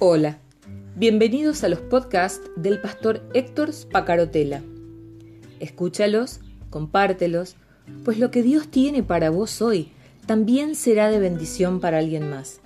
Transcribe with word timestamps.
Hola, 0.00 0.38
bienvenidos 0.94 1.64
a 1.64 1.68
los 1.68 1.80
podcasts 1.80 2.48
del 2.54 2.80
pastor 2.80 3.20
Héctor 3.34 3.72
Spacarotela. 3.72 4.62
Escúchalos, 5.58 6.38
compártelos, 6.70 7.56
pues 8.04 8.20
lo 8.20 8.30
que 8.30 8.44
Dios 8.44 8.68
tiene 8.68 9.02
para 9.02 9.30
vos 9.30 9.60
hoy 9.60 9.90
también 10.24 10.76
será 10.76 11.10
de 11.10 11.18
bendición 11.18 11.80
para 11.80 11.98
alguien 11.98 12.30
más 12.30 12.60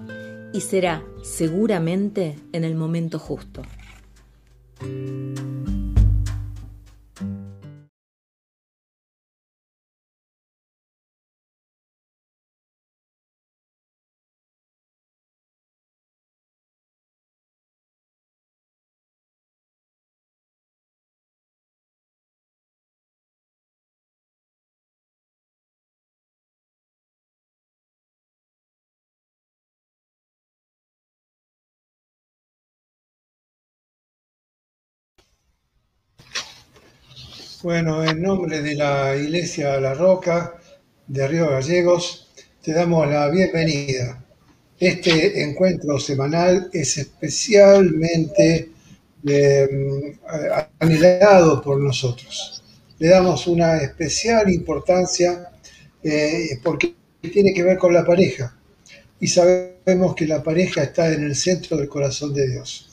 y 0.52 0.60
será 0.60 1.04
seguramente 1.22 2.38
en 2.52 2.64
el 2.64 2.74
momento 2.74 3.18
justo. 3.18 3.62
Bueno, 37.62 38.02
en 38.02 38.20
nombre 38.20 38.60
de 38.60 38.74
la 38.74 39.14
Iglesia 39.14 39.78
La 39.78 39.94
Roca 39.94 40.54
de 41.06 41.28
Río 41.28 41.48
Gallegos, 41.48 42.28
te 42.60 42.72
damos 42.72 43.08
la 43.08 43.28
bienvenida. 43.28 44.20
Este 44.80 45.44
encuentro 45.44 46.00
semanal 46.00 46.68
es 46.72 46.98
especialmente 46.98 48.68
eh, 49.24 50.18
anhelado 50.80 51.62
por 51.62 51.78
nosotros. 51.78 52.64
Le 52.98 53.06
damos 53.06 53.46
una 53.46 53.76
especial 53.76 54.52
importancia 54.52 55.48
eh, 56.02 56.58
porque 56.64 56.96
tiene 57.20 57.54
que 57.54 57.62
ver 57.62 57.78
con 57.78 57.94
la 57.94 58.04
pareja. 58.04 58.56
Y 59.20 59.28
sabemos 59.28 60.16
que 60.16 60.26
la 60.26 60.42
pareja 60.42 60.82
está 60.82 61.12
en 61.12 61.22
el 61.22 61.36
centro 61.36 61.76
del 61.76 61.88
corazón 61.88 62.34
de 62.34 62.50
Dios. 62.50 62.90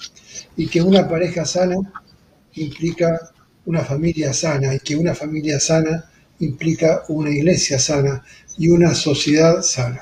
Y 0.56 0.68
que 0.68 0.80
una 0.80 1.10
pareja 1.10 1.44
sana 1.44 1.78
implica 2.54 3.32
una 3.70 3.86
familia 3.86 4.34
sana 4.34 4.74
y 4.74 4.80
que 4.80 4.96
una 4.96 5.14
familia 5.14 5.60
sana 5.60 6.10
implica 6.40 7.04
una 7.08 7.30
iglesia 7.30 7.78
sana 7.78 8.24
y 8.58 8.68
una 8.68 8.96
sociedad 8.96 9.62
sana. 9.62 10.02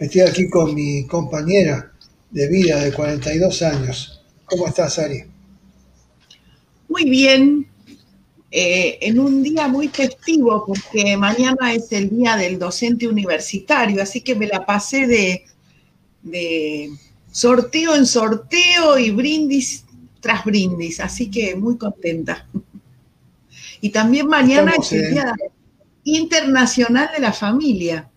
Estoy 0.00 0.22
aquí 0.22 0.50
con 0.50 0.74
mi 0.74 1.06
compañera 1.06 1.92
de 2.32 2.48
vida 2.48 2.82
de 2.82 2.92
42 2.92 3.62
años. 3.62 4.24
¿Cómo 4.46 4.66
estás, 4.66 4.98
Ari? 4.98 5.22
Muy 6.88 7.08
bien, 7.08 7.68
eh, 8.50 8.98
en 9.00 9.20
un 9.20 9.40
día 9.40 9.68
muy 9.68 9.86
festivo 9.86 10.64
porque 10.66 11.16
mañana 11.16 11.74
es 11.74 11.92
el 11.92 12.10
día 12.10 12.36
del 12.36 12.58
docente 12.58 13.06
universitario, 13.06 14.02
así 14.02 14.20
que 14.20 14.34
me 14.34 14.48
la 14.48 14.66
pasé 14.66 15.06
de, 15.06 15.44
de 16.22 16.90
sorteo 17.30 17.94
en 17.94 18.04
sorteo 18.04 18.98
y 18.98 19.12
brindis 19.12 19.84
tras 20.18 20.44
brindis, 20.44 20.98
así 20.98 21.30
que 21.30 21.54
muy 21.54 21.78
contenta. 21.78 22.48
Y 23.80 23.90
también 23.90 24.26
mañana 24.26 24.72
es 24.78 24.92
el 24.92 25.10
Día 25.10 25.34
Internacional 26.04 27.10
de 27.14 27.20
la 27.20 27.32
Familia. 27.32 28.10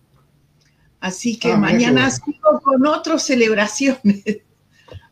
Así 1.00 1.38
que 1.38 1.52
ah, 1.52 1.56
mañana 1.56 2.10
sigo 2.10 2.60
con 2.62 2.86
otras 2.86 3.22
celebraciones. 3.22 4.22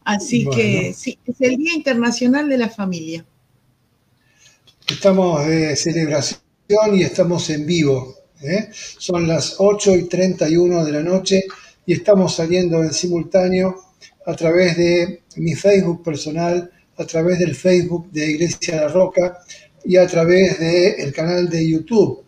Así 0.04 0.48
que 0.48 0.94
sí, 0.94 1.18
es 1.24 1.36
el 1.40 1.56
Día 1.56 1.74
Internacional 1.74 2.48
de 2.48 2.58
la 2.58 2.68
Familia. 2.68 3.24
Estamos 4.86 5.46
de 5.46 5.76
celebración 5.76 6.40
y 6.94 7.02
estamos 7.02 7.50
en 7.50 7.66
vivo. 7.66 8.14
¿eh? 8.42 8.70
Son 8.72 9.26
las 9.28 9.56
8 9.58 9.96
y 9.96 10.04
31 10.04 10.84
de 10.84 10.92
la 10.92 11.02
noche 11.02 11.44
y 11.84 11.92
estamos 11.92 12.36
saliendo 12.36 12.82
en 12.82 12.92
simultáneo 12.92 13.82
a 14.26 14.34
través 14.34 14.76
de 14.76 15.22
mi 15.36 15.54
Facebook 15.54 16.02
personal, 16.02 16.70
a 16.96 17.04
través 17.04 17.38
del 17.38 17.54
Facebook 17.54 18.10
de 18.10 18.30
Iglesia 18.30 18.76
La 18.76 18.88
Roca 18.88 19.38
y 19.88 19.96
a 19.96 20.06
través 20.06 20.60
del 20.60 21.14
canal 21.14 21.48
de 21.48 21.66
YouTube 21.66 22.22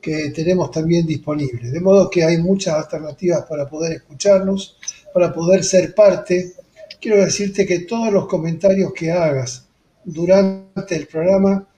que 0.00 0.30
tenemos 0.30 0.70
también 0.70 1.06
disponible. 1.06 1.70
De 1.70 1.78
modo 1.78 2.08
que 2.08 2.24
hay 2.24 2.38
muchas 2.38 2.74
alternativas 2.74 3.44
para 3.44 3.68
poder 3.68 3.92
escucharnos, 3.92 4.78
para 5.12 5.30
poder 5.30 5.62
ser 5.62 5.94
parte. 5.94 6.54
Quiero 6.98 7.22
decirte 7.22 7.66
que 7.66 7.80
todos 7.80 8.10
los 8.10 8.26
comentarios 8.26 8.94
que 8.94 9.12
hagas 9.12 9.66
durante 10.02 10.96
el 10.96 11.06
programa, 11.06 11.68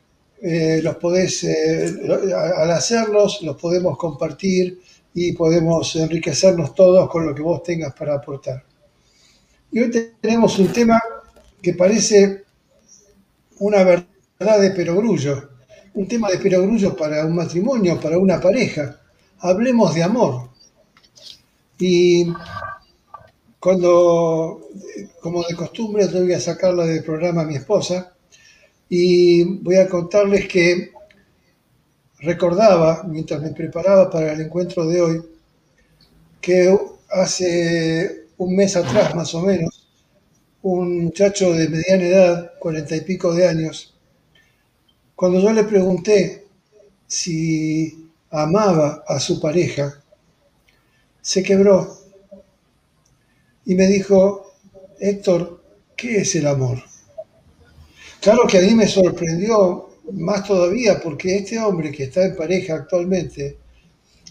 eh, 0.40 0.80
los 0.84 0.96
podés, 0.98 1.42
eh, 1.42 1.92
al 2.32 2.70
hacerlos, 2.70 3.42
los 3.42 3.56
podemos 3.56 3.98
compartir 3.98 4.80
y 5.14 5.32
podemos 5.32 5.96
enriquecernos 5.96 6.76
todos 6.76 7.10
con 7.10 7.26
lo 7.26 7.34
que 7.34 7.42
vos 7.42 7.60
tengas 7.64 7.92
para 7.92 8.14
aportar. 8.14 8.62
Y 9.72 9.80
hoy 9.80 10.14
tenemos 10.20 10.60
un 10.60 10.72
tema 10.72 11.02
que 11.60 11.74
parece 11.74 12.44
una 13.58 13.82
verdad 13.82 14.13
de 14.38 14.70
perogrullo, 14.70 15.50
un 15.94 16.08
tema 16.08 16.28
de 16.30 16.38
perogrullo 16.38 16.96
para 16.96 17.24
un 17.24 17.36
matrimonio, 17.36 18.00
para 18.00 18.18
una 18.18 18.40
pareja. 18.40 19.00
Hablemos 19.38 19.94
de 19.94 20.02
amor. 20.02 20.50
Y 21.78 22.26
cuando, 23.58 24.68
como 25.20 25.42
de 25.44 25.54
costumbre, 25.54 26.06
le 26.10 26.22
voy 26.22 26.32
a 26.32 26.40
sacarla 26.40 26.84
del 26.84 27.04
programa 27.04 27.42
a 27.42 27.46
mi 27.46 27.56
esposa 27.56 28.12
y 28.88 29.44
voy 29.60 29.76
a 29.76 29.88
contarles 29.88 30.46
que 30.48 30.92
recordaba, 32.18 33.04
mientras 33.04 33.40
me 33.40 33.50
preparaba 33.50 34.10
para 34.10 34.32
el 34.32 34.40
encuentro 34.40 34.86
de 34.86 35.00
hoy, 35.00 35.22
que 36.40 36.76
hace 37.10 38.26
un 38.36 38.56
mes 38.56 38.76
atrás 38.76 39.14
más 39.14 39.34
o 39.34 39.42
menos, 39.42 39.88
un 40.62 41.04
muchacho 41.04 41.52
de 41.52 41.68
mediana 41.68 42.04
edad, 42.04 42.52
cuarenta 42.58 42.96
y 42.96 43.00
pico 43.02 43.34
de 43.34 43.48
años, 43.48 43.93
cuando 45.14 45.40
yo 45.40 45.52
le 45.52 45.64
pregunté 45.64 46.46
si 47.06 48.08
amaba 48.30 49.04
a 49.06 49.20
su 49.20 49.40
pareja, 49.40 50.02
se 51.20 51.42
quebró 51.42 51.96
y 53.64 53.74
me 53.74 53.86
dijo, 53.86 54.52
Héctor, 54.98 55.62
¿qué 55.96 56.18
es 56.18 56.34
el 56.34 56.46
amor? 56.46 56.82
Claro 58.20 58.46
que 58.46 58.58
a 58.58 58.62
mí 58.62 58.74
me 58.74 58.88
sorprendió 58.88 59.90
más 60.12 60.44
todavía 60.44 61.00
porque 61.02 61.36
este 61.36 61.58
hombre 61.58 61.92
que 61.92 62.04
está 62.04 62.24
en 62.24 62.36
pareja 62.36 62.74
actualmente 62.74 63.58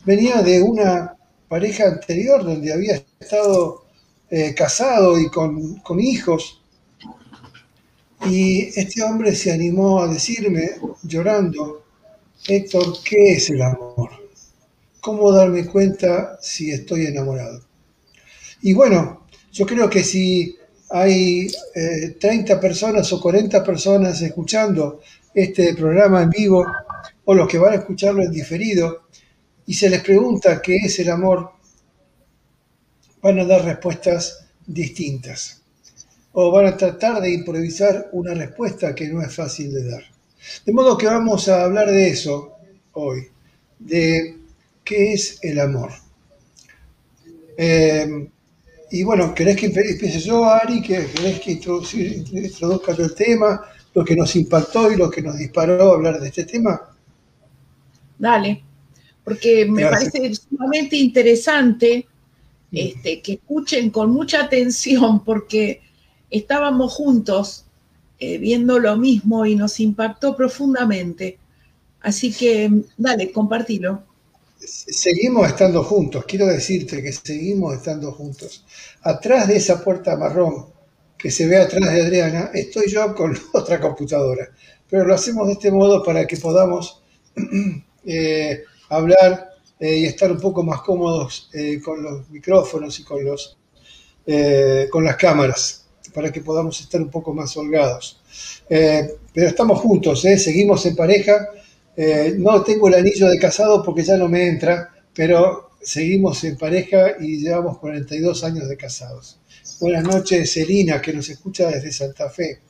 venía 0.05 0.41
de 0.41 0.61
una 0.61 1.15
pareja 1.47 1.85
anterior 1.87 2.43
donde 2.43 2.73
había 2.73 3.01
estado 3.19 3.85
eh, 4.29 4.53
casado 4.55 5.19
y 5.19 5.29
con, 5.29 5.75
con 5.77 5.99
hijos 5.99 6.62
y 8.25 8.79
este 8.79 9.03
hombre 9.03 9.35
se 9.35 9.51
animó 9.51 10.01
a 10.01 10.07
decirme, 10.07 10.71
llorando, 11.03 11.83
Héctor, 12.47 12.97
¿qué 13.03 13.33
es 13.33 13.49
el 13.49 13.61
amor? 13.61 14.11
¿Cómo 15.01 15.31
darme 15.31 15.65
cuenta 15.65 16.37
si 16.41 16.71
estoy 16.71 17.07
enamorado? 17.07 17.61
Y 18.61 18.73
bueno, 18.73 19.27
yo 19.51 19.65
creo 19.65 19.89
que 19.89 20.03
si 20.03 20.55
hay 20.89 21.47
30 22.19 22.53
eh, 22.53 22.57
personas 22.57 23.11
o 23.11 23.19
40 23.19 23.63
personas 23.63 24.21
escuchando 24.21 25.01
este 25.33 25.73
programa 25.73 26.21
en 26.21 26.29
vivo, 26.29 26.65
o 27.25 27.33
los 27.33 27.47
que 27.47 27.57
van 27.57 27.73
a 27.73 27.77
escucharlo 27.77 28.23
en 28.23 28.31
diferido, 28.31 29.03
y 29.65 29.73
se 29.73 29.89
les 29.89 30.01
pregunta 30.01 30.61
qué 30.61 30.77
es 30.77 30.99
el 30.99 31.09
amor, 31.09 31.51
van 33.21 33.39
a 33.39 33.45
dar 33.45 33.65
respuestas 33.65 34.45
distintas 34.65 35.62
o 36.33 36.51
van 36.51 36.65
a 36.65 36.77
tratar 36.77 37.21
de 37.21 37.31
improvisar 37.31 38.09
una 38.11 38.33
respuesta 38.33 38.93
que 38.93 39.07
no 39.07 39.21
es 39.21 39.33
fácil 39.33 39.71
de 39.73 39.89
dar. 39.89 40.03
De 40.65 40.73
modo 40.73 40.97
que 40.97 41.05
vamos 41.05 41.47
a 41.47 41.63
hablar 41.63 41.89
de 41.89 42.09
eso 42.09 42.53
hoy, 42.93 43.27
de 43.79 44.37
qué 44.83 45.13
es 45.13 45.39
el 45.43 45.59
amor. 45.59 45.91
Eh, 47.57 48.27
y 48.91 49.03
bueno, 49.03 49.33
¿querés 49.33 49.57
que 49.57 49.67
empiece 49.67 50.19
yo, 50.19 50.45
Ari? 50.45 50.81
¿Querés 50.81 51.39
que 51.39 51.51
introduzca 51.51 52.91
el 52.91 53.15
tema, 53.15 53.61
lo 53.93 54.03
que 54.03 54.15
nos 54.15 54.35
impactó 54.35 54.91
y 54.91 54.97
lo 54.97 55.09
que 55.09 55.21
nos 55.21 55.37
disparó 55.37 55.91
a 55.91 55.95
hablar 55.95 56.19
de 56.19 56.27
este 56.27 56.45
tema? 56.45 56.81
Dale, 58.17 58.63
porque 59.23 59.65
me 59.65 59.85
parece 59.85 60.33
sumamente 60.35 60.95
interesante 60.95 62.07
este, 62.71 63.21
que 63.21 63.33
escuchen 63.33 63.91
con 63.91 64.11
mucha 64.11 64.43
atención, 64.43 65.23
porque 65.23 65.82
estábamos 66.33 66.93
juntos 66.93 67.65
eh, 68.19 68.37
viendo 68.37 68.79
lo 68.79 68.97
mismo 68.97 69.45
y 69.45 69.55
nos 69.55 69.79
impactó 69.79 70.35
profundamente. 70.35 71.37
Así 72.01 72.33
que, 72.33 72.69
dale, 72.97 73.31
compartilo. 73.31 74.03
Seguimos 74.59 75.47
estando 75.47 75.83
juntos, 75.83 76.25
quiero 76.25 76.45
decirte 76.47 77.03
que 77.03 77.11
seguimos 77.11 77.75
estando 77.75 78.11
juntos. 78.11 78.65
Atrás 79.01 79.47
de 79.47 79.57
esa 79.57 79.83
puerta 79.83 80.15
marrón 80.15 80.67
que 81.17 81.31
se 81.31 81.47
ve 81.47 81.57
atrás 81.57 81.93
de 81.93 82.01
Adriana, 82.01 82.49
estoy 82.53 82.89
yo 82.89 83.13
con 83.13 83.37
otra 83.53 83.79
computadora. 83.79 84.49
Pero 84.89 85.05
lo 85.05 85.15
hacemos 85.15 85.47
de 85.47 85.53
este 85.53 85.71
modo 85.71 86.03
para 86.03 86.25
que 86.25 86.37
podamos 86.37 87.01
eh, 88.05 88.63
hablar 88.89 89.49
eh, 89.79 89.97
y 89.97 90.05
estar 90.05 90.31
un 90.31 90.39
poco 90.39 90.63
más 90.63 90.81
cómodos 90.81 91.49
con 91.83 92.01
los 92.01 92.29
micrófonos 92.29 92.99
y 92.99 93.03
con, 93.03 93.23
los, 93.25 93.57
con 94.89 95.03
las 95.03 95.15
cámaras, 95.17 95.82
para 96.13 96.31
que 96.31 96.41
podamos 96.41 96.79
estar 96.79 97.01
un 97.01 97.09
poco 97.09 97.33
más 97.33 97.55
holgados. 97.57 98.21
pero 98.67 99.47
estamos 99.47 99.79
juntos, 99.79 100.21
seguimos 100.21 100.85
en 100.85 100.95
pareja. 100.95 101.49
no 102.37 102.63
tengo 102.63 102.87
el 102.87 102.95
anillo 102.95 103.27
de 103.27 103.39
casado 103.39 103.83
porque 103.83 104.03
ya 104.03 104.17
no 104.17 104.27
me 104.27 104.47
entra, 104.47 104.89
pero 105.13 105.71
seguimos 105.81 106.43
en 106.43 106.57
pareja 106.57 107.13
y 107.19 107.37
llevamos 107.37 107.77
42 107.77 108.43
años 108.43 108.67
de 108.69 108.77
casados. 108.77 109.39
Buenas 109.79 110.03
noches, 110.03 110.51
Selina, 110.51 111.01
que 111.01 111.13
nos 111.13 111.29
escucha 111.29 111.67
desde 111.69 111.91
Santa 111.91 112.29
Fe 112.29 112.61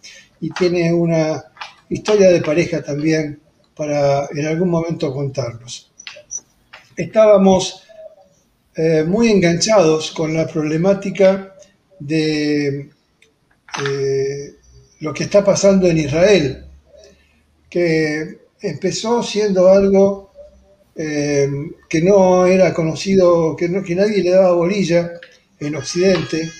y 0.41 0.49
tiene 0.49 0.91
una 0.93 1.43
historia 1.89 2.29
de 2.29 2.41
pareja 2.41 2.81
también 2.81 3.39
para 3.75 4.27
en 4.33 4.45
algún 4.45 4.69
momento 4.69 5.13
contarnos. 5.13 5.91
Estábamos 6.95 7.83
eh, 8.75 9.03
muy 9.03 9.29
enganchados 9.29 10.11
con 10.11 10.33
la 10.33 10.47
problemática 10.47 11.55
de 11.99 12.89
eh, 13.81 14.55
lo 14.99 15.13
que 15.13 15.23
está 15.23 15.43
pasando 15.43 15.87
en 15.87 15.97
Israel, 15.97 16.65
que 17.69 18.37
empezó 18.61 19.23
siendo 19.23 19.67
algo 19.67 20.31
eh, 20.95 21.49
que 21.89 22.01
no 22.01 22.45
era 22.45 22.73
conocido, 22.73 23.55
que, 23.55 23.83
que 23.83 23.95
nadie 23.95 24.23
le 24.23 24.29
daba 24.29 24.53
bolilla 24.53 25.13
en 25.59 25.75
Occidente, 25.75 26.51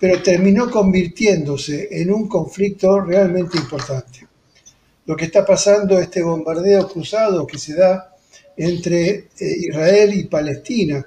pero 0.00 0.22
terminó 0.22 0.70
convirtiéndose 0.70 1.88
en 1.90 2.12
un 2.12 2.28
conflicto 2.28 3.00
realmente 3.00 3.56
importante. 3.56 4.26
Lo 5.06 5.16
que 5.16 5.26
está 5.26 5.44
pasando, 5.44 5.98
este 5.98 6.22
bombardeo 6.22 6.88
cruzado 6.88 7.46
que 7.46 7.58
se 7.58 7.74
da 7.74 8.14
entre 8.56 9.10
eh, 9.10 9.28
Israel 9.38 10.12
y 10.14 10.24
Palestina 10.24 11.04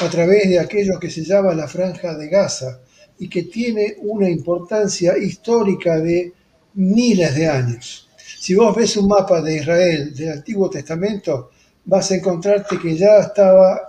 a 0.00 0.08
través 0.08 0.48
de 0.48 0.58
aquello 0.58 0.98
que 0.98 1.10
se 1.10 1.24
llama 1.24 1.54
la 1.54 1.68
franja 1.68 2.14
de 2.14 2.28
Gaza 2.28 2.80
y 3.18 3.28
que 3.28 3.44
tiene 3.44 3.96
una 4.00 4.28
importancia 4.28 5.16
histórica 5.16 5.98
de 5.98 6.32
miles 6.74 7.34
de 7.34 7.48
años. 7.48 8.08
Si 8.38 8.54
vos 8.54 8.74
ves 8.76 8.96
un 8.96 9.08
mapa 9.08 9.40
de 9.40 9.56
Israel 9.56 10.14
del 10.14 10.32
Antiguo 10.32 10.68
Testamento, 10.68 11.50
vas 11.84 12.10
a 12.10 12.16
encontrarte 12.16 12.78
que 12.78 12.96
ya 12.96 13.18
estaba 13.18 13.80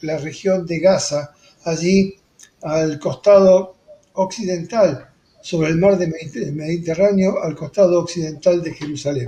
la 0.00 0.16
región 0.18 0.66
de 0.66 0.80
Gaza 0.80 1.32
allí 1.64 2.16
al 2.62 2.98
costado 2.98 3.76
occidental, 4.14 5.08
sobre 5.40 5.70
el 5.70 5.78
mar 5.78 5.98
Mediterráneo, 5.98 7.42
al 7.42 7.56
costado 7.56 8.00
occidental 8.00 8.62
de 8.62 8.74
Jerusalén. 8.74 9.26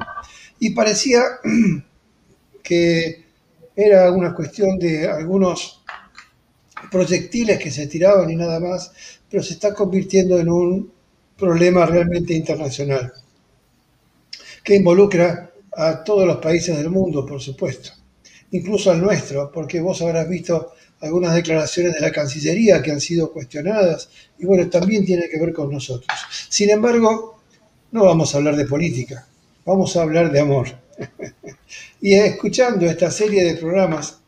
Y 0.60 0.70
parecía 0.70 1.22
que 2.62 3.24
era 3.74 4.10
una 4.12 4.34
cuestión 4.34 4.78
de 4.78 5.08
algunos 5.08 5.82
proyectiles 6.90 7.58
que 7.58 7.70
se 7.70 7.86
tiraban 7.86 8.30
y 8.30 8.36
nada 8.36 8.60
más, 8.60 8.92
pero 9.34 9.42
se 9.42 9.54
está 9.54 9.74
convirtiendo 9.74 10.38
en 10.38 10.48
un 10.48 10.92
problema 11.36 11.84
realmente 11.86 12.32
internacional, 12.34 13.12
que 14.62 14.76
involucra 14.76 15.50
a 15.72 16.04
todos 16.04 16.24
los 16.24 16.36
países 16.36 16.76
del 16.76 16.88
mundo, 16.88 17.26
por 17.26 17.42
supuesto, 17.42 17.90
incluso 18.52 18.92
al 18.92 19.02
nuestro, 19.02 19.50
porque 19.50 19.80
vos 19.80 20.00
habrás 20.02 20.28
visto 20.28 20.74
algunas 21.00 21.34
declaraciones 21.34 21.94
de 21.94 22.00
la 22.00 22.12
Cancillería 22.12 22.80
que 22.80 22.92
han 22.92 23.00
sido 23.00 23.32
cuestionadas 23.32 24.08
y 24.38 24.46
bueno, 24.46 24.70
también 24.70 25.04
tiene 25.04 25.28
que 25.28 25.40
ver 25.40 25.52
con 25.52 25.68
nosotros. 25.68 26.16
Sin 26.48 26.70
embargo, 26.70 27.40
no 27.90 28.04
vamos 28.04 28.32
a 28.32 28.38
hablar 28.38 28.54
de 28.54 28.66
política, 28.66 29.26
vamos 29.64 29.96
a 29.96 30.02
hablar 30.02 30.30
de 30.30 30.38
amor. 30.38 30.68
y 32.00 32.14
escuchando 32.14 32.86
esta 32.86 33.10
serie 33.10 33.42
de 33.42 33.56
programas 33.56 34.20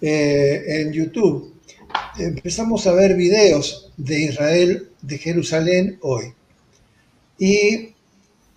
eh, 0.00 0.64
en 0.66 0.92
YouTube, 0.92 1.51
empezamos 2.18 2.86
a 2.86 2.92
ver 2.92 3.14
videos 3.14 3.90
de 3.96 4.22
Israel, 4.22 4.88
de 5.00 5.18
Jerusalén 5.18 5.98
hoy. 6.02 6.32
Y 7.38 7.92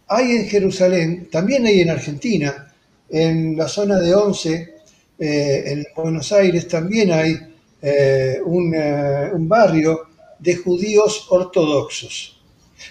hay 0.08 0.32
en 0.32 0.48
Jerusalén, 0.48 1.30
también 1.32 1.66
hay 1.66 1.82
en 1.82 1.90
Argentina, 1.90 2.74
en 3.10 3.56
la 3.56 3.68
zona 3.68 4.00
de 4.00 4.14
Once, 4.14 4.76
eh, 5.18 5.64
en 5.66 5.86
Buenos 5.96 6.32
Aires 6.34 6.68
también 6.68 7.12
hay 7.12 7.32
eh, 7.82 8.38
eh, 8.38 8.42
un, 8.44 9.48
barrio 9.48 10.02
de 10.40 10.56
judíos 10.56 11.28
ortodoxos. 11.30 12.42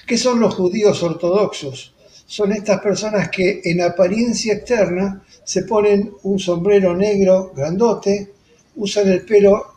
¿Qué 0.06 0.16
son 0.16 0.40
los 0.40 0.54
judíos 0.54 1.02
ortodoxos? 1.02 1.92
Son 2.26 2.52
estas 2.52 2.80
personas 2.80 3.28
que 3.28 3.60
en 3.64 3.82
apariencia 3.82 4.54
externa 4.54 5.22
se 5.44 5.64
ponen 5.64 6.14
un 6.22 6.38
sombrero 6.38 6.96
negro 6.96 7.52
grandote, 7.54 8.32
usan 8.76 9.08
el 9.08 9.24
pelo 9.26 9.73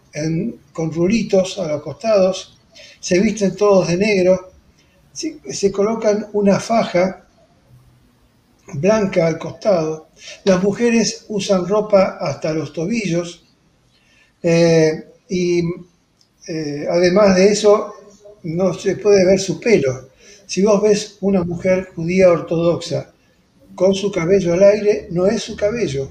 con 0.73 0.91
rulitos 0.91 1.57
a 1.59 1.67
los 1.67 1.81
costados, 1.81 2.57
se 2.99 3.19
visten 3.19 3.55
todos 3.55 3.87
de 3.87 3.97
negro, 3.97 4.51
se 5.13 5.71
colocan 5.71 6.27
una 6.33 6.59
faja 6.59 7.27
blanca 8.73 9.27
al 9.27 9.37
costado. 9.37 10.09
Las 10.43 10.61
mujeres 10.61 11.25
usan 11.29 11.67
ropa 11.67 12.17
hasta 12.19 12.53
los 12.53 12.73
tobillos 12.73 13.45
eh, 14.43 15.05
y 15.29 15.61
eh, 16.47 16.87
además 16.89 17.35
de 17.35 17.51
eso 17.51 17.93
no 18.43 18.73
se 18.73 18.95
puede 18.97 19.25
ver 19.25 19.39
su 19.39 19.59
pelo. 19.59 20.09
Si 20.45 20.61
vos 20.61 20.81
ves 20.81 21.17
una 21.21 21.43
mujer 21.43 21.89
judía 21.95 22.31
ortodoxa 22.31 23.11
con 23.75 23.93
su 23.93 24.11
cabello 24.11 24.53
al 24.53 24.63
aire, 24.63 25.07
no 25.11 25.27
es 25.27 25.43
su 25.43 25.55
cabello. 25.55 26.09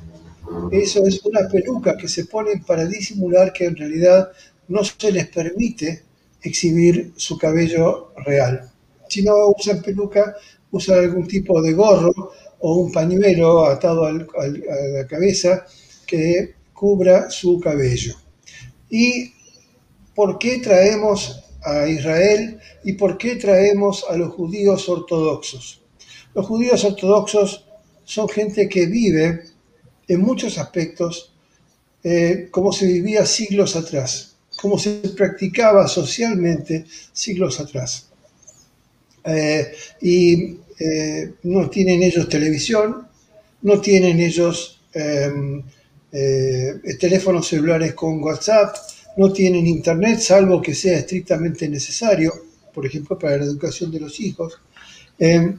Eso 0.70 1.06
es 1.06 1.24
una 1.24 1.48
peluca 1.48 1.96
que 1.96 2.08
se 2.08 2.24
ponen 2.24 2.62
para 2.62 2.84
disimular 2.86 3.52
que 3.52 3.66
en 3.66 3.76
realidad 3.76 4.30
no 4.68 4.82
se 4.84 5.12
les 5.12 5.28
permite 5.28 6.02
exhibir 6.42 7.12
su 7.16 7.38
cabello 7.38 8.12
real. 8.24 8.70
Si 9.08 9.22
no 9.22 9.34
usan 9.56 9.82
peluca, 9.82 10.36
usan 10.70 10.98
algún 10.98 11.26
tipo 11.26 11.60
de 11.62 11.72
gorro 11.72 12.32
o 12.60 12.76
un 12.76 12.92
pañuelo 12.92 13.66
atado 13.66 14.04
a 14.04 14.12
la 14.12 15.06
cabeza 15.06 15.66
que 16.06 16.54
cubra 16.72 17.30
su 17.30 17.60
cabello. 17.60 18.14
¿Y 18.90 19.32
por 20.14 20.38
qué 20.38 20.58
traemos 20.58 21.42
a 21.62 21.88
Israel 21.88 22.58
y 22.84 22.92
por 22.92 23.18
qué 23.18 23.36
traemos 23.36 24.04
a 24.08 24.16
los 24.16 24.32
judíos 24.34 24.88
ortodoxos? 24.88 25.82
Los 26.34 26.46
judíos 26.46 26.84
ortodoxos 26.84 27.64
son 28.04 28.28
gente 28.28 28.68
que 28.68 28.86
vive 28.86 29.42
en 30.08 30.20
muchos 30.20 30.58
aspectos 30.58 31.32
eh, 32.02 32.48
como 32.50 32.72
se 32.72 32.86
vivía 32.86 33.26
siglos 33.26 33.74
atrás, 33.74 34.36
como 34.60 34.78
se 34.78 35.00
practicaba 35.16 35.88
socialmente 35.88 36.84
siglos 37.12 37.58
atrás. 37.60 38.08
Eh, 39.24 39.72
y 40.02 40.56
eh, 40.78 41.34
no 41.42 41.68
tienen 41.68 42.02
ellos 42.02 42.28
televisión, 42.28 43.08
no 43.62 43.80
tienen 43.80 44.20
ellos 44.20 44.80
em, 44.92 45.62
eh, 46.12 46.74
teléfonos 47.00 47.48
celulares 47.48 47.94
con 47.94 48.22
WhatsApp, 48.22 48.76
no 49.16 49.32
tienen 49.32 49.66
internet, 49.66 50.20
salvo 50.20 50.62
que 50.62 50.74
sea 50.74 50.98
estrictamente 50.98 51.68
necesario, 51.68 52.32
por 52.72 52.86
ejemplo, 52.86 53.18
para 53.18 53.38
la 53.38 53.44
educación 53.44 53.90
de 53.90 54.00
los 54.00 54.20
hijos. 54.20 54.60
Em, 55.18 55.58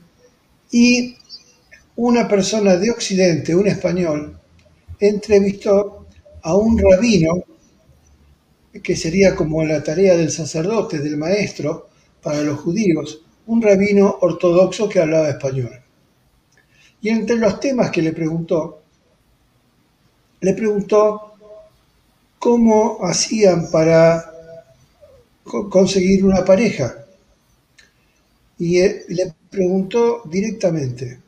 y 0.71 1.15
una 1.97 2.27
persona 2.27 2.77
de 2.77 2.91
Occidente, 2.91 3.55
un 3.55 3.67
español, 3.67 4.39
entrevistó 4.99 6.05
a 6.43 6.55
un 6.55 6.77
rabino, 6.77 7.43
que 8.83 8.95
sería 8.95 9.35
como 9.35 9.63
la 9.63 9.83
tarea 9.83 10.15
del 10.15 10.29
sacerdote, 10.29 10.99
del 10.99 11.17
maestro, 11.17 11.89
para 12.21 12.41
los 12.43 12.59
judíos, 12.59 13.21
un 13.47 13.61
rabino 13.61 14.17
ortodoxo 14.21 14.87
que 14.87 14.99
hablaba 14.99 15.29
español. 15.29 15.71
Y 17.01 17.09
entre 17.09 17.37
los 17.37 17.59
temas 17.59 17.89
que 17.89 18.03
le 18.03 18.13
preguntó, 18.13 18.81
le 20.41 20.53
preguntó 20.53 21.33
cómo 22.37 22.99
hacían 23.05 23.71
para 23.71 24.31
conseguir 25.43 26.23
una 26.25 26.45
pareja. 26.45 27.05
Y 28.59 28.79
le 28.81 29.33
preguntó 29.49 30.21
directamente, 30.25 31.26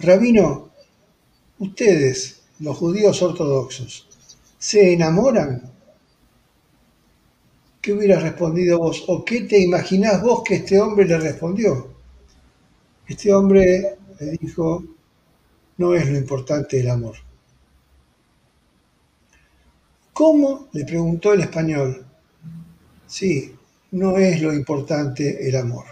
Rabino, 0.00 0.70
ustedes, 1.58 2.42
los 2.58 2.76
judíos 2.76 3.22
ortodoxos, 3.22 4.08
¿se 4.58 4.94
enamoran? 4.94 5.70
¿qué 7.80 7.92
hubieras 7.92 8.22
respondido 8.22 8.78
vos? 8.78 9.04
¿O 9.08 9.24
qué 9.24 9.42
te 9.42 9.58
imaginás 9.58 10.22
vos 10.22 10.42
que 10.44 10.56
este 10.56 10.80
hombre 10.80 11.06
le 11.06 11.18
respondió? 11.18 11.88
Este 13.06 13.32
hombre 13.32 13.96
le 14.18 14.30
dijo, 14.32 14.84
no 15.78 15.94
es 15.94 16.08
lo 16.08 16.16
importante 16.16 16.80
el 16.80 16.90
amor. 16.90 17.16
¿Cómo? 20.12 20.68
le 20.72 20.84
preguntó 20.84 21.32
el 21.32 21.40
español. 21.40 22.04
Sí, 23.06 23.54
no 23.92 24.18
es 24.18 24.40
lo 24.42 24.52
importante 24.52 25.48
el 25.48 25.56
amor. 25.56 25.84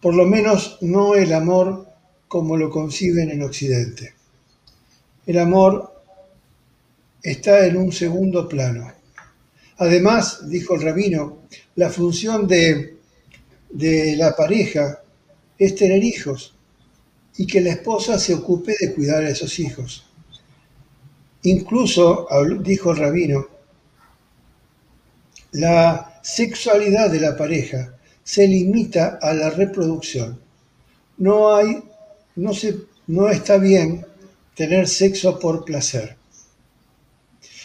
Por 0.00 0.14
lo 0.14 0.26
menos 0.26 0.78
no 0.80 1.14
el 1.14 1.32
amor 1.32 1.87
como 2.28 2.56
lo 2.56 2.70
conciben 2.70 3.30
en 3.30 3.42
Occidente. 3.42 4.14
El 5.26 5.38
amor 5.38 5.92
está 7.22 7.66
en 7.66 7.76
un 7.76 7.92
segundo 7.92 8.48
plano. 8.48 8.92
Además, 9.78 10.48
dijo 10.48 10.74
el 10.74 10.82
rabino, 10.82 11.38
la 11.76 11.90
función 11.90 12.46
de, 12.46 12.96
de 13.70 14.16
la 14.16 14.36
pareja 14.36 15.02
es 15.58 15.74
tener 15.74 16.02
hijos 16.02 16.54
y 17.36 17.46
que 17.46 17.60
la 17.60 17.70
esposa 17.70 18.18
se 18.18 18.34
ocupe 18.34 18.76
de 18.78 18.94
cuidar 18.94 19.24
a 19.24 19.30
esos 19.30 19.58
hijos. 19.58 20.04
Incluso, 21.42 22.26
dijo 22.60 22.90
el 22.90 22.96
rabino, 22.96 23.46
la 25.52 26.20
sexualidad 26.22 27.10
de 27.10 27.20
la 27.20 27.36
pareja 27.36 27.94
se 28.22 28.46
limita 28.46 29.18
a 29.22 29.32
la 29.32 29.50
reproducción. 29.50 30.40
No 31.16 31.54
hay, 31.54 31.82
no 32.38 33.28
está 33.28 33.58
bien 33.58 34.04
tener 34.54 34.88
sexo 34.88 35.38
por 35.38 35.64
placer. 35.64 36.16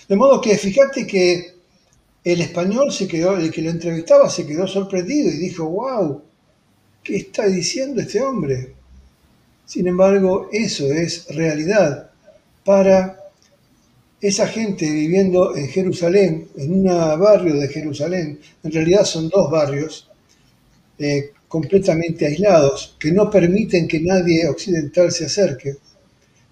De 0.07 0.15
modo 0.15 0.41
que 0.41 0.57
fíjate 0.57 1.07
que 1.07 1.53
el 2.23 2.41
español 2.41 2.91
se 2.91 3.07
quedó, 3.07 3.37
el 3.37 3.51
que 3.51 3.61
lo 3.61 3.69
entrevistaba 3.69 4.29
se 4.29 4.45
quedó 4.45 4.67
sorprendido 4.67 5.29
y 5.29 5.37
dijo, 5.37 5.65
wow, 5.65 6.21
¿qué 7.03 7.17
está 7.17 7.47
diciendo 7.47 8.01
este 8.01 8.21
hombre? 8.21 8.73
Sin 9.65 9.87
embargo, 9.87 10.49
eso 10.51 10.85
es 10.85 11.27
realidad 11.29 12.11
para 12.63 13.19
esa 14.21 14.47
gente 14.47 14.89
viviendo 14.89 15.55
en 15.55 15.67
Jerusalén, 15.67 16.47
en 16.55 16.71
un 16.71 16.85
barrio 16.85 17.55
de 17.55 17.67
Jerusalén, 17.67 18.39
en 18.63 18.71
realidad 18.71 19.03
son 19.03 19.27
dos 19.27 19.51
barrios 19.51 20.09
eh, 20.97 21.31
completamente 21.53 22.25
aislados, 22.25 22.95
que 22.99 23.11
no 23.11 23.29
permiten 23.29 23.87
que 23.87 23.99
nadie 23.99 24.47
occidental 24.47 25.11
se 25.11 25.25
acerque. 25.25 25.75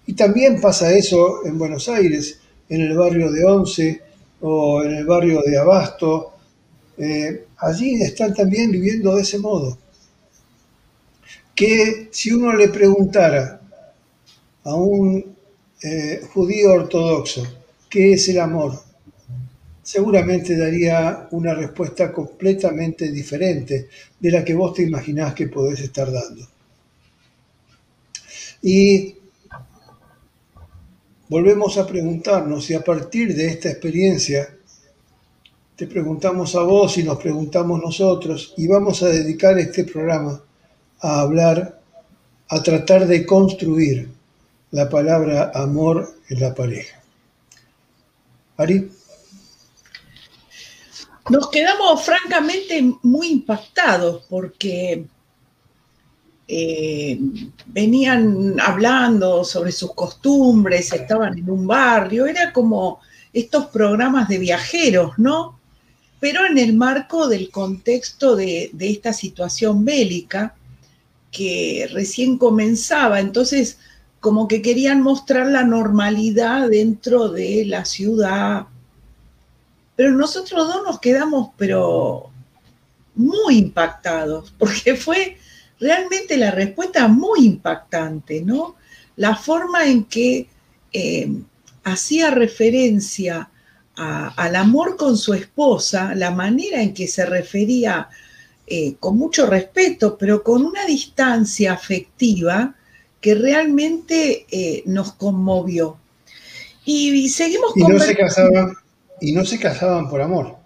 Y 0.06 0.12
también 0.12 0.60
pasa 0.60 0.92
eso 0.92 1.44
en 1.44 1.58
Buenos 1.58 1.88
Aires, 1.88 2.38
en 2.68 2.82
el 2.82 2.96
barrio 2.96 3.32
de 3.32 3.44
Once 3.44 4.00
o 4.42 4.84
en 4.84 4.94
el 4.94 5.04
barrio 5.04 5.42
de 5.44 5.58
Abasto. 5.58 6.34
Eh, 6.96 7.46
allí 7.56 8.00
están 8.00 8.32
también 8.32 8.70
viviendo 8.70 9.16
de 9.16 9.22
ese 9.22 9.40
modo. 9.40 9.76
Que 11.52 12.06
si 12.12 12.30
uno 12.30 12.54
le 12.54 12.68
preguntara 12.68 13.60
a 14.62 14.74
un 14.76 15.34
eh, 15.82 16.22
judío 16.32 16.74
ortodoxo, 16.74 17.44
¿Qué 17.90 18.12
es 18.12 18.26
el 18.28 18.38
amor? 18.38 18.91
Seguramente 19.82 20.56
daría 20.56 21.26
una 21.32 21.54
respuesta 21.54 22.12
completamente 22.12 23.10
diferente 23.10 23.88
de 24.18 24.30
la 24.30 24.44
que 24.44 24.54
vos 24.54 24.74
te 24.74 24.82
imaginás 24.82 25.34
que 25.34 25.48
podés 25.48 25.80
estar 25.80 26.10
dando. 26.12 26.46
Y 28.62 29.16
volvemos 31.28 31.76
a 31.78 31.86
preguntarnos 31.86 32.64
si 32.64 32.74
a 32.74 32.84
partir 32.84 33.34
de 33.34 33.48
esta 33.48 33.70
experiencia 33.70 34.56
te 35.74 35.88
preguntamos 35.88 36.54
a 36.54 36.62
vos 36.62 36.96
y 36.98 37.02
nos 37.02 37.18
preguntamos 37.18 37.82
nosotros 37.82 38.54
y 38.56 38.68
vamos 38.68 39.02
a 39.02 39.08
dedicar 39.08 39.58
este 39.58 39.82
programa 39.82 40.40
a 41.00 41.20
hablar, 41.20 41.80
a 42.48 42.62
tratar 42.62 43.08
de 43.08 43.26
construir 43.26 44.08
la 44.70 44.88
palabra 44.88 45.50
amor 45.54 46.14
en 46.28 46.40
la 46.40 46.54
pareja. 46.54 47.02
Nos 51.30 51.50
quedamos 51.50 52.02
francamente 52.02 52.82
muy 53.02 53.28
impactados 53.28 54.24
porque 54.28 55.06
eh, 56.48 57.18
venían 57.66 58.60
hablando 58.60 59.44
sobre 59.44 59.72
sus 59.72 59.94
costumbres, 59.94 60.92
estaban 60.92 61.38
en 61.38 61.48
un 61.48 61.66
barrio, 61.66 62.26
era 62.26 62.52
como 62.52 63.00
estos 63.32 63.66
programas 63.66 64.28
de 64.28 64.38
viajeros, 64.38 65.12
¿no? 65.16 65.58
Pero 66.20 66.44
en 66.44 66.58
el 66.58 66.74
marco 66.74 67.28
del 67.28 67.50
contexto 67.50 68.36
de, 68.36 68.70
de 68.72 68.90
esta 68.90 69.12
situación 69.12 69.84
bélica 69.84 70.54
que 71.30 71.88
recién 71.92 72.36
comenzaba, 72.36 73.20
entonces 73.20 73.78
como 74.20 74.46
que 74.46 74.62
querían 74.62 75.02
mostrar 75.02 75.46
la 75.46 75.64
normalidad 75.64 76.68
dentro 76.68 77.28
de 77.28 77.64
la 77.66 77.84
ciudad. 77.84 78.66
Pero 79.96 80.12
nosotros 80.12 80.68
dos 80.68 80.82
nos 80.84 81.00
quedamos, 81.00 81.50
pero 81.56 82.30
muy 83.14 83.58
impactados, 83.58 84.52
porque 84.58 84.96
fue 84.96 85.36
realmente 85.78 86.36
la 86.36 86.50
respuesta 86.50 87.08
muy 87.08 87.46
impactante, 87.46 88.42
¿no? 88.42 88.76
La 89.16 89.36
forma 89.36 89.86
en 89.86 90.04
que 90.04 90.48
eh, 90.92 91.30
hacía 91.84 92.30
referencia 92.30 93.48
al 93.94 94.56
amor 94.56 94.96
con 94.96 95.18
su 95.18 95.34
esposa, 95.34 96.14
la 96.14 96.30
manera 96.30 96.80
en 96.80 96.94
que 96.94 97.06
se 97.06 97.26
refería 97.26 98.08
eh, 98.66 98.94
con 98.98 99.18
mucho 99.18 99.46
respeto, 99.46 100.16
pero 100.16 100.42
con 100.42 100.64
una 100.64 100.86
distancia 100.86 101.74
afectiva, 101.74 102.74
que 103.20 103.34
realmente 103.34 104.46
eh, 104.50 104.82
nos 104.86 105.12
conmovió. 105.12 105.98
Y, 106.84 107.28
seguimos 107.28 107.76
y 107.76 107.80
no 107.80 108.00
se 108.00 108.16
casaban 108.16 108.74
Y 109.22 109.32
no 109.32 109.44
se 109.44 109.58
casaban 109.58 110.10
por 110.10 110.20
amor. 110.20 110.56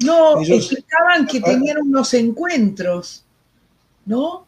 No, 0.00 0.42
explicaban 0.42 1.26
que 1.26 1.40
tenían 1.40 1.78
unos 1.78 2.12
encuentros, 2.14 3.24
¿no? 4.04 4.44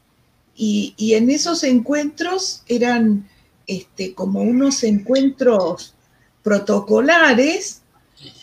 Y, 0.57 0.95
en 1.15 1.31
esos 1.31 1.63
encuentros 1.63 2.65
eran 2.67 3.29
este, 3.67 4.13
como 4.13 4.43
unos 4.43 4.83
encuentros 4.83 5.95
protocolares. 6.43 7.83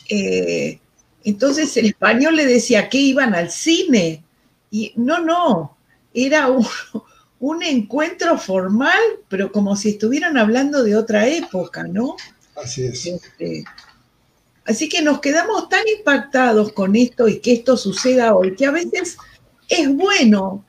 Eh, 0.10 0.80
entonces 1.26 1.76
el 1.76 1.88
español 1.88 2.38
le 2.38 2.46
decía 2.46 2.88
que 2.88 3.00
iban 3.00 3.36
al 3.36 3.52
cine. 3.52 4.24
Y 4.72 4.94
no, 4.96 5.20
no, 5.20 5.76
era 6.14 6.48
un, 6.48 6.66
un 7.42 7.64
encuentro 7.64 8.38
formal, 8.38 9.02
pero 9.28 9.52
como 9.52 9.76
si 9.76 9.90
estuvieran 9.90 10.38
hablando 10.38 10.84
de 10.84 10.96
otra 10.96 11.28
época, 11.28 11.84
¿no? 11.84 12.16
Así 12.56 12.86
es. 12.86 13.06
Este, 13.06 13.66
así 14.66 14.90
que 14.90 15.02
nos 15.02 15.20
quedamos 15.20 15.70
tan 15.70 15.84
impactados 15.98 16.72
con 16.74 16.96
esto 16.96 17.28
y 17.28 17.40
que 17.40 17.54
esto 17.54 17.78
suceda 17.78 18.36
hoy, 18.36 18.56
que 18.56 18.66
a 18.66 18.72
veces 18.72 19.18
es 19.70 19.94
bueno 19.94 20.64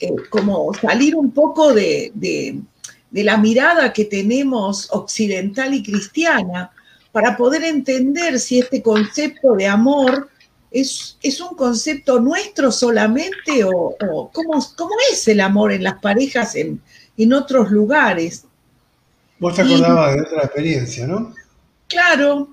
eh, 0.00 0.14
como 0.30 0.72
salir 0.74 1.16
un 1.16 1.30
poco 1.30 1.72
de, 1.72 2.12
de 2.14 3.24
la 3.24 3.36
mirada 3.36 3.92
que 3.92 4.04
tenemos 4.04 4.88
occidental 4.90 5.74
y 5.74 5.82
cristiana 5.82 6.70
para 7.12 7.36
poder 7.36 7.64
entender 7.64 8.38
si 8.38 8.58
este 8.58 8.82
concepto 8.82 9.54
de 9.54 9.66
amor 9.66 10.28
¿Es, 10.70 11.40
un 11.40 11.56
concepto 11.56 12.20
nuestro 12.20 12.70
solamente 12.70 13.64
o, 13.64 13.96
¿cómo, 14.32 14.94
es 15.10 15.26
el 15.28 15.40
amor 15.40 15.72
en 15.72 15.82
las 15.82 16.00
parejas 16.00 16.54
en, 16.54 16.82
otros 17.32 17.70
lugares? 17.70 18.44
Vos 19.38 19.54
te 19.54 19.62
acordabas 19.62 20.14
de 20.14 20.20
otra 20.20 20.44
experiencia, 20.44 21.06
¿no? 21.06 21.32
Claro, 21.88 22.50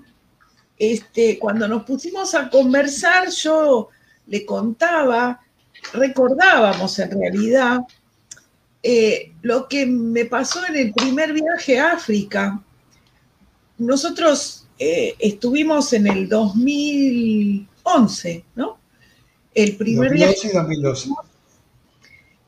este, 0.92 1.40
cuando 1.40 1.68
nos 1.68 1.84
pusimos 1.84 2.36
a 2.36 2.50
conversar, 2.50 3.30
yo 3.30 3.90
le 4.28 4.46
contaba, 4.46 5.42
recordábamos 5.94 6.98
en 7.00 7.12
realidad 7.12 7.82
eh, 8.82 9.32
lo 9.42 9.68
que 9.68 9.86
me 9.86 10.25
pasó 10.25 10.60
en 10.68 10.75
el 10.75 10.94
primer 10.94 11.34
viaje 11.34 11.80
a 11.80 11.94
África. 11.94 12.62
Nosotros 13.78 14.68
eh, 14.78 15.16
estuvimos 15.20 15.94
en 15.94 16.08
el 16.08 16.28
2000, 16.28 17.68
11, 17.84 18.46
¿no? 18.56 18.78
El 19.54 19.78
primer 19.78 20.10
2011 20.10 20.48
y 20.48 20.52
2012. 20.52 21.10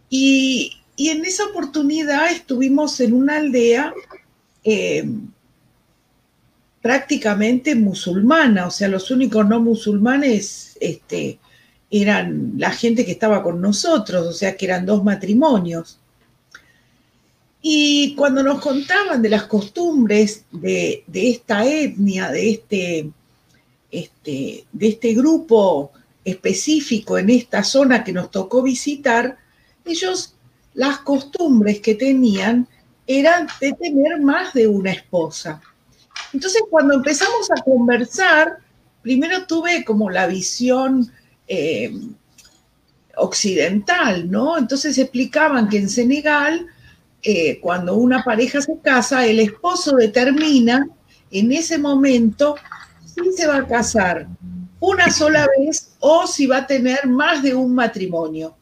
Y, 0.10 0.82
en 0.98 1.26
esa 1.26 1.46
oportunidad 1.46 2.32
estuvimos 2.32 3.00
en 3.02 3.14
una 3.14 3.38
aldea 3.38 3.94
eh, 4.64 5.06
prácticamente 6.86 7.74
musulmana, 7.74 8.68
o 8.68 8.70
sea, 8.70 8.88
los 8.88 9.10
únicos 9.10 9.48
no 9.50 9.60
musulmanes 9.60 10.78
este, 10.80 11.40
eran 11.90 12.54
la 12.58 12.70
gente 12.70 13.04
que 13.04 13.14
estaba 13.14 13.42
con 13.42 13.60
nosotros, 13.60 14.28
o 14.28 14.32
sea, 14.32 14.56
que 14.56 14.66
eran 14.66 14.86
dos 14.86 15.04
matrimonios. 15.04 15.98
Y 17.60 18.14
cuando 18.14 18.44
nos 18.44 18.62
contaban 18.62 19.20
de 19.24 19.30
las 19.30 19.46
costumbres 19.46 20.46
de, 20.52 21.04
de 21.08 21.32
esta 21.32 21.66
etnia, 21.66 22.30
de 22.30 22.52
este 22.52 23.10
este, 23.90 24.66
de 24.72 24.88
este 24.88 25.16
grupo 25.16 25.92
específico 26.24 27.18
en 27.18 27.32
esta 27.32 27.64
zona 27.64 28.04
que 28.04 28.14
nos 28.14 28.30
tocó 28.30 28.62
visitar, 28.62 29.40
ellos 29.84 30.36
las 30.76 31.00
costumbres 31.00 31.80
que 31.80 31.96
tenían 31.96 32.68
eran 33.08 33.48
de 33.60 33.74
tener 33.74 34.20
más 34.20 34.54
de 34.54 34.68
una 34.68 34.92
esposa. 34.92 35.64
Entonces, 36.36 36.64
cuando 36.70 36.96
empezamos 36.96 37.50
a 37.50 37.64
conversar, 37.64 38.58
primero 39.02 39.48
tuve 39.48 39.86
como 39.86 40.10
la 40.10 40.28
visión 40.28 41.10
eh, 41.48 41.90
occidental, 43.16 44.30
¿no? 44.30 44.58
Entonces 44.58 44.98
explicaban 44.98 45.70
que 45.70 45.78
en 45.78 45.90
Senegal, 45.90 46.68
eh, 47.24 47.62
cuando 47.62 47.96
una 47.96 48.22
pareja 48.22 48.60
se 48.60 48.78
casa, 48.84 49.26
el 49.26 49.40
esposo 49.40 49.96
determina 49.96 50.90
en 51.32 51.54
ese 51.54 51.78
momento 51.78 52.58
si 53.06 53.32
se 53.32 53.48
va 53.48 53.60
a 53.60 53.68
casar 53.68 54.28
una 54.82 55.10
sola 55.12 55.48
vez 55.58 55.96
o 56.02 56.28
si 56.28 56.48
va 56.48 56.58
a 56.58 56.68
tener 56.68 57.08
más 57.08 57.44
de 57.44 57.56
un 57.56 57.74
matrimonio. 57.74 58.58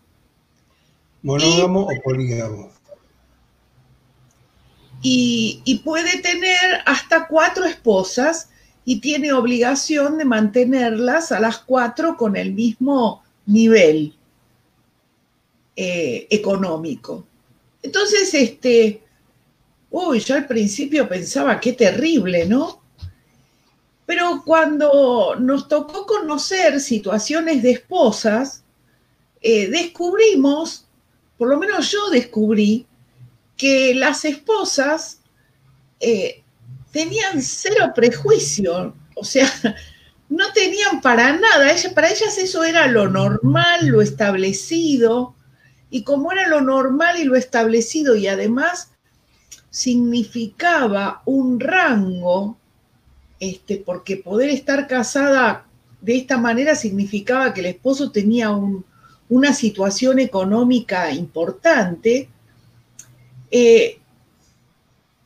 Monógamo 1.24 1.88
o 1.88 2.02
polígamo. 2.04 2.73
Y, 5.06 5.82
puede 5.84 6.20
tener 6.20 6.82
hasta 6.86 7.28
cuatro 7.28 7.66
esposas 7.66 8.50
y 8.86 9.02
tiene 9.02 9.34
obligación 9.34 10.18
de 10.18 10.24
mantenerlas 10.24 11.34
a 11.34 11.42
las 11.42 11.60
cuatro 11.60 12.16
con 12.16 12.38
el 12.38 12.54
mismo 12.54 13.22
nivel 13.46 14.16
eh, 15.76 16.26
económico. 16.30 17.26
Entonces, 17.82 18.34
este, 18.34 19.02
uy, 19.92 20.20
yo 20.22 20.36
al 20.36 20.48
principio 20.48 21.08
pensaba 21.10 21.60
qué 21.60 21.74
terrible, 21.74 22.46
¿no? 22.46 22.82
Pero 24.06 24.42
cuando 24.46 25.36
nos 25.40 25.68
tocó 25.68 26.06
conocer 26.06 26.80
situaciones 26.80 27.62
de 27.62 27.72
esposas, 27.72 28.64
eh, 29.42 29.68
descubrimos, 29.68 30.86
por 31.38 31.50
lo 31.50 31.58
menos 31.58 31.92
yo 31.92 32.10
descubrí, 32.10 32.86
que 33.58 33.94
las 33.96 34.26
esposas 34.26 35.20
eh, 36.00 36.44
tenían 36.92 37.42
cero 37.42 37.92
prejuicio, 37.96 38.96
o 39.16 39.24
sea, 39.24 39.50
no 40.30 40.52
tenían 40.54 41.02
para 41.02 41.34
nada, 41.34 41.74
para 41.94 42.10
ellas 42.10 42.38
eso 42.38 42.64
era 42.64 42.88
lo 42.88 43.10
normal, 43.10 43.88
lo 43.88 44.02
establecido, 44.02 45.36
y 45.90 46.04
como 46.04 46.32
era 46.32 46.48
lo 46.48 46.62
normal 46.62 47.20
y 47.20 47.24
lo 47.24 47.36
establecido, 47.36 48.16
y 48.16 48.28
además 48.28 48.92
significaba 49.70 51.22
un 51.26 51.60
rango, 51.60 52.58
este, 53.40 53.78
porque 53.78 54.18
poder 54.18 54.50
estar 54.50 54.88
casada 54.88 55.66
de 56.02 56.18
esta 56.18 56.38
manera 56.38 56.76
significaba 56.76 57.54
que 57.54 57.62
el 57.62 57.68
esposo 57.68 58.12
tenía 58.12 58.52
una 59.30 59.54
situación 59.54 60.20
económica 60.20 61.12
importante, 61.12 62.30
eh, 63.56 64.00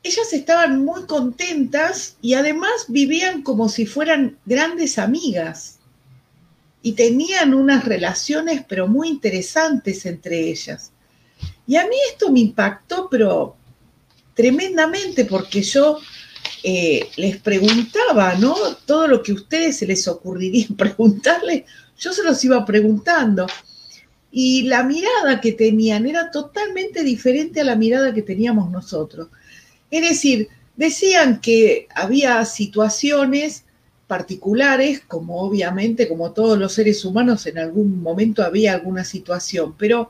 ellas 0.03 0.33
estaban 0.33 0.83
muy 0.83 1.05
contentas 1.05 2.17
y 2.21 2.33
además 2.33 2.87
vivían 2.89 3.41
como 3.41 3.69
si 3.69 3.85
fueran 3.85 4.37
grandes 4.45 4.99
amigas 4.99 5.79
y 6.81 6.91
tenían 6.91 7.53
unas 7.53 7.85
relaciones 7.85 8.65
pero 8.67 8.89
muy 8.89 9.07
interesantes 9.07 10.05
entre 10.05 10.49
ellas. 10.49 10.91
Y 11.65 11.77
a 11.77 11.87
mí 11.87 11.95
esto 12.11 12.29
me 12.29 12.41
impactó 12.41 13.07
pero 13.09 13.55
tremendamente 14.33 15.23
porque 15.23 15.61
yo 15.61 15.97
eh, 16.63 17.09
les 17.15 17.37
preguntaba, 17.37 18.35
¿no? 18.35 18.55
Todo 18.85 19.07
lo 19.07 19.23
que 19.23 19.31
a 19.31 19.35
ustedes 19.35 19.77
se 19.77 19.87
les 19.87 20.05
ocurriría 20.05 20.67
preguntarle, 20.77 21.65
yo 21.97 22.11
se 22.11 22.23
los 22.23 22.43
iba 22.43 22.65
preguntando 22.65 23.47
y 24.31 24.63
la 24.63 24.83
mirada 24.83 25.41
que 25.41 25.53
tenían 25.53 26.05
era 26.05 26.31
totalmente 26.31 27.03
diferente 27.03 27.61
a 27.61 27.63
la 27.63 27.75
mirada 27.75 28.13
que 28.13 28.21
teníamos 28.21 28.69
nosotros. 28.69 29.29
Es 29.89 30.01
decir, 30.01 30.49
decían 30.75 31.39
que 31.39 31.87
había 31.95 32.43
situaciones 32.45 33.63
particulares, 34.07 35.01
como 35.07 35.41
obviamente, 35.41 36.07
como 36.07 36.31
todos 36.31 36.57
los 36.57 36.73
seres 36.73 37.03
humanos, 37.03 37.45
en 37.45 37.57
algún 37.57 38.01
momento 38.01 38.43
había 38.43 38.73
alguna 38.73 39.03
situación, 39.03 39.75
pero 39.77 40.09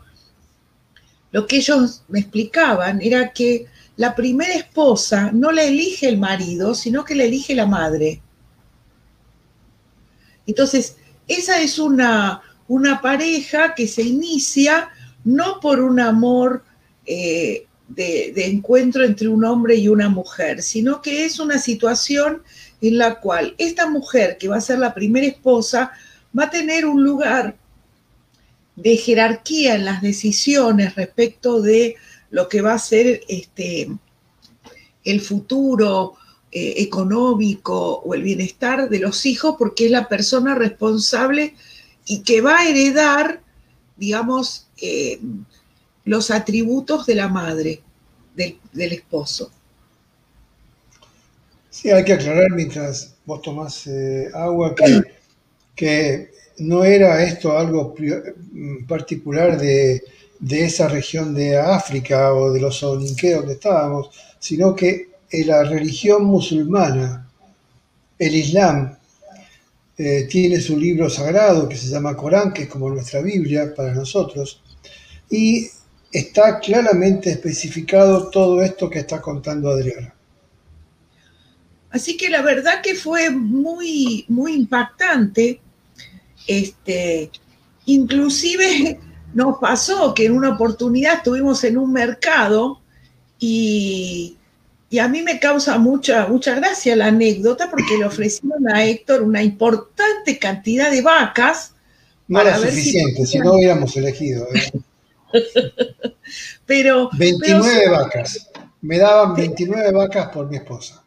lo 1.31 1.47
que 1.47 1.57
ellos 1.57 2.03
me 2.07 2.19
explicaban 2.19 3.01
era 3.01 3.33
que 3.33 3.65
la 3.95 4.15
primera 4.15 4.53
esposa 4.53 5.31
no 5.31 5.51
la 5.51 5.63
elige 5.63 6.07
el 6.07 6.17
marido, 6.17 6.75
sino 6.75 7.03
que 7.03 7.15
la 7.15 7.23
elige 7.23 7.55
la 7.55 7.65
madre. 7.65 8.21
Entonces, 10.45 10.97
esa 11.27 11.59
es 11.59 11.79
una, 11.79 12.41
una 12.67 13.01
pareja 13.01 13.73
que 13.75 13.87
se 13.87 14.03
inicia 14.03 14.89
no 15.23 15.59
por 15.59 15.81
un 15.81 15.99
amor 15.99 16.63
eh, 17.05 17.65
de, 17.87 18.33
encuentro 18.45 19.03
entre 19.03 19.27
un 19.27 19.45
hombre 19.45 19.75
y 19.75 19.87
una 19.87 20.09
mujer, 20.09 20.61
sino 20.61 21.01
que 21.01 21.25
es 21.25 21.39
una 21.39 21.57
situación 21.57 22.43
en 22.81 22.97
la 22.97 23.19
cual 23.19 23.55
esta 23.57 23.89
mujer, 23.89 24.37
que 24.37 24.47
va 24.47 24.57
a 24.57 24.61
ser 24.61 24.79
la 24.79 24.93
primera 24.93 25.25
esposa, 25.25 25.91
va 26.37 26.45
a 26.45 26.49
tener 26.49 26.85
un 26.85 27.03
lugar 27.03 27.55
de 28.75 28.97
jerarquía 28.97 29.75
en 29.75 29.85
las 29.85 30.01
decisiones 30.01 30.95
respecto 30.95 31.61
de 31.61 31.95
lo 32.29 32.47
que 32.49 32.61
va 32.61 32.73
a 32.73 32.79
ser 32.79 33.21
este, 33.27 33.89
el 35.03 35.21
futuro 35.21 36.15
eh, 36.51 36.75
económico 36.77 38.01
o 38.05 38.13
el 38.13 38.21
bienestar 38.21 38.89
de 38.89 38.99
los 38.99 39.25
hijos, 39.25 39.55
porque 39.57 39.85
es 39.85 39.91
la 39.91 40.07
persona 40.07 40.55
responsable 40.55 41.55
y 42.07 42.23
que 42.23 42.41
va 42.41 42.59
a 42.59 42.69
heredar, 42.69 43.41
digamos, 43.97 44.67
eh, 44.81 45.19
los 46.05 46.31
atributos 46.31 47.05
de 47.05 47.15
la 47.15 47.27
madre, 47.27 47.81
del, 48.35 48.93
esposo. 48.93 49.51
Sí, 51.69 51.91
hay 51.91 52.05
que 52.05 52.13
aclarar 52.13 52.51
mientras 52.51 53.15
vos 53.25 53.41
tomás 53.41 53.87
eh, 53.87 54.29
agua 54.33 54.73
que, 54.73 55.01
que, 55.75 56.31
no 56.59 56.83
era 56.83 57.23
esto 57.23 57.55
algo 57.55 57.93
particular 58.87 59.59
de, 59.59 60.01
esa 60.49 60.87
región 60.87 61.35
de 61.35 61.57
África 61.57 62.33
o 62.33 62.51
de 62.51 62.61
los 62.61 62.77
Soninqué 62.77 63.33
donde 63.33 63.53
estábamos, 63.53 64.09
sino 64.39 64.75
que 64.75 65.09
la 65.31 65.63
religión 65.63 66.25
musulmana, 66.25 67.29
el 68.17 68.35
Islam, 68.35 68.96
eh, 69.97 70.27
tiene 70.29 70.59
su 70.61 70.77
libro 70.77 71.09
sagrado 71.09 71.67
que 71.67 71.75
se 71.75 71.87
llama 71.87 72.15
Corán, 72.15 72.53
que 72.53 72.63
es 72.63 72.69
como 72.69 72.89
nuestra 72.89 73.21
Biblia 73.21 73.73
para 73.75 73.93
nosotros, 73.93 74.61
y 75.29 75.67
está 76.11 76.59
claramente 76.59 77.31
especificado 77.31 78.29
todo 78.29 78.61
esto 78.61 78.89
que 78.89 78.99
está 78.99 79.21
contando 79.21 79.69
Adriana. 79.69 80.13
Así 81.89 82.15
que 82.15 82.29
la 82.29 82.41
verdad 82.41 82.81
que 82.83 82.95
fue 82.95 83.29
muy, 83.29 84.25
muy 84.27 84.53
impactante. 84.53 85.59
Este, 86.45 87.31
inclusive 87.85 88.99
nos 89.33 89.57
pasó 89.57 90.13
que 90.13 90.25
en 90.25 90.33
una 90.33 90.49
oportunidad 90.49 91.15
estuvimos 91.15 91.63
en 91.63 91.77
un 91.77 91.91
mercado 91.91 92.81
y 93.39 94.37
y 94.89 94.99
a 94.99 95.07
mí 95.07 95.21
me 95.21 95.39
causa 95.39 95.77
mucha, 95.77 96.27
mucha 96.27 96.55
gracia 96.55 96.95
la 96.95 97.07
anécdota 97.07 97.69
porque 97.69 97.97
le 97.97 98.05
ofrecieron 98.05 98.69
a 98.69 98.85
Héctor 98.85 99.21
una 99.21 99.43
importante 99.43 100.39
cantidad 100.39 100.89
de 100.89 101.01
vacas. 101.01 101.73
No 102.27 102.41
era 102.41 102.57
suficiente, 102.57 103.25
si, 103.25 103.39
no 103.39 103.53
hubiéramos 103.53 103.95
elegido. 103.97 104.47
¿eh? 104.53 104.71
pero 106.65 107.09
29 107.13 107.89
vacas. 107.89 108.49
Me 108.81 108.97
daban 108.97 109.35
29 109.35 109.91
vacas 109.91 110.29
por 110.29 110.49
mi 110.49 110.57
esposa. 110.57 111.03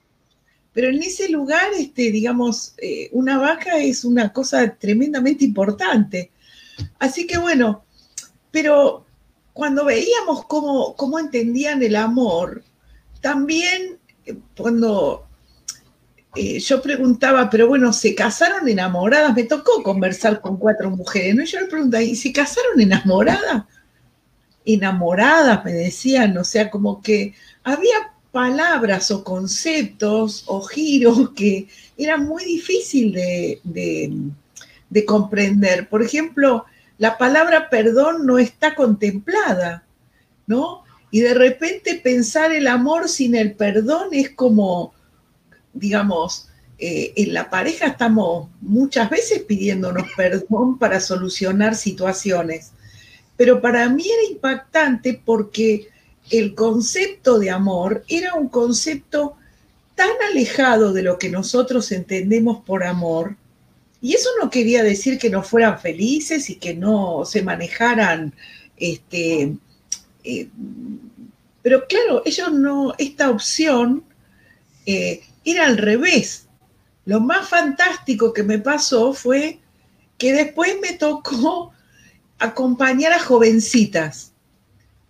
Pero 0.73 0.89
en 0.89 1.03
ese 1.03 1.29
lugar, 1.31 1.71
este, 1.79 2.11
digamos, 2.11 2.75
eh, 2.79 3.09
una 3.13 3.39
vaca 3.39 3.79
es 3.79 4.05
una 4.05 4.33
cosa 4.33 4.77
tremendamente 4.79 5.45
importante. 5.45 6.31
Así 6.99 7.27
que 7.27 7.39
bueno, 7.39 7.85
pero 8.51 9.07
cuando 9.53 9.85
veíamos 9.85 10.45
cómo, 10.47 10.95
cómo 10.97 11.19
entendían 11.19 11.83
el 11.83 11.97
amor, 11.97 12.63
también 13.21 13.99
eh, 14.25 14.37
cuando 14.57 15.27
eh, 16.37 16.61
yo 16.61 16.81
preguntaba, 16.81 17.51
pero 17.51 17.67
bueno, 17.67 17.93
¿se 17.93 18.15
casaron 18.15 18.69
enamoradas? 18.69 19.35
Me 19.35 19.45
tocó 19.45 19.83
conversar 19.83 20.41
con 20.41 20.57
cuatro 20.57 20.91
mujeres, 20.91 21.35
¿no? 21.35 21.43
Y 21.43 21.47
yo 21.47 21.61
le 21.61 21.67
preguntaba, 21.67 22.03
¿y 22.03 22.15
se 22.15 22.33
casaron 22.33 22.81
enamoradas? 22.81 23.65
Enamoradas, 24.65 25.65
me 25.65 25.73
decían, 25.73 26.37
o 26.39 26.45
sea, 26.45 26.71
como 26.71 27.03
que 27.03 27.35
había 27.65 28.13
palabras 28.31 29.11
o 29.11 29.25
conceptos 29.25 30.45
o 30.47 30.63
giros 30.63 31.31
que 31.37 31.67
eran 31.99 32.27
muy 32.27 32.45
difícil 32.45 33.13
de, 33.13 33.61
de 34.89 35.05
comprender. 35.05 35.89
Por 35.89 36.03
ejemplo, 36.03 36.65
la 36.99 37.19
palabra 37.19 37.71
perdón 37.71 38.25
no 38.25 38.39
está 38.39 38.77
contemplada, 38.77 39.85
¿no? 40.47 40.85
Y 41.11 41.21
de 41.21 41.35
repente 41.35 42.01
pensar 42.03 42.53
el 42.53 42.67
amor 42.67 43.09
sin 43.09 43.35
el 43.35 43.55
perdón 43.55 44.09
es 44.13 44.31
como, 44.31 44.95
digamos, 45.73 46.49
eh, 46.79 47.13
en 47.17 47.35
la 47.35 47.51
pareja 47.51 47.89
estamos 47.89 48.49
muchas 48.61 49.11
veces 49.11 49.43
pidiéndonos 49.43 50.05
perdón 50.17 50.79
para 50.79 51.01
solucionar 51.01 51.75
situaciones. 51.75 52.73
Pero 53.37 53.61
para 53.61 53.89
mí 53.89 54.05
era 54.05 54.33
impactante 54.33 55.21
porque 55.25 55.89
el 56.31 56.55
concepto 56.55 57.39
de 57.39 57.51
amor 57.51 58.05
era 58.09 58.35
un 58.35 58.49
concepto 58.49 59.37
tan 59.95 60.11
alejado 60.31 60.93
de 60.93 61.03
lo 61.03 61.19
que 61.19 61.29
nosotros 61.29 61.93
entendemos 61.93 62.65
por 62.65 62.85
amor 62.85 63.37
Y 64.01 64.15
eso 64.15 64.31
no 64.41 64.49
quería 64.49 64.83
decir 64.83 65.19
que 65.19 65.29
no 65.29 65.43
fueran 65.43 65.79
felices 65.79 66.49
y 66.49 66.57
que 66.57 66.73
no 66.75 67.27
se 67.27 67.43
manejaran, 67.43 68.33
este, 68.79 69.57
eh, 70.25 70.49
pero 71.63 71.87
claro, 71.87 72.23
ellos 72.25 72.53
no, 72.53 72.95
esta 72.99 73.31
opción 73.31 74.05
eh, 74.87 75.23
era 75.45 75.67
al 75.67 75.79
revés. 75.79 76.47
Lo 77.05 77.21
más 77.21 77.49
fantástico 77.49 78.33
que 78.33 78.43
me 78.43 78.59
pasó 78.59 79.13
fue 79.13 79.59
que 80.19 80.33
después 80.33 80.77
me 80.81 80.95
tocó 80.95 81.73
acompañar 82.39 83.13
a 83.13 83.19
jovencitas. 83.19 84.33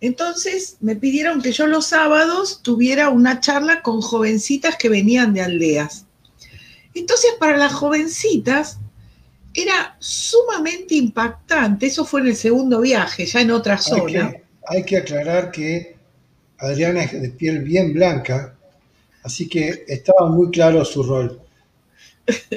Entonces 0.01 0.77
me 0.81 0.95
pidieron 0.95 1.41
que 1.41 1.51
yo 1.51 1.67
los 1.67 1.87
sábados 1.87 2.61
tuviera 2.63 3.09
una 3.09 3.39
charla 3.39 3.81
con 3.81 4.01
jovencitas 4.01 4.75
que 4.75 4.89
venían 4.89 5.33
de 5.33 5.41
aldeas. 5.41 6.05
Entonces 6.93 7.31
para 7.39 7.57
las 7.57 7.73
jovencitas 7.73 8.79
era 9.53 9.95
sumamente 9.99 10.95
impactante, 10.95 11.85
eso 11.85 12.05
fue 12.05 12.21
en 12.21 12.27
el 12.27 12.35
segundo 12.35 12.81
viaje, 12.81 13.25
ya 13.25 13.41
en 13.41 13.51
otra 13.51 13.77
zona. 13.77 14.33
Hay 14.67 14.83
que 14.83 14.97
aclarar 14.97 15.51
que 15.51 15.95
Adriana 16.57 17.03
es 17.03 17.21
de 17.21 17.29
piel 17.29 17.59
bien 17.59 17.93
blanca, 17.93 18.55
así 19.23 19.47
que 19.49 19.85
estaba 19.87 20.29
muy 20.29 20.51
claro 20.51 20.85
su 20.85 21.03
rol. 21.03 21.41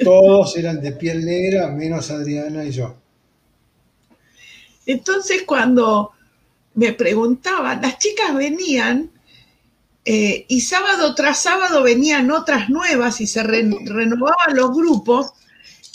Todos 0.03 0.55
eran 0.57 0.81
de 0.81 0.91
piel 0.91 1.25
negra, 1.25 1.69
menos 1.69 2.11
Adriana 2.11 2.63
y 2.63 2.71
yo. 2.71 2.95
Entonces 4.85 5.43
cuando 5.43 6.11
me 6.75 6.93
preguntaban, 6.93 7.81
las 7.81 7.97
chicas 7.97 8.35
venían 8.35 9.09
eh, 10.03 10.45
y 10.47 10.61
sábado 10.61 11.15
tras 11.15 11.39
sábado 11.39 11.81
venían 11.81 12.29
otras 12.29 12.69
nuevas 12.69 13.19
y 13.21 13.27
se 13.27 13.41
renovaban 13.41 14.55
los 14.55 14.71
grupos. 14.71 15.33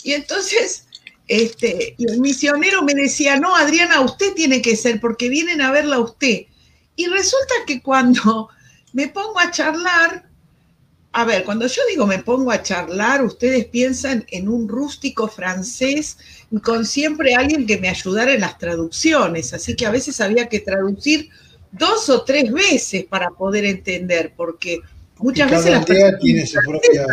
Y 0.03 0.13
entonces 0.13 0.87
este, 1.31 1.95
y 1.97 2.11
el 2.11 2.19
misionero 2.19 2.83
me 2.83 2.93
decía, 2.93 3.39
no, 3.39 3.55
Adriana, 3.55 4.01
usted 4.01 4.33
tiene 4.33 4.61
que 4.61 4.75
ser 4.75 4.99
porque 4.99 5.29
vienen 5.29 5.61
a 5.61 5.71
verla 5.71 5.95
a 5.95 6.01
usted. 6.01 6.41
Y 6.97 7.07
resulta 7.07 7.53
que 7.65 7.81
cuando 7.81 8.49
me 8.93 9.07
pongo 9.07 9.39
a 9.39 9.49
charlar, 9.49 10.25
a 11.13 11.23
ver, 11.23 11.45
cuando 11.45 11.67
yo 11.67 11.81
digo 11.89 12.05
me 12.05 12.19
pongo 12.19 12.51
a 12.51 12.61
charlar, 12.61 13.23
ustedes 13.23 13.63
piensan 13.63 14.25
en 14.29 14.49
un 14.49 14.67
rústico 14.67 15.29
francés 15.29 16.17
con 16.63 16.85
siempre 16.85 17.33
alguien 17.33 17.65
que 17.65 17.77
me 17.77 17.87
ayudara 17.87 18.33
en 18.33 18.41
las 18.41 18.57
traducciones, 18.57 19.53
así 19.53 19.73
que 19.77 19.85
a 19.85 19.91
veces 19.91 20.19
había 20.19 20.49
que 20.49 20.59
traducir 20.59 21.29
dos 21.71 22.09
o 22.09 22.25
tres 22.25 22.51
veces 22.51 23.05
para 23.05 23.29
poder 23.29 23.63
entender, 23.63 24.33
porque 24.35 24.81
muchas 25.17 25.49
veces 25.49 25.71
las 25.71 25.89
aldea 25.89 26.17
tiene 26.19 26.45
su 26.45 26.59
propia 26.59 27.05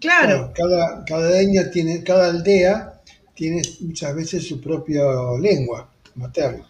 claro, 0.00 0.52
cada, 0.56 1.04
cada 1.04 1.70
tiene 1.70 2.02
cada 2.02 2.30
aldea 2.30 2.95
tiene 3.36 3.62
muchas 3.80 4.14
veces 4.16 4.48
su 4.48 4.60
propia 4.60 5.04
lengua 5.38 5.88
materna. 6.16 6.68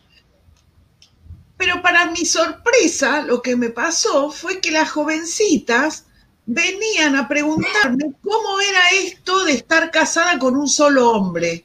Pero 1.57 1.81
para 1.81 2.11
mi 2.11 2.27
sorpresa, 2.27 3.23
lo 3.23 3.41
que 3.41 3.57
me 3.57 3.71
pasó 3.71 4.31
fue 4.31 4.61
que 4.61 4.71
las 4.71 4.91
jovencitas 4.91 6.05
venían 6.45 7.17
a 7.17 7.27
preguntarme 7.27 8.13
cómo 8.23 8.61
era 8.61 9.05
esto 9.05 9.45
de 9.45 9.53
estar 9.53 9.91
casada 9.91 10.39
con 10.39 10.57
un 10.57 10.69
solo 10.69 11.11
hombre 11.11 11.65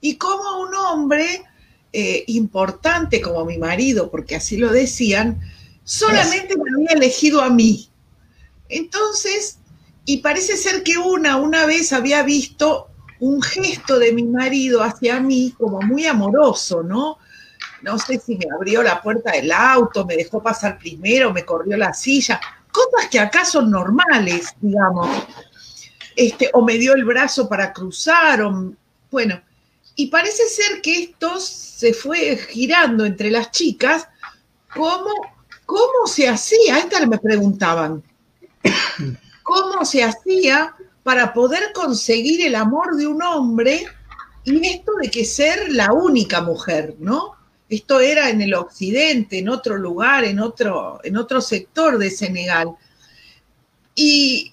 y 0.00 0.16
cómo 0.16 0.60
un 0.60 0.74
hombre 0.74 1.44
eh, 1.92 2.24
importante 2.26 3.20
como 3.20 3.44
mi 3.44 3.58
marido, 3.58 4.10
porque 4.10 4.36
así 4.36 4.56
lo 4.56 4.72
decían, 4.72 5.40
solamente 5.84 6.56
me 6.56 6.70
había 6.74 6.96
elegido 6.96 7.42
a 7.42 7.50
mí. 7.50 7.88
Entonces, 8.68 9.58
y 10.04 10.18
parece 10.18 10.56
ser 10.56 10.82
que 10.82 10.98
una 10.98 11.36
una 11.36 11.64
vez 11.66 11.92
había 11.92 12.22
visto 12.22 12.91
un 13.22 13.40
gesto 13.40 14.00
de 14.00 14.12
mi 14.12 14.24
marido 14.24 14.82
hacia 14.82 15.20
mí 15.20 15.54
como 15.56 15.80
muy 15.80 16.06
amoroso, 16.06 16.82
¿no? 16.82 17.18
No 17.80 17.96
sé 17.96 18.18
si 18.18 18.36
me 18.36 18.46
abrió 18.52 18.82
la 18.82 19.00
puerta 19.00 19.30
del 19.30 19.52
auto, 19.52 20.04
me 20.04 20.16
dejó 20.16 20.42
pasar 20.42 20.76
primero, 20.76 21.32
me 21.32 21.44
corrió 21.44 21.76
la 21.76 21.94
silla, 21.94 22.40
cosas 22.72 23.08
que 23.08 23.20
acá 23.20 23.44
son 23.44 23.70
normales, 23.70 24.56
digamos. 24.60 25.08
Este, 26.16 26.50
o 26.52 26.62
me 26.62 26.74
dio 26.78 26.94
el 26.94 27.04
brazo 27.04 27.48
para 27.48 27.72
cruzar, 27.72 28.42
o, 28.42 28.72
bueno, 29.08 29.40
y 29.94 30.08
parece 30.08 30.48
ser 30.48 30.82
que 30.82 31.04
esto 31.04 31.38
se 31.38 31.94
fue 31.94 32.36
girando 32.36 33.04
entre 33.04 33.30
las 33.30 33.52
chicas, 33.52 34.08
¿cómo, 34.74 35.12
cómo 35.64 36.08
se 36.08 36.28
hacía? 36.28 36.78
Esta 36.78 37.06
me 37.06 37.18
preguntaban, 37.18 38.02
¿cómo 39.44 39.84
se 39.84 40.02
hacía 40.02 40.74
para 41.02 41.32
poder 41.32 41.72
conseguir 41.74 42.46
el 42.46 42.54
amor 42.54 42.96
de 42.96 43.06
un 43.06 43.22
hombre 43.22 43.84
y 44.44 44.66
esto 44.66 44.92
de 45.00 45.10
que 45.10 45.24
ser 45.24 45.72
la 45.72 45.92
única 45.92 46.40
mujer, 46.40 46.96
¿no? 46.98 47.36
Esto 47.68 48.00
era 48.00 48.28
en 48.28 48.42
el 48.42 48.54
occidente, 48.54 49.38
en 49.38 49.48
otro 49.48 49.76
lugar, 49.76 50.24
en 50.24 50.40
otro, 50.40 51.00
en 51.04 51.16
otro 51.16 51.40
sector 51.40 51.96
de 51.96 52.10
Senegal. 52.10 52.68
Y, 53.94 54.52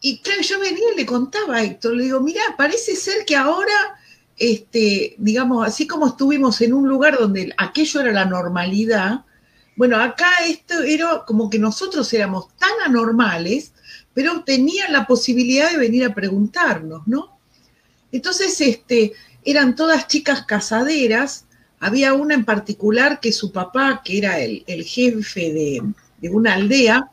y 0.00 0.18
claro, 0.20 0.42
yo 0.42 0.60
venía 0.60 0.92
y 0.92 0.96
le 0.96 1.06
contaba 1.06 1.56
a 1.56 1.62
Héctor, 1.64 1.94
le 1.94 2.04
digo, 2.04 2.20
mira, 2.20 2.42
parece 2.56 2.94
ser 2.94 3.24
que 3.24 3.36
ahora, 3.36 3.72
este, 4.36 5.14
digamos, 5.18 5.66
así 5.66 5.86
como 5.86 6.08
estuvimos 6.08 6.60
en 6.60 6.72
un 6.72 6.88
lugar 6.88 7.18
donde 7.18 7.52
aquello 7.56 8.00
era 8.00 8.12
la 8.12 8.26
normalidad, 8.26 9.24
bueno, 9.74 9.98
acá 9.98 10.30
esto 10.46 10.82
era 10.82 11.24
como 11.26 11.48
que 11.48 11.58
nosotros 11.58 12.12
éramos 12.12 12.48
tan 12.58 12.70
anormales, 12.84 13.72
pero 14.14 14.44
tenían 14.44 14.92
la 14.92 15.06
posibilidad 15.06 15.70
de 15.70 15.78
venir 15.78 16.04
a 16.04 16.14
preguntarnos, 16.14 17.06
¿no? 17.06 17.38
Entonces, 18.10 18.60
este, 18.60 19.12
eran 19.44 19.74
todas 19.74 20.06
chicas 20.06 20.44
casaderas, 20.44 21.46
había 21.80 22.12
una 22.14 22.34
en 22.34 22.44
particular 22.44 23.20
que 23.20 23.32
su 23.32 23.50
papá, 23.50 24.02
que 24.04 24.18
era 24.18 24.38
el, 24.38 24.84
jefe 24.84 25.52
de, 25.52 25.82
de, 26.20 26.28
una 26.28 26.54
aldea, 26.54 27.10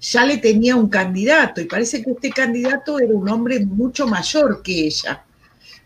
ya 0.00 0.26
le 0.26 0.38
tenía 0.38 0.76
un 0.76 0.88
candidato 0.88 1.60
y 1.60 1.66
parece 1.66 2.02
que 2.02 2.10
este 2.10 2.30
candidato 2.30 2.98
era 2.98 3.14
un 3.14 3.28
hombre 3.28 3.64
mucho 3.64 4.06
mayor 4.06 4.62
que 4.62 4.86
ella. 4.86 5.24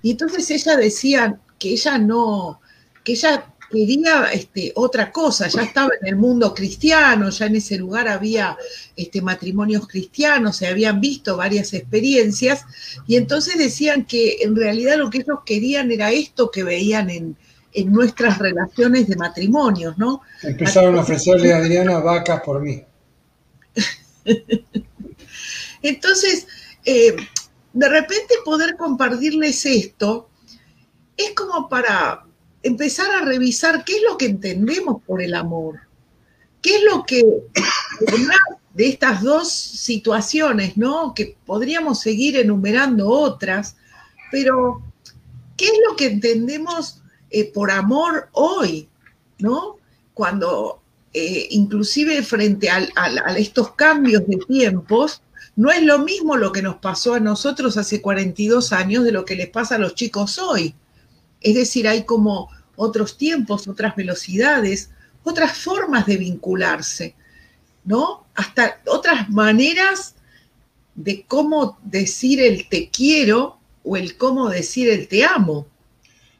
Y 0.02 0.12
entonces 0.12 0.50
ella 0.50 0.76
decía 0.76 1.38
que 1.58 1.70
ella 1.70 1.98
no, 1.98 2.60
que 3.04 3.12
ella 3.12 3.52
quería 3.70 4.30
este, 4.32 4.72
otra 4.74 5.12
cosa, 5.12 5.48
ya 5.48 5.62
estaba 5.62 5.90
en 6.00 6.08
el 6.08 6.16
mundo 6.16 6.54
cristiano, 6.54 7.30
ya 7.30 7.46
en 7.46 7.56
ese 7.56 7.76
lugar 7.76 8.08
había 8.08 8.56
este, 8.96 9.20
matrimonios 9.20 9.86
cristianos, 9.86 10.56
se 10.56 10.66
habían 10.66 11.00
visto 11.00 11.36
varias 11.36 11.72
experiencias, 11.74 12.64
y 13.06 13.16
entonces 13.16 13.58
decían 13.58 14.06
que 14.06 14.38
en 14.40 14.56
realidad 14.56 14.96
lo 14.96 15.10
que 15.10 15.18
ellos 15.18 15.40
querían 15.44 15.90
era 15.90 16.10
esto 16.10 16.50
que 16.50 16.64
veían 16.64 17.10
en, 17.10 17.36
nuestras 17.86 18.38
relaciones 18.38 19.06
de 19.06 19.14
matrimonios, 19.14 19.96
¿no? 19.98 20.22
Empezaron 20.42 20.96
a 20.96 21.02
ofrecerle 21.02 21.52
a 21.52 21.58
Adriana 21.58 22.00
vacas 22.00 22.40
por 22.40 22.60
mí. 22.60 22.82
entonces, 25.82 26.48
eh, 26.84 27.14
de 27.72 27.88
repente 27.88 28.34
poder 28.44 28.74
compartirles 28.76 29.64
esto 29.64 30.28
es 31.16 31.30
como 31.34 31.68
para 31.68 32.27
empezar 32.62 33.10
a 33.10 33.24
revisar 33.24 33.84
qué 33.84 33.96
es 33.96 34.02
lo 34.08 34.18
que 34.18 34.26
entendemos 34.26 35.02
por 35.04 35.22
el 35.22 35.34
amor, 35.34 35.80
qué 36.62 36.76
es 36.76 36.82
lo 36.82 37.04
que, 37.04 37.24
de 38.74 38.88
estas 38.88 39.22
dos 39.22 39.50
situaciones, 39.50 40.76
¿no? 40.76 41.14
Que 41.14 41.36
podríamos 41.46 42.00
seguir 42.00 42.36
enumerando 42.36 43.08
otras, 43.08 43.76
pero 44.30 44.82
¿qué 45.56 45.66
es 45.66 45.78
lo 45.88 45.96
que 45.96 46.06
entendemos 46.06 47.02
eh, 47.30 47.50
por 47.52 47.70
amor 47.70 48.28
hoy, 48.32 48.88
¿no? 49.38 49.76
Cuando 50.14 50.82
eh, 51.12 51.48
inclusive 51.50 52.22
frente 52.22 52.70
a, 52.70 52.88
a, 52.96 53.38
estos 53.38 53.72
cambios 53.72 54.26
de 54.26 54.36
tiempos, 54.36 55.22
no 55.56 55.70
es 55.70 55.82
lo 55.82 55.98
mismo 56.00 56.36
lo 56.36 56.52
que 56.52 56.62
nos 56.62 56.76
pasó 56.76 57.14
a 57.14 57.20
nosotros 57.20 57.76
hace 57.76 58.00
42 58.00 58.72
años 58.72 59.04
de 59.04 59.12
lo 59.12 59.24
que 59.24 59.34
les 59.34 59.48
pasa 59.48 59.74
a 59.74 59.78
los 59.78 59.94
chicos 59.94 60.38
hoy. 60.38 60.74
Es 61.40 61.54
decir, 61.54 61.86
hay 61.88 62.04
como 62.04 62.48
otros 62.76 63.16
tiempos, 63.16 63.68
otras 63.68 63.96
velocidades, 63.96 64.90
otras 65.24 65.56
formas 65.56 66.06
de 66.06 66.16
vincularse, 66.16 67.14
¿no? 67.84 68.26
Hasta 68.34 68.80
otras 68.86 69.28
maneras 69.28 70.14
de 70.94 71.24
cómo 71.26 71.78
decir 71.84 72.40
el 72.40 72.68
te 72.68 72.88
quiero 72.90 73.58
o 73.84 73.96
el 73.96 74.16
cómo 74.16 74.48
decir 74.48 74.88
el 74.88 75.08
te 75.08 75.24
amo. 75.24 75.66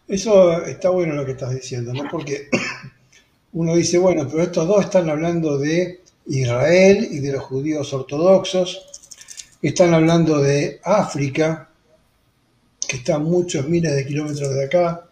Eso 0.07 0.65
está 0.65 0.91
bueno 0.91 1.15
lo 1.15 1.25
que 1.25 1.33
estás 1.33 1.55
diciendo, 1.55 1.93
¿no? 1.93 2.09
Porque 2.11 2.49
uno 3.53 3.77
dice, 3.77 3.99
bueno, 3.99 4.27
pero 4.29 4.43
estos 4.43 4.67
dos 4.67 4.85
están 4.85 5.09
hablando 5.11 5.59
de 5.59 6.01
Israel 6.27 7.09
y 7.11 7.21
de 7.21 7.33
los 7.33 7.43
judíos 7.45 7.93
ortodoxos, 7.93 8.87
están 9.63 9.93
hablando 9.95 10.41
de 10.41 10.81
África, 10.85 11.68
que 12.89 12.97
está 12.97 13.17
a 13.17 13.19
muchos 13.19 13.69
miles 13.69 13.95
de 13.95 14.07
kilómetros 14.07 14.55
de 14.55 14.65
acá, 14.65 15.05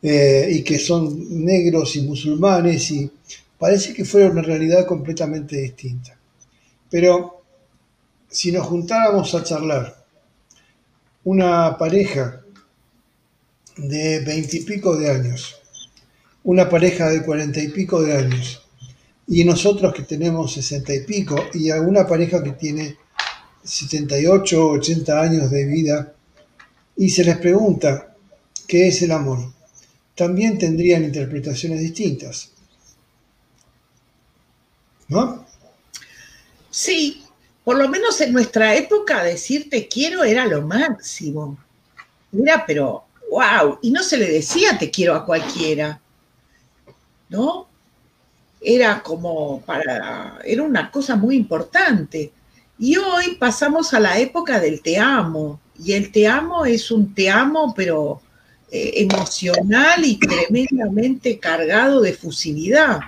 eh, 0.00 0.48
y 0.52 0.62
que 0.62 0.78
son 0.78 1.44
negros 1.44 1.96
y 1.96 2.02
musulmanes, 2.02 2.92
y 2.92 3.10
parece 3.58 3.92
que 3.92 4.04
fuera 4.04 4.30
una 4.30 4.42
realidad 4.42 4.86
completamente 4.86 5.56
distinta. 5.56 6.16
Pero 6.88 7.42
si 8.28 8.52
nos 8.52 8.66
juntáramos 8.66 9.34
a 9.34 9.42
charlar 9.42 10.06
una 11.24 11.76
pareja 11.76 12.40
de 13.76 14.20
veintipico 14.20 14.96
de 14.96 15.10
años, 15.10 15.56
una 16.44 16.68
pareja 16.68 17.10
de 17.10 17.24
cuarenta 17.24 17.60
y 17.60 17.68
pico 17.68 18.00
de 18.00 18.16
años, 18.16 18.62
y 19.26 19.44
nosotros 19.44 19.92
que 19.92 20.02
tenemos 20.02 20.52
sesenta 20.52 20.94
y 20.94 21.00
pico, 21.00 21.36
y 21.52 21.70
a 21.70 21.80
una 21.80 22.06
pareja 22.06 22.42
que 22.42 22.52
tiene 22.52 22.96
78 23.64 24.64
o 24.64 24.70
80 24.74 25.20
años 25.20 25.50
de 25.50 25.66
vida, 25.66 26.14
y 26.98 27.10
se 27.10 27.24
les 27.24 27.38
pregunta 27.38 28.12
qué 28.66 28.88
es 28.88 29.00
el 29.02 29.12
amor, 29.12 29.52
también 30.16 30.58
tendrían 30.58 31.04
interpretaciones 31.04 31.80
distintas. 31.80 32.50
¿No? 35.06 35.46
Sí, 36.70 37.22
por 37.64 37.78
lo 37.78 37.88
menos 37.88 38.20
en 38.20 38.32
nuestra 38.32 38.74
época 38.74 39.22
decir 39.22 39.70
te 39.70 39.86
quiero 39.86 40.24
era 40.24 40.44
lo 40.44 40.62
máximo. 40.62 41.56
Mira, 42.32 42.64
pero 42.66 43.04
wow, 43.30 43.78
y 43.80 43.92
no 43.92 44.02
se 44.02 44.18
le 44.18 44.28
decía 44.28 44.76
te 44.76 44.90
quiero 44.90 45.14
a 45.14 45.24
cualquiera, 45.24 46.00
¿no? 47.28 47.68
Era 48.60 49.02
como 49.04 49.60
para, 49.60 50.40
era 50.44 50.64
una 50.64 50.90
cosa 50.90 51.14
muy 51.14 51.36
importante. 51.36 52.32
Y 52.76 52.96
hoy 52.96 53.36
pasamos 53.36 53.94
a 53.94 54.00
la 54.00 54.18
época 54.18 54.58
del 54.58 54.82
te 54.82 54.98
amo, 54.98 55.60
y 55.78 55.92
el 55.92 56.10
te 56.10 56.26
amo 56.26 56.64
es 56.64 56.90
un 56.90 57.14
te 57.14 57.30
amo, 57.30 57.72
pero 57.76 58.20
eh, 58.70 58.92
emocional 58.96 60.04
y 60.04 60.18
tremendamente 60.18 61.38
cargado 61.38 62.00
de 62.00 62.12
fusividad. 62.12 63.00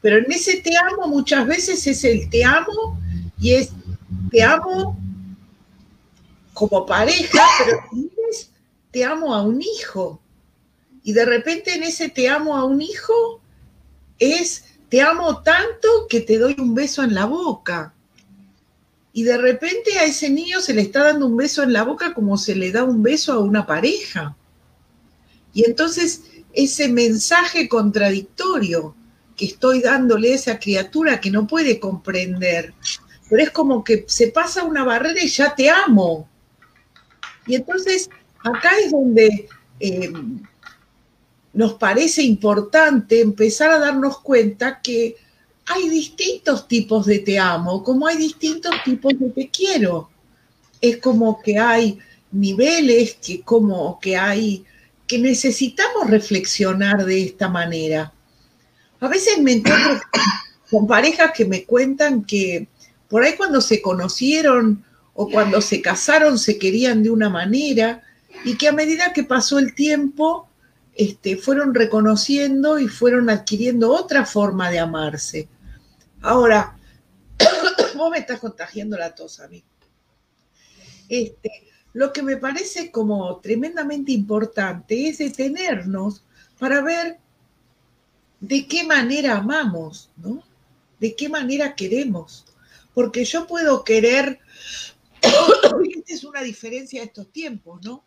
Pero 0.00 0.18
en 0.18 0.30
ese 0.30 0.60
te 0.60 0.76
amo 0.76 1.08
muchas 1.08 1.46
veces 1.46 1.86
es 1.86 2.04
el 2.04 2.30
te 2.30 2.44
amo 2.44 2.98
y 3.38 3.54
es 3.54 3.70
te 4.30 4.42
amo 4.42 4.98
como 6.54 6.86
pareja, 6.86 7.42
pero 7.58 7.80
te 8.90 9.04
amo 9.04 9.34
a 9.34 9.42
un 9.42 9.62
hijo. 9.62 10.20
Y 11.02 11.12
de 11.12 11.24
repente 11.24 11.74
en 11.74 11.82
ese 11.82 12.08
te 12.08 12.28
amo 12.28 12.56
a 12.56 12.64
un 12.64 12.82
hijo 12.82 13.40
es 14.18 14.64
te 14.88 15.02
amo 15.02 15.42
tanto 15.42 15.88
que 16.08 16.20
te 16.20 16.38
doy 16.38 16.56
un 16.58 16.74
beso 16.74 17.02
en 17.02 17.14
la 17.14 17.26
boca. 17.26 17.94
Y 19.18 19.24
de 19.24 19.36
repente 19.36 19.98
a 19.98 20.04
ese 20.04 20.30
niño 20.30 20.60
se 20.60 20.72
le 20.72 20.82
está 20.82 21.02
dando 21.02 21.26
un 21.26 21.36
beso 21.36 21.64
en 21.64 21.72
la 21.72 21.82
boca 21.82 22.14
como 22.14 22.38
se 22.38 22.54
le 22.54 22.70
da 22.70 22.84
un 22.84 23.02
beso 23.02 23.32
a 23.32 23.40
una 23.40 23.66
pareja. 23.66 24.36
Y 25.52 25.64
entonces 25.64 26.22
ese 26.52 26.86
mensaje 26.86 27.68
contradictorio 27.68 28.94
que 29.36 29.46
estoy 29.46 29.80
dándole 29.80 30.30
a 30.30 30.34
esa 30.36 30.60
criatura 30.60 31.20
que 31.20 31.32
no 31.32 31.48
puede 31.48 31.80
comprender, 31.80 32.74
pero 33.28 33.42
es 33.42 33.50
como 33.50 33.82
que 33.82 34.04
se 34.06 34.28
pasa 34.28 34.62
una 34.62 34.84
barrera 34.84 35.20
y 35.20 35.26
ya 35.26 35.52
te 35.52 35.68
amo. 35.68 36.28
Y 37.44 37.56
entonces 37.56 38.08
acá 38.44 38.70
es 38.84 38.92
donde 38.92 39.48
eh, 39.80 40.12
nos 41.52 41.74
parece 41.74 42.22
importante 42.22 43.20
empezar 43.20 43.72
a 43.72 43.80
darnos 43.80 44.20
cuenta 44.20 44.80
que 44.80 45.16
hay 45.68 45.88
distintos 45.88 46.66
tipos 46.66 47.06
de 47.06 47.18
te 47.18 47.38
amo, 47.38 47.84
como 47.84 48.06
hay 48.06 48.16
distintos 48.16 48.72
tipos 48.84 49.18
de 49.18 49.30
te 49.30 49.50
quiero. 49.50 50.10
Es 50.80 50.96
como 50.98 51.42
que 51.42 51.58
hay 51.58 51.98
niveles, 52.32 53.18
que 53.22 53.42
como 53.42 53.98
que 54.00 54.16
hay, 54.16 54.64
que 55.06 55.18
necesitamos 55.18 56.08
reflexionar 56.08 57.04
de 57.04 57.24
esta 57.24 57.48
manera. 57.48 58.12
A 59.00 59.08
veces 59.08 59.38
me 59.40 59.52
encuentro 59.52 60.00
con 60.70 60.86
parejas 60.86 61.32
que 61.34 61.44
me 61.44 61.64
cuentan 61.64 62.24
que 62.24 62.68
por 63.08 63.22
ahí 63.22 63.34
cuando 63.36 63.60
se 63.60 63.82
conocieron 63.82 64.84
o 65.14 65.28
cuando 65.28 65.60
se 65.60 65.82
casaron 65.82 66.38
se 66.38 66.58
querían 66.58 67.02
de 67.02 67.10
una 67.10 67.28
manera 67.28 68.02
y 68.44 68.56
que 68.56 68.68
a 68.68 68.72
medida 68.72 69.12
que 69.12 69.24
pasó 69.24 69.58
el 69.58 69.74
tiempo 69.74 70.48
este, 70.94 71.36
fueron 71.36 71.74
reconociendo 71.74 72.78
y 72.78 72.88
fueron 72.88 73.30
adquiriendo 73.30 73.92
otra 73.92 74.24
forma 74.24 74.70
de 74.70 74.78
amarse. 74.78 75.48
Ahora, 76.22 76.76
vos 77.96 78.10
me 78.10 78.18
estás 78.18 78.40
contagiando 78.40 78.96
la 78.96 79.14
tos 79.14 79.40
a 79.40 79.48
mí. 79.48 79.62
Este, 81.08 81.68
lo 81.92 82.12
que 82.12 82.22
me 82.22 82.36
parece 82.36 82.90
como 82.90 83.38
tremendamente 83.40 84.12
importante 84.12 85.08
es 85.08 85.18
detenernos 85.18 86.24
para 86.58 86.82
ver 86.82 87.18
de 88.40 88.66
qué 88.66 88.84
manera 88.84 89.36
amamos, 89.36 90.10
¿no? 90.16 90.42
De 91.00 91.14
qué 91.14 91.28
manera 91.28 91.74
queremos. 91.74 92.44
Porque 92.94 93.24
yo 93.24 93.46
puedo 93.46 93.84
querer, 93.84 94.40
esta 95.22 96.12
es 96.14 96.24
una 96.24 96.42
diferencia 96.42 97.00
de 97.00 97.06
estos 97.06 97.32
tiempos, 97.32 97.80
¿no? 97.84 98.04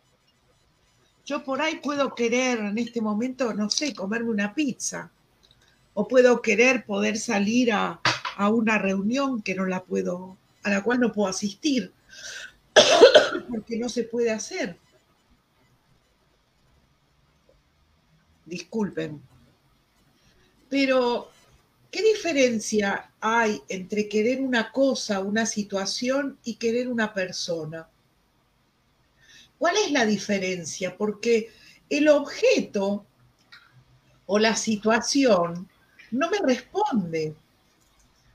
Yo 1.24 1.44
por 1.44 1.60
ahí 1.60 1.76
puedo 1.76 2.14
querer 2.14 2.58
en 2.58 2.78
este 2.78 3.00
momento, 3.00 3.54
no 3.54 3.70
sé, 3.70 3.94
comerme 3.94 4.30
una 4.30 4.54
pizza. 4.54 5.10
O 5.94 6.08
puedo 6.08 6.40
querer 6.42 6.84
poder 6.84 7.18
salir 7.18 7.72
a, 7.72 8.00
a 8.36 8.48
una 8.48 8.78
reunión 8.78 9.42
que 9.42 9.54
no 9.54 9.66
la 9.66 9.82
puedo, 9.82 10.36
a 10.62 10.70
la 10.70 10.82
cual 10.82 11.00
no 11.00 11.12
puedo 11.12 11.28
asistir, 11.28 11.92
porque 13.48 13.76
no 13.76 13.88
se 13.88 14.04
puede 14.04 14.30
hacer. 14.30 14.76
Disculpen. 18.46 19.22
Pero, 20.68 21.30
¿qué 21.90 22.02
diferencia 22.02 23.10
hay 23.20 23.62
entre 23.68 24.08
querer 24.08 24.40
una 24.40 24.72
cosa, 24.72 25.20
una 25.20 25.46
situación 25.46 26.38
y 26.44 26.54
querer 26.54 26.88
una 26.88 27.12
persona? 27.12 27.88
¿Cuál 29.58 29.76
es 29.76 29.92
la 29.92 30.06
diferencia? 30.06 30.96
Porque 30.96 31.50
el 31.88 32.08
objeto 32.08 33.06
o 34.26 34.38
la 34.38 34.56
situación 34.56 35.68
no 36.12 36.30
me 36.30 36.38
responde. 36.38 37.34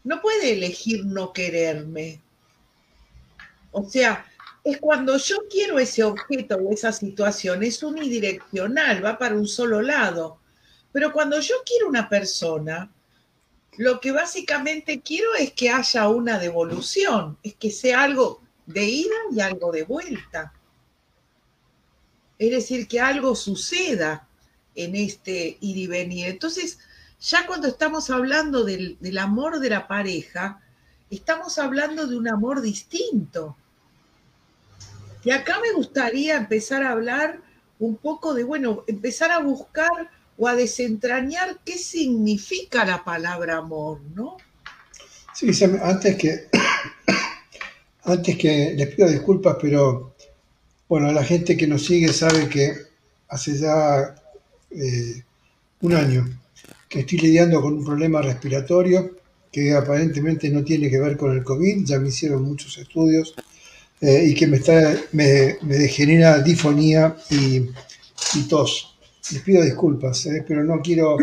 No 0.04 0.22
puede 0.22 0.54
elegir 0.54 1.06
no 1.06 1.32
quererme. 1.32 2.20
O 3.72 3.88
sea, 3.88 4.26
es 4.63 4.80
cuando 4.80 5.18
yo 5.18 5.38
quiero 5.50 5.80
ese 5.80 6.04
objeto 6.04 6.58
o 6.58 6.74
esa 6.74 6.92
situación, 6.92 7.63
es 7.63 7.82
unidireccional, 7.82 9.04
va 9.06 9.18
para 9.18 9.36
un 9.36 9.48
solo 9.48 9.82
lado. 9.82 10.40
Pero 10.92 11.13
cuando 11.13 11.40
yo 11.40 11.56
quiero 11.66 11.88
una 11.88 12.10
persona, 12.10 12.92
lo 13.78 14.00
que 14.00 14.12
básicamente 14.12 15.02
quiero 15.02 15.36
es 15.36 15.54
que 15.54 15.70
haya 15.70 16.10
una 16.10 16.40
devolución, 16.40 17.38
es 17.44 17.54
que 17.56 17.70
sea 17.70 18.04
algo 18.04 18.42
de 18.66 18.84
ida 18.84 19.16
y 19.32 19.40
algo 19.40 19.72
de 19.72 19.84
vuelta. 19.84 20.52
Es 22.40 22.52
decir, 22.52 22.88
que 22.88 23.00
algo 23.00 23.36
suceda 23.36 24.28
en 24.76 24.96
este 24.96 25.58
ir 25.62 25.78
y 25.78 25.88
venir. 25.88 26.28
Entonces, 26.28 26.80
ya 27.20 27.48
cuando 27.48 27.68
estamos 27.68 28.10
hablando 28.10 28.64
del, 28.64 29.18
amor 29.18 29.60
de 29.60 29.70
la 29.70 29.88
pareja, 29.88 30.62
estamos 31.10 31.58
hablando 31.58 32.08
de 32.08 32.16
un 32.16 32.28
amor 32.28 32.62
distinto. 32.62 33.56
Y 35.24 35.32
acá 35.32 35.60
me 35.60 35.74
gustaría 35.74 36.38
empezar 36.38 36.84
a 36.84 36.92
hablar 36.92 37.42
un 37.80 37.98
poco 37.98 38.34
de, 38.34 38.44
bueno, 38.44 38.84
empezar 38.88 39.32
a 39.32 39.40
buscar 39.40 40.10
o 40.38 40.48
a 40.48 40.56
desentrañar 40.56 41.60
qué 41.66 41.78
significa 41.78 42.86
la 42.86 43.04
palabra 43.04 43.58
amor, 43.58 44.00
¿no? 44.14 44.38
Sí, 45.34 45.52
antes 45.82 46.16
que, 46.16 46.50
antes 48.04 48.38
que 48.38 48.74
les 48.78 48.96
pido 48.96 49.10
disculpas, 49.10 49.58
pero 49.60 50.16
bueno, 50.88 51.12
la 51.12 51.24
gente 51.24 51.58
que 51.58 51.68
nos 51.68 51.86
sigue 51.86 52.14
sabe 52.14 52.48
que 52.48 52.76
hace 53.28 53.58
ya 53.58 54.16
eh, 54.72 55.24
un 55.82 55.94
año 55.94 56.26
que 56.88 57.02
estoy 57.02 57.19
lidiando 57.19 57.62
con 57.62 57.73
un 57.73 57.86
problema 57.86 58.21
respiratorio 58.21 59.17
que 59.52 59.73
aparentemente 59.73 60.50
no 60.50 60.63
tiene 60.63 60.89
que 60.89 61.00
ver 61.00 61.17
con 61.17 61.32
el 61.32 61.43
COVID, 61.43 61.86
ya 61.86 62.00
me 62.00 62.10
hicieron 62.10 62.43
muchos 62.43 62.78
estudios 62.78 63.34
eh, 64.00 64.26
y 64.28 64.36
que 64.36 64.47
me, 64.47 64.58
está, 64.58 64.95
me, 65.13 65.58
genera 65.88 66.39
difonía 66.39 67.15
y, 67.30 67.69
tos. 68.47 68.97
Les 69.32 69.41
pido 69.41 69.63
disculpas, 69.63 70.26
eh, 70.28 70.45
pero 70.47 70.63
no 70.63 70.80
quiero 70.82 71.17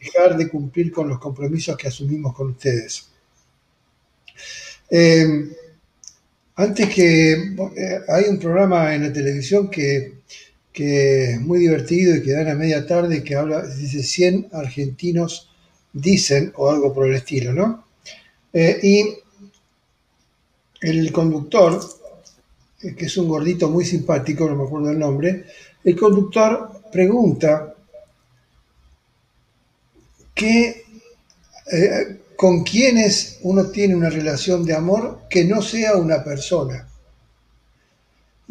dejar 0.00 0.36
de 0.36 0.48
cumplir 0.48 0.92
con 0.92 1.08
los 1.08 1.18
compromisos 1.18 1.76
que 1.76 1.88
asumimos 1.88 2.34
con 2.34 2.50
ustedes. 2.50 3.08
Eh, 4.88 5.50
antes 6.54 6.88
que 6.94 7.56
hay 8.08 8.24
un 8.28 8.38
programa 8.38 8.94
en 8.94 9.02
la 9.02 9.12
televisión 9.12 9.68
que, 9.68 10.21
es 10.74 11.40
muy 11.40 11.58
divertido 11.60 12.16
y 12.16 12.22
que 12.22 12.32
da 12.32 12.50
a 12.50 12.54
media 12.54 12.86
tarde 12.86 13.22
que 13.22 13.36
habla, 13.36 13.66
dice 13.66 14.02
100 14.02 14.48
argentinos 14.52 15.50
dicen 15.92 16.52
o 16.56 16.70
algo 16.70 16.94
por 16.94 17.06
el 17.06 17.14
estilo, 17.14 17.52
¿no? 17.52 17.84
y 18.54 19.04
el 20.82 21.12
conductor, 21.12 21.80
que 22.80 23.06
es 23.06 23.16
un 23.16 23.28
gordito 23.28 23.70
muy 23.70 23.84
simpático, 23.84 24.48
no 24.48 24.56
me 24.56 24.64
acuerdo 24.64 24.90
el 24.90 24.98
nombre, 24.98 25.46
el 25.84 25.96
conductor 25.96 26.82
pregunta 26.92 27.74
que, 30.34 30.84
eh, 31.72 32.20
con 32.36 32.64
quienes 32.64 33.38
uno 33.42 33.66
tiene 33.70 33.94
una 33.94 34.10
relación 34.10 34.64
de 34.64 34.74
amor 34.74 35.20
que 35.30 35.44
no 35.44 35.62
sea 35.62 35.96
una 35.96 36.24
persona. 36.24 36.88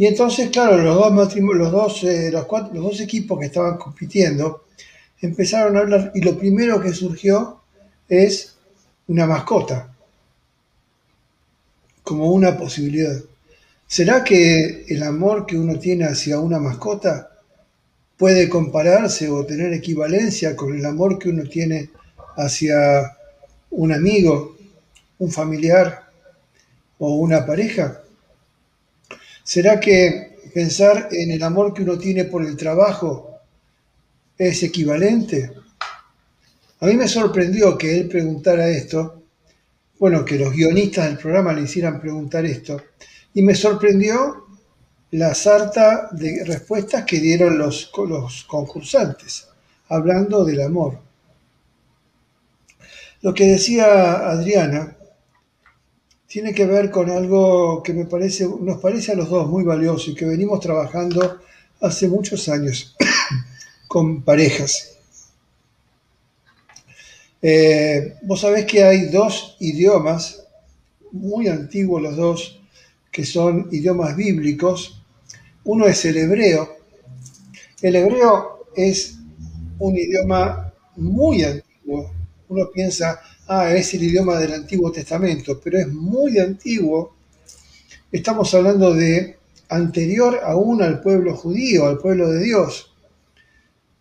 Y 0.02 0.08
entonces, 0.08 0.50
claro, 0.50 0.80
los 0.80 0.96
dos, 0.96 1.36
los 1.36 1.72
dos, 1.72 2.04
eh, 2.06 2.32
los, 2.32 2.48
los 2.74 2.84
dos 2.84 3.02
equipos 3.02 3.38
que 3.38 3.46
estaban 3.46 3.78
compitiendo 3.78 4.64
empezaron 5.22 5.78
a 5.78 5.82
hablar 5.82 6.12
y 6.16 6.22
lo 6.22 6.40
primero 6.40 6.82
que 6.82 6.92
surgió 6.92 7.62
es 8.10 8.56
una 9.10 9.28
mascota, 9.28 9.94
como 12.02 12.32
una 12.32 12.58
posibilidad. 12.58 13.16
¿Será 13.86 14.24
que 14.24 14.86
el 14.88 15.04
amor 15.04 15.46
que 15.46 15.56
uno 15.56 15.78
tiene 15.78 16.06
hacia 16.06 16.40
una 16.40 16.58
mascota 16.58 17.34
puede 18.18 18.50
compararse 18.50 19.30
o 19.30 19.46
tener 19.46 19.72
equivalencia 19.72 20.56
con 20.56 20.76
el 20.76 20.84
amor 20.84 21.20
que 21.20 21.30
uno 21.30 21.44
tiene 21.44 21.92
hacia 22.38 23.18
un 23.70 23.94
amigo, 23.94 24.58
un 25.20 25.32
familiar 25.32 26.10
o 26.98 27.18
una 27.18 27.46
pareja? 27.46 28.01
¿Será 29.54 29.82
que 29.82 30.38
pensar 30.54 31.10
en 31.12 31.30
el 31.30 31.44
amor 31.44 31.74
que 31.74 31.82
uno 31.82 31.98
tiene 31.98 32.24
por 32.24 32.46
el 32.46 32.56
trabajo 32.56 33.42
es 34.38 34.64
equivalente? 34.64 35.52
A 36.80 36.86
mí 36.86 36.94
me 36.94 37.06
sorprendió 37.10 37.78
que 37.78 37.98
él 37.98 38.08
preguntara 38.08 38.70
esto, 38.70 39.24
bueno, 40.00 40.24
que 40.24 40.40
los 40.40 40.54
guionistas 40.54 41.08
del 41.08 41.18
programa 41.18 41.52
le 41.52 41.64
hicieran 41.64 42.00
preguntar 42.00 42.46
esto, 42.46 42.82
y 43.34 43.42
me 43.42 43.54
sorprendió 43.54 44.48
la 45.12 45.36
sarta 45.36 46.08
de 46.14 46.46
respuestas 46.46 47.04
que 47.04 47.20
dieron 47.20 47.58
los, 47.58 47.92
los 48.08 48.46
concursantes, 48.46 49.50
hablando 49.90 50.46
del 50.46 50.62
amor. 50.62 50.98
Lo 53.22 53.34
que 53.34 53.48
decía 53.48 54.30
Adriana 54.30 54.96
tiene 56.32 56.54
que 56.54 56.65
ver 56.65 56.89
con 56.89 57.10
algo 57.10 57.84
que 57.84 57.94
me 57.94 58.06
parece, 58.06 58.48
nos 58.62 58.80
parece 58.80 59.12
a 59.12 59.15
los 59.15 59.30
dos 59.30 59.50
muy 59.50 59.65
valioso 59.65 60.12
y 60.12 60.15
que 60.15 60.24
venimos 60.24 60.62
trabajando 60.62 61.41
hace 61.82 62.08
muchos 62.08 62.48
años 62.48 62.96
con 63.89 64.22
parejas. 64.22 64.94
Eh, 67.41 68.15
vos 68.22 68.39
sabés 68.39 68.65
que 68.65 68.82
hay 68.82 69.08
dos 69.08 69.58
idiomas, 69.60 70.41
muy 71.12 71.50
antiguos 71.50 72.02
los 72.02 72.15
dos, 72.15 72.62
que 73.12 73.26
son 73.26 73.67
idiomas 73.70 74.15
bíblicos. 74.15 75.04
Uno 75.65 75.86
es 75.86 76.06
el 76.06 76.15
hebreo. 76.15 76.78
El 77.82 77.98
hebreo 77.98 78.67
es 78.74 79.17
un 79.80 79.98
idioma 79.98 80.72
muy 80.96 81.44
antiguo. 81.44 82.10
Uno 82.48 82.70
piensa, 82.74 83.20
ah, 83.48 83.74
es 83.74 83.94
el 83.94 84.04
idioma 84.04 84.40
del 84.40 84.54
Antiguo 84.54 84.92
Testamento, 84.92 85.60
pero 85.60 85.80
es 85.80 85.88
muy 85.88 86.40
antiguo. 86.40 87.16
Estamos 88.12 88.54
hablando 88.54 88.94
de 88.94 89.38
anterior 89.70 90.40
aún 90.44 90.82
al 90.82 91.02
pueblo 91.02 91.36
judío, 91.36 91.88
al 91.88 91.98
pueblo 91.98 92.30
de 92.30 92.44
Dios. 92.44 92.94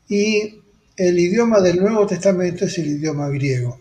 Y 0.09 0.61
el 0.97 1.19
idioma 1.19 1.61
del 1.61 1.81
Nuevo 1.81 2.07
Testamento 2.07 2.65
es 2.65 2.79
el 2.79 2.87
idioma 2.87 3.29
griego. 3.29 3.81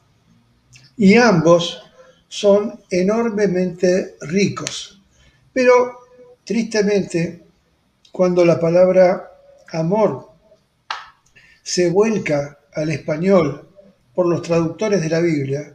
Y 0.98 1.16
ambos 1.16 1.82
son 2.28 2.80
enormemente 2.90 4.16
ricos. 4.22 5.02
Pero, 5.52 6.00
tristemente, 6.44 7.44
cuando 8.12 8.46
la 8.46 8.60
palabra 8.60 9.32
amor 9.72 10.30
se 11.64 11.90
vuelca 11.90 12.60
al 12.74 12.92
español 12.92 13.69
por 14.20 14.28
los 14.28 14.42
traductores 14.42 15.02
de 15.02 15.08
la 15.08 15.22
Biblia, 15.22 15.74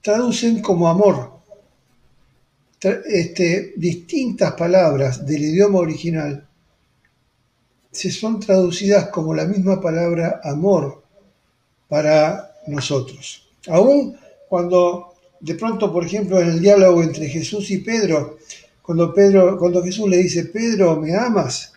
traducen 0.00 0.62
como 0.62 0.88
amor 0.88 1.30
este, 2.80 3.74
distintas 3.76 4.54
palabras 4.54 5.26
del 5.26 5.42
idioma 5.42 5.80
original 5.80 6.48
se 7.92 8.10
son 8.10 8.40
traducidas 8.40 9.10
como 9.10 9.34
la 9.34 9.44
misma 9.44 9.78
palabra 9.78 10.40
amor 10.42 11.02
para 11.86 12.50
nosotros. 12.66 13.46
Aún 13.68 14.16
cuando 14.48 15.12
de 15.38 15.54
pronto, 15.54 15.92
por 15.92 16.06
ejemplo, 16.06 16.40
en 16.40 16.48
el 16.48 16.60
diálogo 16.60 17.02
entre 17.02 17.28
Jesús 17.28 17.70
y 17.70 17.80
Pedro, 17.80 18.38
cuando, 18.80 19.12
Pedro, 19.12 19.58
cuando 19.58 19.82
Jesús 19.82 20.08
le 20.08 20.16
dice, 20.16 20.46
Pedro, 20.46 20.98
¿me 20.98 21.14
amas? 21.14 21.74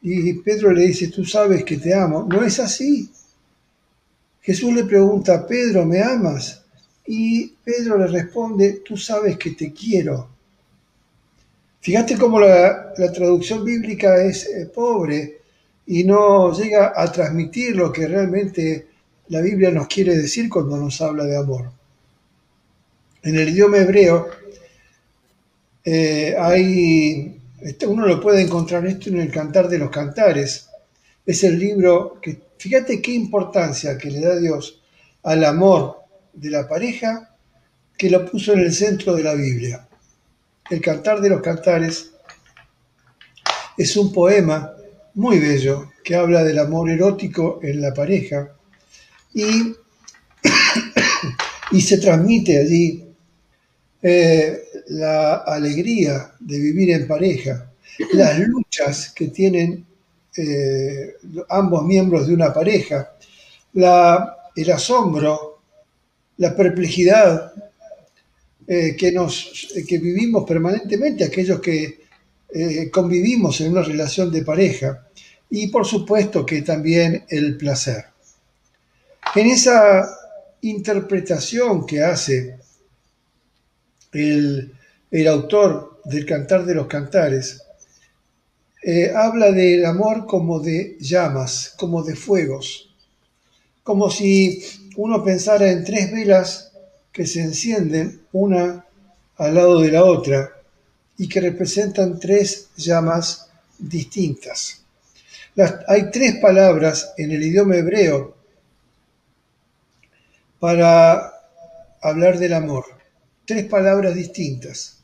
Y 0.00 0.32
Pedro 0.34 0.70
le 0.70 0.86
dice, 0.86 1.08
tú 1.08 1.24
sabes 1.24 1.64
que 1.64 1.76
te 1.76 1.92
amo. 1.92 2.24
No 2.30 2.44
es 2.44 2.60
así. 2.60 3.10
Jesús 4.48 4.72
le 4.72 4.84
pregunta, 4.84 5.46
Pedro, 5.46 5.84
¿me 5.84 6.00
amas? 6.00 6.62
Y 7.04 7.48
Pedro 7.62 7.98
le 7.98 8.06
responde, 8.06 8.80
tú 8.82 8.96
sabes 8.96 9.36
que 9.36 9.50
te 9.50 9.74
quiero. 9.74 10.26
Fíjate 11.82 12.16
cómo 12.16 12.40
la, 12.40 12.94
traducción 13.12 13.62
bíblica 13.62 14.24
es 14.24 14.46
eh, 14.46 14.64
pobre 14.74 15.42
y 15.84 16.02
no 16.02 16.50
llega 16.58 16.94
a 16.96 17.12
transmitir 17.12 17.76
lo 17.76 17.92
que 17.92 18.08
realmente 18.08 18.86
la 19.28 19.42
Biblia 19.42 19.70
nos 19.70 19.86
quiere 19.86 20.16
decir 20.16 20.48
cuando 20.48 20.78
nos 20.78 20.98
habla 21.02 21.24
de 21.24 21.36
amor. 21.36 21.70
En 23.22 23.36
el 23.36 23.50
idioma 23.50 23.76
hebreo 23.76 24.28
eh, 25.84 26.34
hay, 26.38 27.38
este, 27.60 27.86
uno 27.86 28.06
lo 28.06 28.18
puede 28.18 28.40
encontrar 28.40 28.86
esto 28.86 29.10
en 29.10 29.20
el 29.20 29.30
Cantar 29.30 29.68
de 29.68 29.76
los 29.76 29.90
Cantares. 29.90 30.70
Es 31.26 31.44
el 31.44 31.58
libro 31.58 32.18
que 32.22 32.47
Fíjate 32.58 33.00
qué 33.00 33.12
importancia 33.12 33.96
que 33.96 34.10
le 34.10 34.20
da 34.20 34.36
Dios 34.36 34.82
al 35.22 35.44
amor 35.44 35.98
de 36.32 36.50
la 36.50 36.68
pareja 36.68 37.36
que 37.96 38.10
lo 38.10 38.28
puso 38.28 38.52
en 38.52 38.60
el 38.60 38.72
centro 38.72 39.14
de 39.14 39.22
la 39.22 39.34
Biblia. 39.34 39.88
El 40.68 40.80
Cantar 40.80 41.20
de 41.20 41.30
los 41.30 41.40
Cantares 41.40 42.10
es 43.76 43.96
un 43.96 44.12
poema 44.12 44.72
muy 45.14 45.38
bello 45.38 45.92
que 46.04 46.14
habla 46.14 46.42
del 46.44 46.58
amor 46.58 46.90
erótico 46.90 47.60
en 47.62 47.80
la 47.80 47.94
pareja 47.94 48.52
y, 49.34 49.74
y 51.72 51.80
se 51.80 51.98
transmite 51.98 52.58
allí 52.58 53.04
eh, 54.02 54.62
la 54.88 55.36
alegría 55.38 56.34
de 56.38 56.58
vivir 56.58 56.90
en 56.90 57.06
pareja, 57.06 57.72
las 58.12 58.38
luchas 58.38 59.12
que 59.14 59.28
tienen 59.28 59.87
eh, 60.38 61.16
ambos 61.48 61.84
miembros 61.84 62.28
de 62.28 62.34
una 62.34 62.52
pareja, 62.52 63.12
el 63.74 64.70
asombro, 64.72 65.62
la 66.36 66.54
perplejidad 66.54 67.52
eh, 68.66 68.94
que, 68.96 69.10
nos, 69.10 69.68
que 69.88 69.98
vivimos 69.98 70.44
permanentemente 70.46 71.24
aquellos 71.24 71.60
que 71.60 72.00
eh, 72.54 72.90
convivimos 72.90 73.60
en 73.60 73.72
una 73.72 73.82
relación 73.82 74.30
de 74.30 74.44
pareja 74.44 75.08
y 75.50 75.66
por 75.68 75.84
supuesto 75.84 76.46
que 76.46 76.62
también 76.62 77.24
el 77.28 77.56
placer. 77.56 78.04
En 79.34 79.46
esa 79.48 80.08
interpretación 80.62 81.84
que 81.84 82.02
hace 82.02 82.58
el, 84.12 84.72
el 85.10 85.28
autor 85.28 86.00
del 86.04 86.24
Cantar 86.24 86.64
de 86.64 86.74
los 86.74 86.86
Cantares, 86.86 87.62
eh, 88.90 89.12
habla 89.14 89.52
del 89.52 89.84
amor 89.84 90.24
como 90.24 90.60
de 90.60 90.96
llamas, 90.98 91.74
como 91.76 92.02
de 92.02 92.16
fuegos, 92.16 92.88
como 93.82 94.08
si 94.08 94.64
uno 94.96 95.22
pensara 95.22 95.70
en 95.70 95.84
tres 95.84 96.10
velas 96.10 96.72
que 97.12 97.26
se 97.26 97.42
encienden 97.42 98.22
una 98.32 98.86
al 99.36 99.54
lado 99.54 99.82
de 99.82 99.92
la 99.92 100.04
otra 100.04 100.56
y 101.18 101.28
que 101.28 101.38
representan 101.38 102.18
tres 102.18 102.70
llamas 102.78 103.50
distintas. 103.78 104.82
hay 105.86 106.10
tres 106.10 106.36
palabras 106.36 107.12
en 107.18 107.32
el 107.32 107.42
idioma 107.42 107.76
hebreo 107.76 108.38
para 110.58 111.30
hablar 112.00 112.38
del 112.38 112.54
amor, 112.54 112.86
tres 113.44 113.66
palabras 113.66 114.14
distintas. 114.14 115.02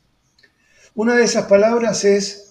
Una 0.95 1.13
de 1.13 1.25
esas 1.25 1.45
palabras 1.45 2.03
es 2.03 2.44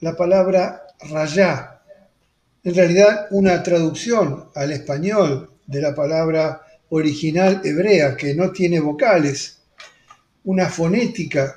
la 0.00 0.14
palabra 0.16 0.86
rayá, 1.10 1.80
en 2.64 2.74
realidad 2.74 3.26
una 3.30 3.62
traducción 3.62 4.50
al 4.54 4.72
español 4.72 5.50
de 5.66 5.80
la 5.80 5.94
palabra 5.94 6.62
original 6.90 7.60
hebrea 7.64 8.16
que 8.16 8.34
no 8.34 8.52
tiene 8.52 8.80
vocales, 8.80 9.62
una 10.44 10.68
fonética 10.68 11.56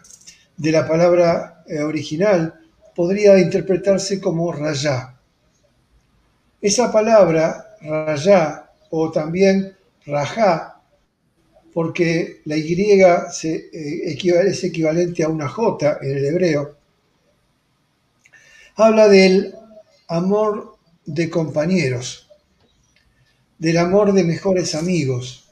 de 0.58 0.72
la 0.72 0.88
palabra 0.88 1.64
eh, 1.68 1.82
original 1.82 2.54
podría 2.96 3.38
interpretarse 3.38 4.20
como 4.20 4.52
rayá. 4.52 5.16
Esa 6.62 6.92
palabra 6.92 7.76
rayá 7.82 8.70
o 8.90 9.12
también 9.12 9.76
rajá, 10.06 10.82
porque 11.74 12.42
la 12.46 12.58
Y 12.58 12.74
eh, 12.82 14.18
es 14.48 14.64
equivalente 14.64 15.24
a 15.24 15.30
una 15.30 15.48
J 15.48 16.00
en 16.02 16.18
el 16.18 16.26
hebreo, 16.26 16.79
habla 18.82 19.10
del 19.10 19.54
amor 20.08 20.78
de 21.06 21.30
compañeros, 21.30 22.30
del 23.58 23.78
amor 23.78 24.14
de 24.14 24.24
mejores 24.24 24.74
amigos, 24.74 25.50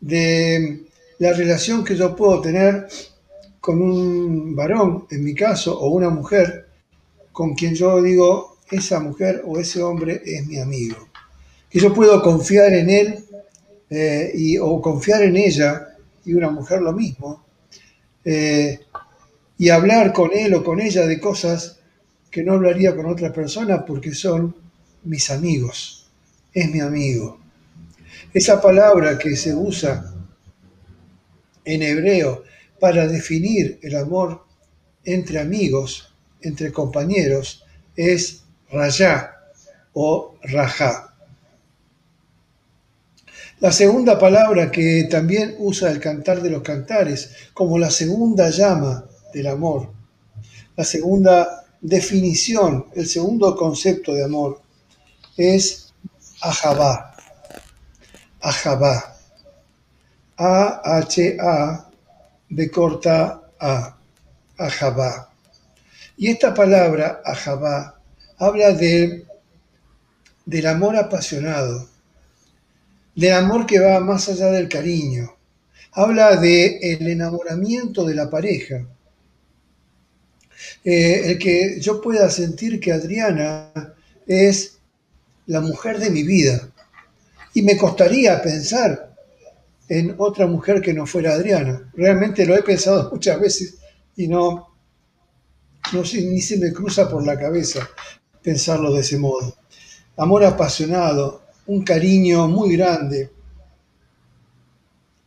de 0.00 0.86
la 1.18 1.32
relación 1.32 1.84
que 1.84 1.94
yo 1.94 2.16
puedo 2.16 2.40
tener 2.40 2.88
con 3.60 3.82
un 3.82 4.56
varón, 4.56 5.06
en 5.10 5.24
mi 5.24 5.34
caso, 5.34 5.78
o 5.78 5.90
una 5.90 6.08
mujer, 6.08 6.68
con 7.32 7.54
quien 7.54 7.74
yo 7.74 8.00
digo, 8.00 8.56
esa 8.70 8.98
mujer 9.00 9.42
o 9.44 9.58
ese 9.58 9.82
hombre 9.82 10.22
es 10.24 10.46
mi 10.46 10.58
amigo. 10.58 11.08
Que 11.68 11.80
yo 11.80 11.92
puedo 11.92 12.22
confiar 12.22 12.72
en 12.72 12.88
él 12.88 13.24
eh, 13.90 14.32
y, 14.34 14.56
o 14.56 14.80
confiar 14.80 15.22
en 15.22 15.36
ella, 15.36 15.88
y 16.24 16.32
una 16.32 16.50
mujer 16.50 16.80
lo 16.80 16.92
mismo, 16.92 17.44
eh, 18.24 18.80
y 19.58 19.68
hablar 19.68 20.12
con 20.12 20.30
él 20.32 20.54
o 20.54 20.64
con 20.64 20.80
ella 20.80 21.06
de 21.06 21.20
cosas 21.20 21.76
que 22.36 22.44
no 22.44 22.52
hablaría 22.52 22.94
con 22.94 23.06
otra 23.06 23.32
persona 23.32 23.82
porque 23.82 24.14
son 24.14 24.54
mis 25.04 25.30
amigos, 25.30 26.06
es 26.52 26.70
mi 26.70 26.80
amigo. 26.80 27.40
Esa 28.34 28.60
palabra 28.60 29.16
que 29.16 29.34
se 29.36 29.54
usa 29.54 30.12
en 31.64 31.82
hebreo 31.82 32.44
para 32.78 33.08
definir 33.08 33.78
el 33.80 33.96
amor 33.96 34.44
entre 35.02 35.38
amigos, 35.38 36.12
entre 36.42 36.72
compañeros, 36.72 37.64
es 37.96 38.42
rayá 38.70 39.36
o 39.94 40.36
rajá. 40.42 41.14
La 43.60 43.72
segunda 43.72 44.18
palabra 44.18 44.70
que 44.70 45.04
también 45.10 45.54
usa 45.58 45.90
el 45.90 46.00
cantar 46.00 46.42
de 46.42 46.50
los 46.50 46.60
cantares 46.60 47.30
como 47.54 47.78
la 47.78 47.90
segunda 47.90 48.50
llama 48.50 49.06
del 49.32 49.46
amor, 49.46 49.90
la 50.76 50.84
segunda 50.84 51.62
definición, 51.80 52.86
el 52.94 53.06
segundo 53.06 53.56
concepto 53.56 54.12
de 54.12 54.24
amor 54.24 54.60
es 55.36 55.92
ahabá. 56.40 57.14
Ahabá. 58.40 59.16
A-H-A 60.36 61.90
de 62.48 62.70
corta 62.70 63.42
A. 63.58 63.96
Ahabá. 64.58 65.30
Y 66.16 66.28
esta 66.28 66.54
palabra, 66.54 67.20
ahabá, 67.24 68.00
habla 68.38 68.72
de, 68.72 69.26
del 70.46 70.66
amor 70.66 70.96
apasionado, 70.96 71.88
del 73.14 73.32
amor 73.34 73.66
que 73.66 73.80
va 73.80 74.00
más 74.00 74.28
allá 74.28 74.46
del 74.46 74.68
cariño. 74.68 75.34
Habla 75.92 76.36
de 76.36 76.78
el 76.78 77.06
enamoramiento 77.08 78.04
de 78.04 78.14
la 78.14 78.28
pareja. 78.30 78.86
Eh, 80.84 81.32
el 81.32 81.38
que 81.38 81.80
yo 81.80 82.00
pueda 82.00 82.30
sentir 82.30 82.80
que 82.80 82.92
Adriana 82.92 83.72
es 84.26 84.78
la 85.46 85.60
mujer 85.60 85.98
de 85.98 86.10
mi 86.10 86.22
vida. 86.22 86.70
Y 87.54 87.62
me 87.62 87.76
costaría 87.76 88.40
pensar 88.42 89.14
en 89.88 90.14
otra 90.18 90.46
mujer 90.46 90.80
que 90.80 90.92
no 90.92 91.06
fuera 91.06 91.34
Adriana. 91.34 91.90
Realmente 91.94 92.44
lo 92.46 92.56
he 92.56 92.62
pensado 92.62 93.10
muchas 93.12 93.40
veces 93.40 93.76
y 94.16 94.28
no, 94.28 94.74
no 95.92 96.02
ni 96.02 96.40
se 96.40 96.58
me 96.58 96.72
cruza 96.72 97.08
por 97.08 97.24
la 97.24 97.38
cabeza 97.38 97.88
pensarlo 98.42 98.92
de 98.92 99.00
ese 99.00 99.18
modo. 99.18 99.56
Amor 100.16 100.44
apasionado, 100.44 101.42
un 101.66 101.82
cariño 101.82 102.48
muy 102.48 102.76
grande, 102.76 103.30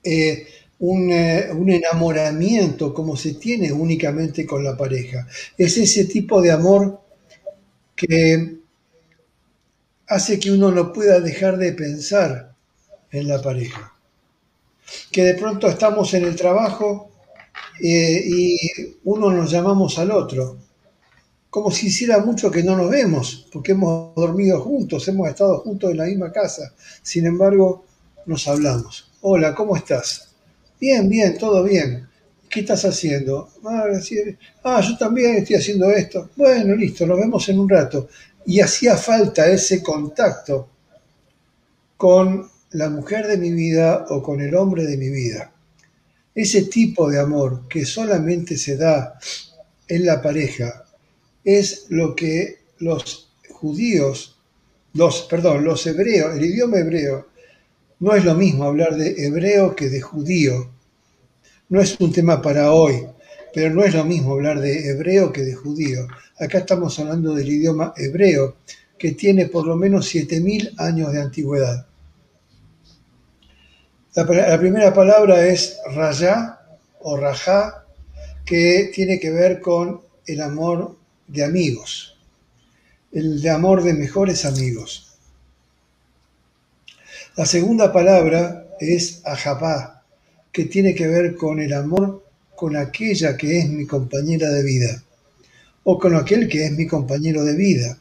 eh, 0.03 0.47
un, 0.80 1.11
eh, 1.11 1.49
un, 1.51 1.69
enamoramiento 1.69 2.93
como 2.93 3.17
se 3.17 3.34
tiene 3.34 3.71
únicamente 3.71 4.45
con 4.45 4.63
la 4.63 4.77
pareja. 4.77 5.27
Es 5.57 5.77
ese 5.77 6.05
tipo 6.05 6.41
de 6.41 6.51
amor 6.51 7.01
que 7.95 8.59
hace 10.07 10.39
que 10.39 10.51
uno 10.51 10.71
no 10.71 10.91
pueda 10.91 11.19
dejar 11.19 11.57
de 11.57 11.73
pensar 11.73 12.53
en 13.11 13.27
la 13.27 13.41
pareja. 13.41 13.93
Que 15.11 15.23
de 15.23 15.34
pronto 15.36 15.67
estamos 15.67 16.13
en 16.13 16.23
el 16.25 16.36
trabajo 16.36 17.11
eh, 17.82 18.23
y 18.25 18.57
uno 19.03 19.32
nos 19.32 19.51
llamamos 19.51 19.99
al 19.99 20.11
otro, 20.11 20.57
como 21.49 21.71
si 21.71 21.88
hiciera 21.88 22.19
mucho 22.19 22.51
que 22.51 22.63
no 22.63 22.75
nos 22.75 22.89
vemos, 22.89 23.47
porque 23.51 23.73
hemos 23.73 24.15
dormido 24.15 24.59
juntos, 24.61 25.07
hemos 25.07 25.30
estado 25.30 25.59
juntos 25.59 25.91
en 25.91 25.97
la 25.97 26.05
misma 26.05 26.32
casa, 26.32 26.73
sin 27.01 27.25
embargo 27.25 27.86
nos 28.25 28.47
hablamos. 28.47 29.11
Hola, 29.21 29.53
¿cómo 29.53 29.75
estás? 29.75 30.28
Bien, 30.80 31.09
bien, 31.09 31.38
todo 31.38 31.63
bien. 31.63 32.07
¿Qué 32.49 32.61
estás 32.61 32.86
haciendo? 32.86 33.49
Ah, 33.65 33.86
ah, 34.63 34.82
yo 34.82 34.97
también 34.97 35.36
estoy 35.36 35.57
haciendo 35.57 35.91
esto. 35.91 36.30
Bueno, 36.36 36.75
listo, 36.75 37.05
nos 37.05 37.19
vemos 37.19 37.47
en 37.49 37.59
un 37.59 37.67
rato 37.69 38.07
y 38.45 38.61
hacía 38.61 38.95
falta 38.95 39.47
ese 39.47 39.84
contacto 39.84 40.69
con 41.97 42.49
la 42.71 42.89
mujer 42.89 43.27
de 43.27 43.38
mi 43.38 43.51
vida 43.51 44.05
o 44.09 44.23
con 44.23 44.39
el 44.39 44.55
hombre 44.55 44.86
de 44.86 44.97
mi 44.97 45.09
vida. 45.09 45.51
Ese 46.34 46.63
tipo 46.63 47.09
de 47.09 47.19
amor 47.19 47.67
que 47.67 47.86
solamente 47.86 48.57
se 48.57 48.77
da 48.77 49.19
en 49.88 50.05
la 50.05 50.21
pareja 50.21 50.86
es 51.43 51.88
lo 51.89 52.15
que 52.15 52.59
los 52.77 53.30
judíos, 53.49 54.38
los, 54.93 55.23
perdón, 55.23 55.65
los 55.65 55.86
hebreos, 55.86 56.36
el 56.36 56.45
idioma 56.45 56.80
hebreo, 56.80 57.27
no 57.99 58.15
es 58.15 58.23
lo 58.23 58.35
mismo 58.35 58.63
hablar 58.63 58.95
de 58.95 59.25
hebreo 59.25 59.75
que 59.75 59.89
de 59.89 60.01
judío. 60.01 60.71
No 61.69 61.81
es 61.81 61.99
un 61.99 62.11
tema 62.11 62.41
para 62.41 62.71
hoy, 62.71 63.05
pero 63.53 63.73
no 63.73 63.83
es 63.83 63.93
lo 63.93 64.05
mismo 64.05 64.33
hablar 64.33 64.59
de 64.59 64.89
hebreo 64.89 65.31
que 65.31 65.43
de 65.43 65.53
judío. 65.53 66.07
Acá 66.39 66.59
estamos 66.59 66.97
hablando 66.99 67.33
del 67.33 67.49
idioma 67.49 67.93
hebreo, 67.97 68.57
que 68.97 69.11
tiene 69.11 69.47
por 69.47 69.67
lo 69.67 69.75
menos 69.75 70.13
7.000 70.13 70.73
años 70.77 71.11
de 71.11 71.21
antigüedad. 71.21 71.87
La, 74.15 74.57
primera 74.57 74.93
palabra 74.93 75.45
es 75.47 75.77
rayá 75.93 76.59
o 76.99 77.15
rajá, 77.15 77.85
que 78.45 78.91
tiene 78.93 79.19
que 79.19 79.29
ver 79.29 79.61
con 79.61 80.01
el 80.25 80.41
amor 80.41 80.97
de 81.27 81.43
amigos, 81.43 82.17
el 83.11 83.41
de 83.41 83.49
amor 83.49 83.83
de 83.83 83.93
mejores 83.93 84.45
amigos. 84.45 85.09
La 87.39 87.45
segunda 87.45 87.93
palabra 87.93 88.67
es 88.81 89.21
ajapá, 89.23 90.03
que 90.51 90.65
tiene 90.65 90.93
que 90.93 91.07
ver 91.07 91.37
con 91.37 91.61
el 91.61 91.71
amor 91.71 92.21
con 92.53 92.75
aquella 92.75 93.37
que 93.37 93.59
es 93.59 93.69
mi 93.69 93.87
compañera 93.87 94.49
de 94.49 94.61
vida 94.61 95.01
o 95.85 95.97
con 95.97 96.15
aquel 96.15 96.49
que 96.49 96.65
es 96.65 96.73
mi 96.73 96.85
compañero 96.85 97.45
de 97.45 97.55
vida. 97.55 97.97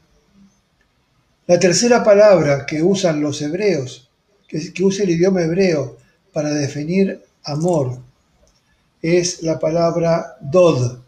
La 1.46 1.56
tercera 1.56 2.02
palabra 2.02 2.66
que 2.66 2.82
usan 2.82 3.20
los 3.20 3.40
hebreos, 3.40 4.10
que, 4.48 4.72
usa 4.82 5.04
el 5.04 5.10
idioma 5.10 5.44
hebreo 5.44 5.98
para 6.32 6.52
definir 6.52 7.22
amor, 7.44 7.96
es 9.00 9.44
la 9.44 9.60
palabra 9.60 10.36
dod. 10.40 10.98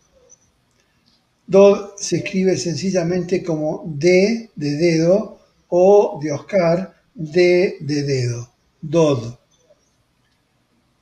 Dod 1.49 1.97
se 1.97 2.19
escribe 2.19 2.57
sencillamente 2.57 3.43
como 3.43 3.83
D 3.87 4.51
de 4.55 4.71
dedo 4.77 5.41
o 5.67 6.21
de 6.23 6.31
Oscar, 6.31 7.00
De 7.21 7.77
dedo, 7.81 8.51
dod. 8.81 9.39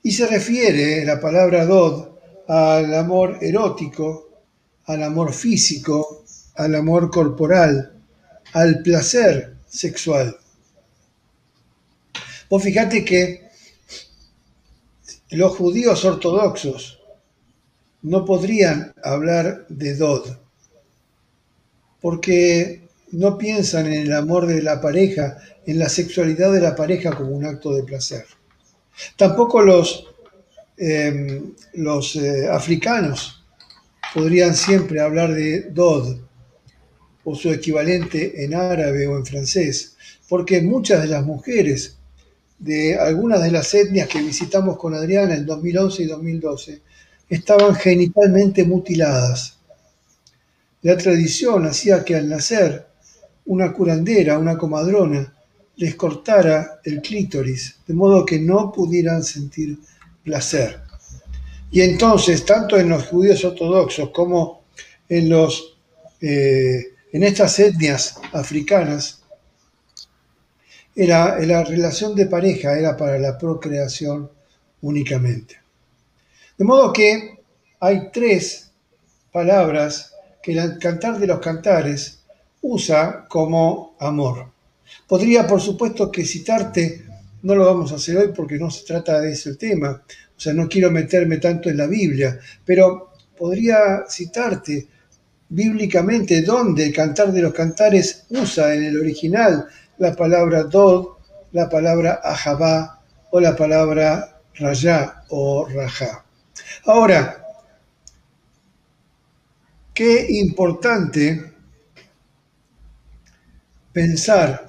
Y 0.02 0.10
se 0.12 0.26
refiere 0.26 1.04
la 1.04 1.20
palabra 1.20 1.64
dod 1.64 2.08
al 2.48 2.94
amor 2.94 3.38
erótico 3.40 4.28
al 4.88 5.02
amor 5.02 5.34
físico, 5.34 6.24
al 6.54 6.74
amor 6.74 7.10
corporal, 7.10 7.92
al 8.54 8.82
placer 8.82 9.56
sexual. 9.68 10.36
Vos 12.48 12.62
fíjate 12.62 13.04
que 13.04 13.50
los 15.30 15.54
judíos 15.54 16.06
ortodoxos 16.06 17.00
no 18.00 18.24
podrían 18.24 18.94
hablar 19.04 19.66
de 19.68 19.94
Dod, 19.94 20.38
porque 22.00 22.88
no 23.12 23.36
piensan 23.36 23.86
en 23.88 24.06
el 24.06 24.12
amor 24.14 24.46
de 24.46 24.62
la 24.62 24.80
pareja, 24.80 25.36
en 25.68 25.78
la 25.78 25.90
sexualidad 25.90 26.50
de 26.50 26.62
la 26.62 26.74
pareja 26.74 27.14
como 27.14 27.32
un 27.32 27.44
acto 27.44 27.74
de 27.74 27.82
placer. 27.82 28.24
Tampoco 29.16 29.60
los, 29.60 30.06
los 31.74 32.16
eh, 32.16 32.48
africanos 32.50 33.44
podrían 34.14 34.56
siempre 34.56 34.98
hablar 34.98 35.34
de 35.34 35.68
Dod 35.70 36.20
o 37.22 37.34
su 37.34 37.52
equivalente 37.52 38.42
en 38.42 38.54
árabe 38.54 39.06
o 39.06 39.18
en 39.18 39.26
francés, 39.26 39.94
porque 40.26 40.62
muchas 40.62 41.02
de 41.02 41.08
las 41.08 41.26
mujeres 41.26 41.98
de 42.58 42.98
algunas 42.98 43.42
de 43.42 43.50
las 43.50 43.74
etnias 43.74 44.08
que 44.08 44.22
visitamos 44.22 44.78
con 44.78 44.94
Adriana 44.94 45.34
en 45.34 45.44
2011 45.44 46.02
y 46.02 46.06
2012 46.06 46.80
estaban 47.28 47.74
genitalmente 47.74 48.64
mutiladas. 48.64 49.58
La 50.80 50.96
tradición 50.96 51.66
hacía 51.66 52.06
que 52.06 52.16
al 52.16 52.26
nacer 52.26 52.86
una 53.44 53.70
curandera, 53.74 54.38
una 54.38 54.56
comadrona, 54.56 55.34
les 55.78 55.94
cortara 55.94 56.80
el 56.84 57.00
clítoris, 57.00 57.78
de 57.86 57.94
modo 57.94 58.26
que 58.26 58.38
no 58.38 58.72
pudieran 58.72 59.22
sentir 59.22 59.78
placer. 60.24 60.80
Y 61.70 61.82
entonces, 61.82 62.44
tanto 62.44 62.76
en 62.76 62.88
los 62.88 63.06
judíos 63.06 63.44
ortodoxos 63.44 64.10
como 64.10 64.64
en, 65.08 65.28
los, 65.28 65.78
eh, 66.20 66.94
en 67.12 67.22
estas 67.22 67.58
etnias 67.60 68.16
africanas, 68.32 69.22
era, 70.96 71.38
la 71.40 71.62
relación 71.62 72.16
de 72.16 72.26
pareja 72.26 72.76
era 72.76 72.96
para 72.96 73.18
la 73.18 73.38
procreación 73.38 74.28
únicamente. 74.82 75.60
De 76.56 76.64
modo 76.64 76.92
que 76.92 77.38
hay 77.78 78.10
tres 78.12 78.72
palabras 79.30 80.12
que 80.42 80.58
el 80.58 80.78
Cantar 80.78 81.20
de 81.20 81.28
los 81.28 81.38
Cantares 81.38 82.18
usa 82.62 83.26
como 83.28 83.94
amor. 84.00 84.57
Podría, 85.06 85.46
por 85.46 85.60
supuesto, 85.60 86.10
que 86.10 86.24
citarte, 86.24 87.04
no 87.42 87.54
lo 87.54 87.64
vamos 87.64 87.92
a 87.92 87.96
hacer 87.96 88.16
hoy 88.16 88.32
porque 88.34 88.58
no 88.58 88.70
se 88.70 88.84
trata 88.84 89.20
de 89.20 89.32
ese 89.32 89.56
tema, 89.56 90.02
o 90.36 90.40
sea, 90.40 90.52
no 90.52 90.68
quiero 90.68 90.90
meterme 90.90 91.38
tanto 91.38 91.68
en 91.68 91.76
la 91.76 91.86
Biblia, 91.86 92.38
pero 92.64 93.12
podría 93.36 94.04
citarte 94.08 94.86
bíblicamente 95.48 96.42
dónde 96.42 96.86
el 96.86 96.92
Cantar 96.92 97.32
de 97.32 97.42
los 97.42 97.52
Cantares 97.52 98.26
usa 98.30 98.74
en 98.74 98.84
el 98.84 99.00
original 99.00 99.66
la 99.98 100.14
palabra 100.14 100.64
Dod, 100.64 101.16
la 101.52 101.68
palabra 101.68 102.20
Ahabá 102.22 103.00
o 103.30 103.40
la 103.40 103.56
palabra 103.56 104.40
Rayá 104.54 105.24
o 105.30 105.66
Rajá. 105.66 106.24
Ahora, 106.84 107.44
qué 109.94 110.26
importante 110.28 111.52
pensar 113.92 114.67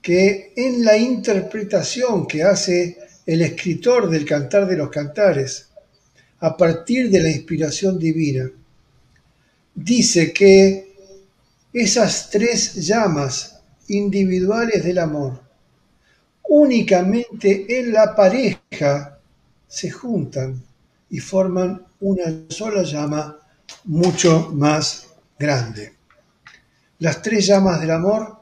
que 0.00 0.52
en 0.56 0.84
la 0.84 0.96
interpretación 0.96 2.26
que 2.26 2.42
hace 2.42 2.98
el 3.26 3.42
escritor 3.42 4.08
del 4.08 4.24
Cantar 4.24 4.66
de 4.66 4.76
los 4.76 4.90
Cantares, 4.90 5.68
a 6.40 6.56
partir 6.56 7.10
de 7.10 7.22
la 7.22 7.30
inspiración 7.30 7.98
divina, 7.98 8.50
dice 9.74 10.32
que 10.32 10.94
esas 11.72 12.30
tres 12.30 12.74
llamas 12.86 13.60
individuales 13.88 14.84
del 14.84 14.98
amor 14.98 15.48
únicamente 16.48 17.78
en 17.78 17.92
la 17.92 18.14
pareja 18.16 19.18
se 19.66 19.90
juntan 19.90 20.62
y 21.10 21.20
forman 21.20 21.84
una 22.00 22.24
sola 22.48 22.82
llama 22.82 23.38
mucho 23.84 24.50
más 24.52 25.08
grande. 25.38 25.94
Las 26.98 27.22
tres 27.22 27.46
llamas 27.46 27.80
del 27.80 27.90
amor 27.90 28.37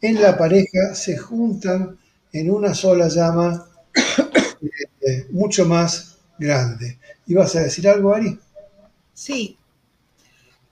en 0.00 0.20
la 0.20 0.36
pareja 0.36 0.94
se 0.94 1.16
juntan 1.16 1.98
en 2.32 2.50
una 2.50 2.74
sola 2.74 3.08
llama 3.08 3.66
eh, 5.00 5.26
mucho 5.30 5.64
más 5.66 6.16
grande. 6.38 6.98
¿Y 7.26 7.34
vas 7.34 7.54
a 7.56 7.60
decir 7.60 7.88
algo, 7.88 8.14
Ari? 8.14 8.38
Sí, 9.14 9.56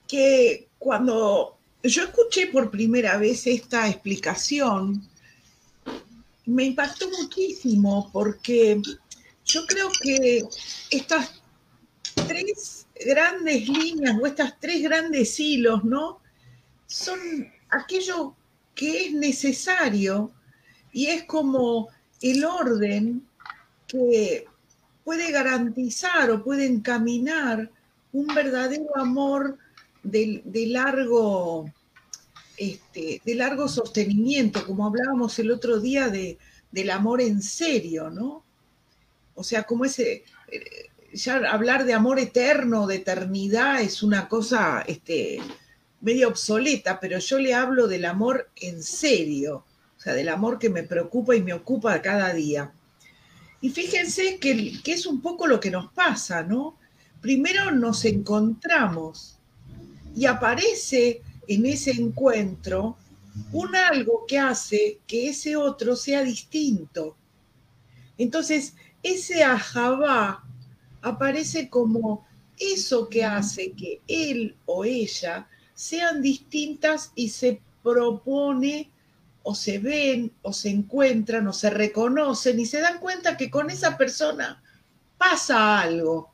que 0.07 0.67
cuando 0.79 1.57
yo 1.83 2.03
escuché 2.03 2.47
por 2.47 2.71
primera 2.71 3.17
vez 3.17 3.45
esta 3.47 3.87
explicación, 3.87 5.07
me 6.45 6.63
impactó 6.63 7.09
muchísimo 7.09 8.09
porque 8.11 8.81
yo 9.45 9.65
creo 9.67 9.89
que 10.01 10.43
estas 10.89 11.41
tres 12.27 12.87
grandes 13.05 13.67
líneas 13.69 14.15
o 14.19 14.25
estas 14.25 14.59
tres 14.59 14.81
grandes 14.81 15.39
hilos, 15.39 15.83
¿no? 15.83 16.19
Son 16.87 17.19
aquello 17.69 18.35
que 18.79 19.07
es 19.07 19.13
necesario 19.13 20.31
y 20.93 21.07
es 21.07 21.25
como 21.25 21.89
el 22.21 22.45
orden 22.45 23.27
que 23.85 24.45
puede 25.03 25.33
garantizar 25.33 26.31
o 26.31 26.41
puede 26.41 26.65
encaminar 26.65 27.69
un 28.13 28.27
verdadero 28.27 28.95
amor 28.95 29.57
de, 30.01 30.41
largo, 30.67 31.69
este, 32.55 33.21
de 33.25 33.35
largo 33.35 33.67
sostenimiento, 33.67 34.65
como 34.65 34.87
hablábamos 34.87 35.37
el 35.39 35.51
otro 35.51 35.81
día 35.81 36.07
de, 36.07 36.37
del 36.71 36.89
amor 36.91 37.19
en 37.19 37.41
serio, 37.41 38.09
¿no? 38.09 38.45
O 39.35 39.43
sea, 39.43 39.63
como 39.63 39.83
ese, 39.83 40.23
eh, 40.47 40.89
ya 41.11 41.35
hablar 41.51 41.83
de 41.83 41.95
amor 41.95 42.17
eterno, 42.17 42.87
de 42.87 42.95
eternidad, 42.95 43.81
es 43.81 44.03
una 44.03 44.29
cosa 44.29 44.85
este, 44.87 45.41
medio 46.01 46.29
obsoleta, 46.29 46.99
pero 46.99 47.19
yo 47.19 47.39
le 47.39 47.53
hablo 47.53 47.87
del 47.87 48.05
amor 48.05 48.49
en 48.55 48.83
serio, 48.83 49.65
o 49.97 50.01
sea, 50.01 50.13
del 50.13 50.29
amor 50.29 50.59
que 50.59 50.69
me 50.69 50.83
preocupa 50.83 51.35
y 51.35 51.41
me 51.41 51.53
ocupa 51.53 52.01
cada 52.01 52.33
día. 52.33 52.71
Y 53.61 53.69
fíjense 53.69 54.37
que, 54.37 54.81
que 54.81 54.93
es 54.93 55.05
un 55.05 55.21
poco 55.21 55.47
lo 55.47 55.59
que 55.59 55.71
nos 55.71 55.91
pasa, 55.91 56.43
¿no? 56.43 56.77
Primero 57.21 57.71
nos 57.71 58.05
encontramos 58.05 59.37
y 60.15 60.25
aparece 60.25 61.21
en 61.47 61.65
ese 61.65 61.91
encuentro 61.91 62.97
un 63.51 63.75
algo 63.75 64.25
que 64.27 64.39
hace 64.39 64.99
que 65.05 65.29
ese 65.29 65.55
otro 65.55 65.95
sea 65.95 66.23
distinto. 66.23 67.15
Entonces, 68.17 68.73
ese 69.03 69.43
ajabá 69.43 70.43
aparece 71.01 71.69
como 71.69 72.25
eso 72.57 73.07
que 73.07 73.23
hace 73.23 73.71
que 73.71 74.01
él 74.07 74.55
o 74.65 74.83
ella 74.83 75.47
sean 75.79 76.21
distintas 76.21 77.13
y 77.15 77.29
se 77.29 77.61
propone 77.81 78.91
o 79.43 79.55
se 79.55 79.79
ven 79.79 80.29
o 80.41 80.51
se 80.51 80.67
encuentran 80.67 81.47
o 81.47 81.53
se 81.53 81.69
reconocen 81.69 82.59
y 82.59 82.65
se 82.65 82.81
dan 82.81 82.99
cuenta 82.99 83.37
que 83.37 83.49
con 83.49 83.69
esa 83.69 83.97
persona 83.97 84.61
pasa 85.17 85.79
algo. 85.79 86.33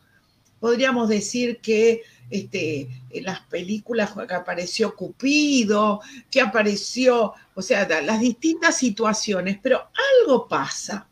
Podríamos 0.59 1.09
decir 1.09 1.59
que 1.61 2.01
este, 2.31 2.89
en 3.11 3.23
las 3.23 3.41
películas 3.41 4.13
que 4.27 4.33
apareció 4.33 4.95
Cupido, 4.95 6.01
que 6.31 6.41
apareció, 6.41 7.35
o 7.53 7.61
sea, 7.61 7.87
las 8.01 8.19
distintas 8.19 8.75
situaciones, 8.75 9.59
pero 9.61 9.91
algo 10.23 10.47
pasa 10.47 11.07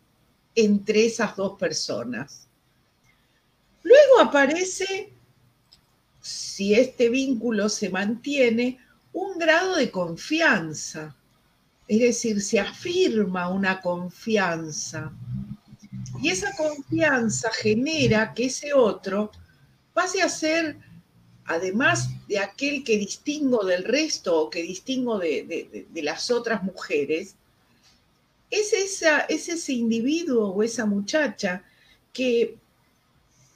entre 0.56 1.06
esas 1.06 1.36
dos 1.36 1.56
personas. 1.60 2.48
Luego 3.84 4.22
aparece, 4.22 5.13
si 6.56 6.76
este 6.76 7.10
vínculo 7.10 7.68
se 7.68 7.90
mantiene, 7.90 8.78
un 9.12 9.40
grado 9.40 9.76
de 9.76 9.90
confianza, 9.90 11.16
es 11.88 12.00
decir, 12.00 12.42
se 12.42 12.60
afirma 12.60 13.50
una 13.50 13.82
confianza. 13.82 15.12
Y 16.22 16.30
esa 16.30 16.56
confianza 16.56 17.50
genera 17.52 18.36
que 18.36 18.46
ese 18.46 18.72
otro 18.72 19.32
pase 19.96 20.22
a 20.22 20.30
ser, 20.30 20.78
además 21.46 22.10
de 22.28 22.38
aquel 22.38 22.84
que 22.84 23.00
distingo 23.00 23.66
del 23.66 23.84
resto 23.84 24.40
o 24.40 24.50
que 24.52 24.62
distingo 24.62 25.18
de, 25.18 25.88
las 25.96 26.30
otras 26.30 26.62
mujeres, 26.62 27.36
es, 28.52 28.74
esa, 28.74 29.22
es 29.22 29.50
ese 29.50 29.74
individuo 29.74 30.50
o 30.50 30.62
esa 30.62 30.86
muchacha 30.86 31.64
que 32.14 32.58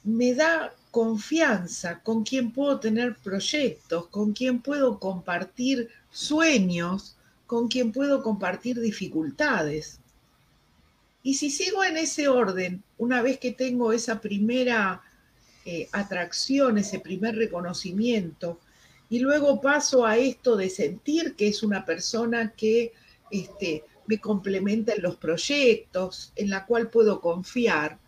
me 0.02 0.34
da 0.34 0.72
confianza, 0.98 2.00
con 2.02 2.24
quien 2.24 2.50
puedo 2.50 2.80
tener 2.80 3.14
proyectos, 3.14 4.08
con 4.08 4.32
quien 4.32 4.60
puedo 4.60 4.98
compartir 4.98 5.90
sueños, 6.10 7.14
con 7.46 7.68
quien 7.68 7.92
puedo 7.92 8.20
compartir 8.20 8.80
dificultades. 8.80 10.00
Y 11.22 11.34
si 11.34 11.50
sigo 11.50 11.84
en 11.84 11.98
ese 11.98 12.26
orden, 12.26 12.82
una 12.96 13.22
vez 13.22 13.38
que 13.38 13.52
tengo 13.52 13.92
esa 13.92 14.20
primera 14.20 15.00
eh, 15.64 15.88
atracción, 15.92 16.78
ese 16.78 16.98
primer 16.98 17.36
reconocimiento, 17.36 18.58
y 19.08 19.20
luego 19.20 19.60
paso 19.60 20.04
a 20.04 20.16
esto 20.16 20.56
de 20.56 20.68
sentir 20.68 21.36
que 21.36 21.46
es 21.46 21.62
una 21.62 21.84
persona 21.84 22.54
que 22.56 22.92
este, 23.30 23.84
me 24.08 24.18
complementa 24.18 24.94
en 24.94 25.02
los 25.02 25.14
proyectos, 25.14 26.32
en 26.34 26.50
la 26.50 26.66
cual 26.66 26.90
puedo 26.90 27.20
confiar, 27.20 28.00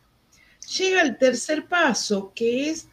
llega 0.78 1.02
el 1.02 1.18
tercer 1.18 1.66
paso, 1.66 2.32
que 2.34 2.70
es 2.70 2.88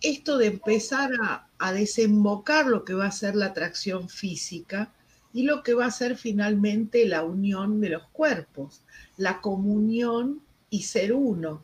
esto 0.00 0.38
de 0.38 0.46
empezar 0.46 1.10
a, 1.22 1.48
a, 1.58 1.72
desembocar 1.72 2.66
lo 2.66 2.84
que 2.84 2.94
va 2.94 3.06
a 3.06 3.12
ser 3.12 3.34
la 3.34 3.46
atracción 3.46 4.08
física 4.08 4.92
y 5.32 5.44
lo 5.44 5.62
que 5.62 5.74
va 5.74 5.86
a 5.86 5.90
ser 5.90 6.16
finalmente 6.16 7.06
la 7.06 7.24
unión 7.24 7.80
de 7.80 7.90
los 7.90 8.06
cuerpos, 8.08 8.82
la 9.16 9.40
comunión 9.40 10.40
y 10.70 10.82
ser 10.82 11.12
uno. 11.12 11.62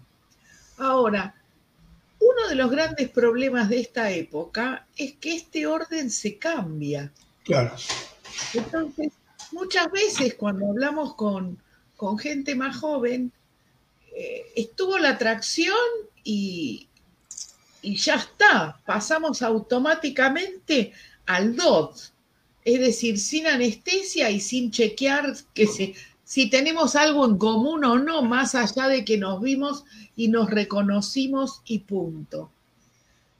Ahora, 0.78 1.34
uno 2.18 2.48
de 2.48 2.54
los 2.54 2.70
grandes 2.70 3.08
problemas 3.10 3.68
de 3.68 3.80
esta 3.80 4.10
época 4.10 4.86
es 4.96 5.14
que 5.14 5.34
este 5.34 5.66
orden 5.66 6.10
se 6.10 6.38
cambia. 6.38 7.12
Claro. 7.44 7.74
Entonces, 8.54 9.12
muchas 9.52 9.90
veces 9.90 10.34
cuando 10.34 10.68
hablamos 10.68 11.14
con, 11.14 11.58
con 11.96 12.18
gente 12.18 12.54
más 12.54 12.76
joven, 12.76 13.32
eh, 14.14 14.52
estuvo 14.56 14.98
la 14.98 15.10
atracción 15.10 15.76
y, 16.24 16.88
y 17.82 17.96
ya 17.96 18.16
está, 18.16 18.80
pasamos 18.84 19.42
automáticamente 19.42 20.92
al 21.26 21.56
DOT, 21.56 21.96
es 22.64 22.80
decir, 22.80 23.18
sin 23.18 23.46
anestesia 23.46 24.30
y 24.30 24.40
sin 24.40 24.70
chequear 24.70 25.34
que 25.54 25.94
si 26.24 26.50
tenemos 26.50 26.94
algo 26.96 27.24
en 27.24 27.38
común 27.38 27.84
o 27.84 27.98
no, 27.98 28.22
más 28.22 28.54
allá 28.54 28.88
de 28.88 29.04
que 29.04 29.16
nos 29.18 29.40
vimos 29.40 29.84
y 30.16 30.28
nos 30.28 30.50
reconocimos 30.50 31.62
y 31.64 31.80
punto. 31.80 32.50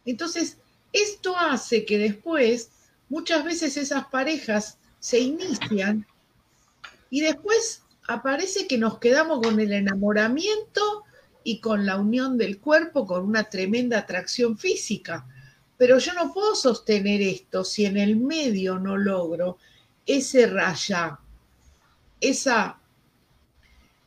Entonces, 0.04 0.56
esto 0.92 1.36
hace 1.36 1.84
que 1.84 1.98
después 1.98 2.70
muchas 3.08 3.44
veces 3.44 3.76
esas 3.76 4.06
parejas 4.06 4.78
se 4.98 5.20
inician 5.20 6.06
y 7.10 7.20
después 7.20 7.82
aparece 8.14 8.66
que 8.66 8.76
nos 8.76 8.98
quedamos 8.98 9.40
con 9.40 9.61
el 9.61 9.72
enamoramiento 9.72 11.04
y 11.44 11.61
con 11.61 11.86
la 11.86 11.96
unión 11.96 12.36
del 12.36 12.58
cuerpo 12.58 13.06
con 13.06 13.24
una 13.24 13.44
tremenda 13.44 13.98
atracción 13.98 14.58
física. 14.58 15.26
Pero 15.78 15.98
yo 15.98 16.12
no 16.14 16.32
puedo 16.32 16.56
sostener 16.56 17.22
esto 17.22 17.64
si 17.64 17.86
en 17.86 17.96
el 17.96 18.16
medio 18.16 18.78
no 18.78 18.96
logro 18.96 19.58
ese 20.04 20.46
raya, 20.46 21.20
esa, 22.20 22.78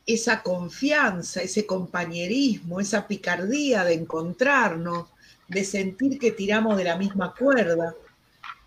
esa 0.06 0.42
confianza, 0.42 1.40
ese 1.40 1.64
compañerismo, 1.64 2.80
esa 2.80 3.08
picardía 3.08 3.84
de 3.84 3.94
encontrarnos, 3.94 5.08
de 5.48 5.64
sentir 5.64 6.18
que 6.18 6.30
tiramos 6.30 6.76
de 6.76 6.84
la 6.84 6.96
misma 6.96 7.34
cuerda. 7.34 7.94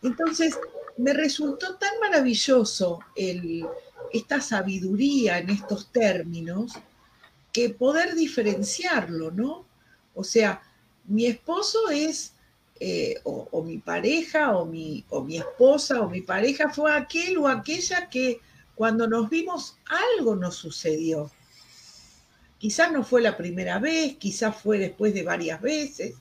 Entonces, 0.02 0.58
me 0.98 1.14
resultó 1.14 1.76
tan 1.76 1.92
maravilloso 2.02 3.00
esta 4.14 4.42
sabiduría 4.42 5.40
en 5.40 5.50
estos 5.50 5.92
términos 5.92 6.74
que 7.52 7.70
poder 7.70 8.16
diferenciarlo, 8.16 9.32
¿no? 9.32 9.66
O 10.14 10.24
sea, 10.24 10.62
mi 11.06 11.26
esposo 11.26 11.90
es, 11.90 12.34
eh, 12.80 13.20
o, 13.24 13.64
mi 13.64 13.80
pareja, 13.80 14.58
o 14.58 14.66
mi, 14.66 15.04
o 15.10 15.24
mi 15.24 15.38
esposa, 15.38 16.02
o 16.02 16.10
mi 16.10 16.22
pareja 16.22 16.70
fue 16.70 16.94
aquel 16.94 17.38
o 17.38 17.48
aquella 17.48 18.10
que 18.10 18.40
cuando 18.76 19.08
nos 19.08 19.30
vimos 19.30 19.78
algo 19.86 20.36
nos 20.36 20.56
sucedió. 20.56 21.32
Quizás 22.60 22.92
no 22.92 23.04
fue 23.04 23.22
la 23.22 23.38
primera 23.38 23.80
vez, 23.80 24.18
quizás 24.18 24.56
fue 24.56 24.78
después 24.78 25.14
de 25.14 25.24
varias 25.24 25.62
veces, 25.62 26.16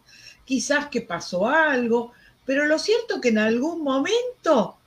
quizás 0.44 0.88
que 0.88 1.02
pasó 1.02 1.46
algo, 1.48 2.12
pero 2.46 2.64
lo 2.64 2.78
cierto 2.78 3.20
que 3.20 3.28
en 3.28 3.38
algún 3.38 3.82
momento, 3.82 4.78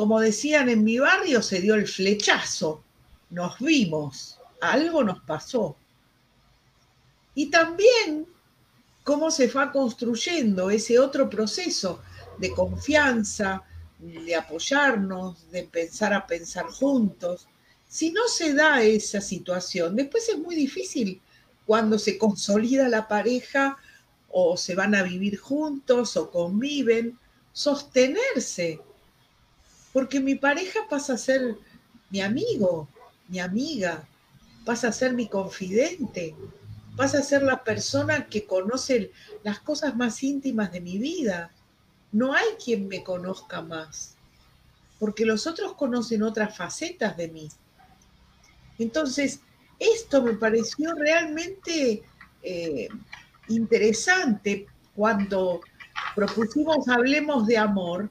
como 0.00 0.18
decían 0.18 0.70
en 0.70 0.82
mi 0.82 0.98
barrio, 0.98 1.42
se 1.42 1.60
dio 1.60 1.74
el 1.74 1.86
flechazo, 1.86 2.82
nos 3.28 3.58
vimos, 3.58 4.38
algo 4.62 5.04
nos 5.04 5.20
pasó. 5.24 5.76
Y 7.34 7.50
también 7.50 8.26
cómo 9.04 9.30
se 9.30 9.50
fue 9.50 9.70
construyendo 9.70 10.70
ese 10.70 10.98
otro 10.98 11.28
proceso 11.28 12.00
de 12.38 12.50
confianza, 12.52 13.62
de 13.98 14.34
apoyarnos, 14.34 15.50
de 15.50 15.64
pensar 15.64 16.14
a 16.14 16.26
pensar 16.26 16.64
juntos. 16.64 17.46
Si 17.86 18.10
no 18.10 18.26
se 18.26 18.54
da 18.54 18.82
esa 18.82 19.20
situación, 19.20 19.96
después 19.96 20.30
es 20.30 20.38
muy 20.38 20.56
difícil 20.56 21.20
cuando 21.66 21.98
se 21.98 22.16
consolida 22.16 22.88
la 22.88 23.06
pareja 23.06 23.76
o 24.30 24.56
se 24.56 24.74
van 24.74 24.94
a 24.94 25.02
vivir 25.02 25.36
juntos 25.36 26.16
o 26.16 26.30
conviven, 26.30 27.18
sostenerse. 27.52 28.80
Porque 29.92 30.20
mi 30.20 30.34
pareja 30.36 30.80
pasa 30.88 31.14
a 31.14 31.18
ser 31.18 31.56
mi 32.10 32.20
amigo, 32.20 32.88
mi 33.28 33.40
amiga, 33.40 34.06
pasa 34.64 34.88
a 34.88 34.92
ser 34.92 35.14
mi 35.14 35.28
confidente, 35.28 36.34
pasa 36.96 37.18
a 37.18 37.22
ser 37.22 37.42
la 37.42 37.64
persona 37.64 38.26
que 38.26 38.46
conoce 38.46 39.10
las 39.42 39.60
cosas 39.60 39.96
más 39.96 40.22
íntimas 40.22 40.72
de 40.72 40.80
mi 40.80 40.98
vida. 40.98 41.50
No 42.12 42.34
hay 42.34 42.46
quien 42.62 42.88
me 42.88 43.02
conozca 43.02 43.62
más, 43.62 44.16
porque 44.98 45.24
los 45.24 45.46
otros 45.46 45.74
conocen 45.74 46.22
otras 46.22 46.56
facetas 46.56 47.16
de 47.16 47.28
mí. 47.28 47.48
Entonces, 48.78 49.40
esto 49.78 50.22
me 50.22 50.34
pareció 50.34 50.94
realmente 50.94 52.02
eh, 52.42 52.88
interesante 53.48 54.66
cuando 54.94 55.60
propusimos 56.14 56.88
Hablemos 56.88 57.46
de 57.46 57.58
Amor, 57.58 58.10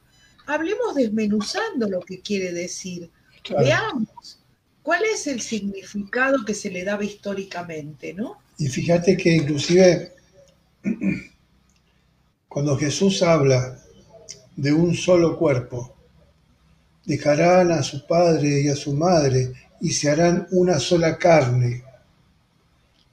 hablemos 0.50 0.96
desmenuzando 0.96 1.88
lo 1.88 2.00
que 2.02 2.22
quiere 2.22 2.52
decir. 2.52 3.10
Veamos 3.50 4.40
cuál 4.82 5.04
es 5.06 5.28
el 5.28 5.42
significado 5.42 6.44
que 6.44 6.56
se 6.56 6.72
le 6.72 6.84
daba 6.84 7.04
históricamente, 7.04 8.14
¿no? 8.14 8.38
Y 8.58 8.68
fíjate 8.68 9.16
que 9.16 9.36
inclusive 9.36 10.12
cuando 12.50 12.78
Jesús 12.78 13.22
habla 13.22 13.80
de 14.56 14.74
un 14.74 14.96
solo 14.96 15.38
cuerpo, 15.38 15.96
dejarán 17.06 17.72
a 17.72 17.84
su 17.84 18.06
padre 18.08 18.62
y 18.62 18.70
a 18.70 18.76
su 18.76 18.94
madre 18.94 19.54
y 19.82 19.92
se 19.92 20.10
harán 20.10 20.48
una 20.52 20.80
sola 20.80 21.18
carne. 21.18 21.84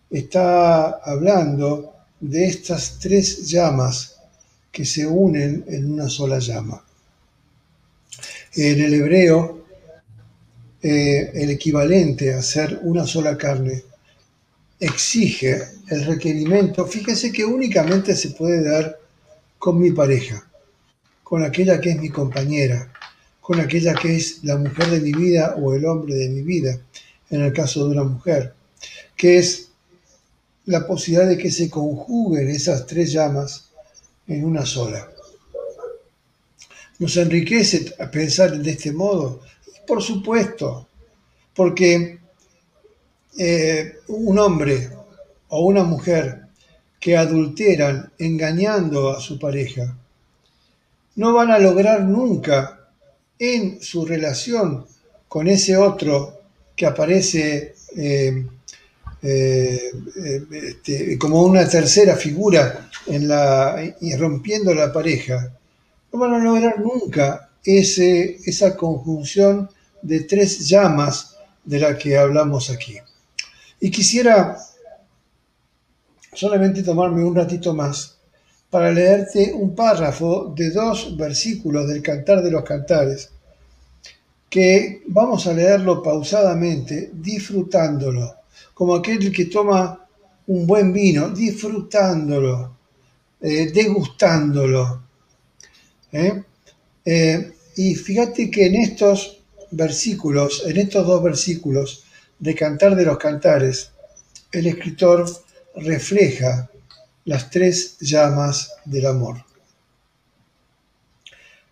Está 0.08 0.88
hablando 1.04 1.92
de 2.18 2.46
estas 2.46 2.98
tres 2.98 3.46
llamas 3.48 4.16
que 4.72 4.86
se 4.86 5.06
unen 5.06 5.64
en 5.68 5.92
una 5.92 6.08
sola 6.08 6.38
llama. 6.38 6.85
En 8.56 8.80
el 8.80 8.94
hebreo, 8.94 9.66
eh, 10.82 11.30
el 11.34 11.50
equivalente 11.50 12.32
a 12.32 12.40
ser 12.40 12.80
una 12.84 13.06
sola 13.06 13.36
carne 13.36 13.82
exige 14.80 15.60
el 15.88 16.06
requerimiento, 16.06 16.86
fíjese 16.86 17.30
que 17.32 17.44
únicamente 17.44 18.16
se 18.16 18.30
puede 18.30 18.64
dar 18.64 18.98
con 19.58 19.78
mi 19.78 19.90
pareja, 19.90 20.48
con 21.22 21.44
aquella 21.44 21.78
que 21.82 21.90
es 21.90 22.00
mi 22.00 22.08
compañera, 22.08 22.90
con 23.42 23.60
aquella 23.60 23.92
que 23.92 24.16
es 24.16 24.42
la 24.42 24.56
mujer 24.56 24.88
de 24.88 25.00
mi 25.00 25.12
vida 25.12 25.54
o 25.60 25.74
el 25.74 25.84
hombre 25.84 26.14
de 26.14 26.30
mi 26.30 26.40
vida, 26.40 26.80
en 27.28 27.42
el 27.42 27.52
caso 27.52 27.84
de 27.84 27.90
una 27.90 28.04
mujer, 28.04 28.54
que 29.16 29.36
es 29.36 29.68
la 30.64 30.86
posibilidad 30.86 31.28
de 31.28 31.36
que 31.36 31.50
se 31.50 31.68
conjuguen 31.68 32.48
esas 32.48 32.86
tres 32.86 33.12
llamas 33.12 33.68
en 34.26 34.46
una 34.46 34.64
sola. 34.64 35.10
¿Nos 36.98 37.16
enriquece 37.16 37.92
pensar 38.10 38.56
de 38.58 38.70
este 38.70 38.92
modo? 38.92 39.42
Por 39.86 40.02
supuesto, 40.02 40.88
porque 41.54 42.18
eh, 43.38 43.98
un 44.08 44.38
hombre 44.38 44.90
o 45.48 45.66
una 45.66 45.84
mujer 45.84 46.42
que 46.98 47.16
adulteran 47.16 48.10
engañando 48.18 49.10
a 49.10 49.20
su 49.20 49.38
pareja 49.38 49.96
no 51.16 51.32
van 51.34 51.50
a 51.50 51.58
lograr 51.58 52.02
nunca 52.02 52.88
en 53.38 53.80
su 53.82 54.06
relación 54.06 54.86
con 55.28 55.48
ese 55.48 55.76
otro 55.76 56.40
que 56.74 56.86
aparece 56.86 57.74
eh, 57.96 58.46
eh, 59.22 59.90
este, 60.50 61.18
como 61.18 61.42
una 61.42 61.68
tercera 61.68 62.16
figura 62.16 62.90
en 63.06 63.28
la, 63.28 63.94
y 64.00 64.14
rompiendo 64.14 64.74
la 64.74 64.92
pareja, 64.92 65.52
no 66.16 66.20
van 66.20 66.34
a 66.34 66.44
lograr 66.44 66.80
nunca 66.80 67.50
ese, 67.62 68.38
esa 68.44 68.74
conjunción 68.76 69.68
de 70.00 70.20
tres 70.20 70.66
llamas 70.68 71.36
de 71.64 71.78
la 71.78 71.98
que 71.98 72.16
hablamos 72.16 72.70
aquí. 72.70 72.96
Y 73.80 73.90
quisiera 73.90 74.56
solamente 76.32 76.82
tomarme 76.82 77.24
un 77.24 77.34
ratito 77.34 77.74
más 77.74 78.16
para 78.70 78.90
leerte 78.90 79.52
un 79.52 79.74
párrafo 79.74 80.52
de 80.56 80.70
dos 80.70 81.16
versículos 81.16 81.86
del 81.86 82.02
Cantar 82.02 82.42
de 82.42 82.50
los 82.50 82.64
Cantares, 82.64 83.30
que 84.48 85.02
vamos 85.08 85.46
a 85.46 85.52
leerlo 85.52 86.02
pausadamente, 86.02 87.10
disfrutándolo 87.12 88.36
como 88.72 88.94
aquel 88.94 89.32
que 89.32 89.46
toma 89.46 90.06
un 90.46 90.66
buen 90.66 90.92
vino, 90.92 91.28
disfrutándolo, 91.30 92.76
eh, 93.40 93.70
degustándolo. 93.72 95.05
¿Eh? 96.12 96.42
Eh, 97.04 97.52
y 97.76 97.94
fíjate 97.94 98.50
que 98.50 98.66
en 98.66 98.76
estos 98.76 99.42
versículos, 99.70 100.64
en 100.66 100.76
estos 100.78 101.06
dos 101.06 101.22
versículos 101.22 102.04
de 102.38 102.54
Cantar 102.54 102.96
de 102.96 103.04
los 103.04 103.18
Cantares, 103.18 103.90
el 104.52 104.66
escritor 104.66 105.26
refleja 105.76 106.70
las 107.24 107.50
tres 107.50 107.98
llamas 108.00 108.72
del 108.84 109.06
amor. 109.06 109.44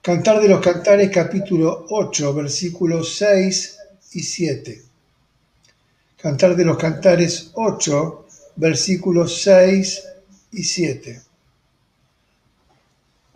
Cantar 0.03 0.43
de 0.43 0.49
los 0.49 0.61
Cantares 0.61 1.11
capítulo 1.11 1.87
8 1.89 2.35
versículos 2.35 3.17
6 3.17 3.79
y 4.13 4.21
7. 4.21 4.83
Cantar 6.19 6.57
de 6.57 6.65
los 6.65 6.77
Cantares 6.77 7.51
8, 7.55 8.27
versículos 8.57 9.43
6 9.43 10.03
y 10.53 10.63
7. 10.63 11.23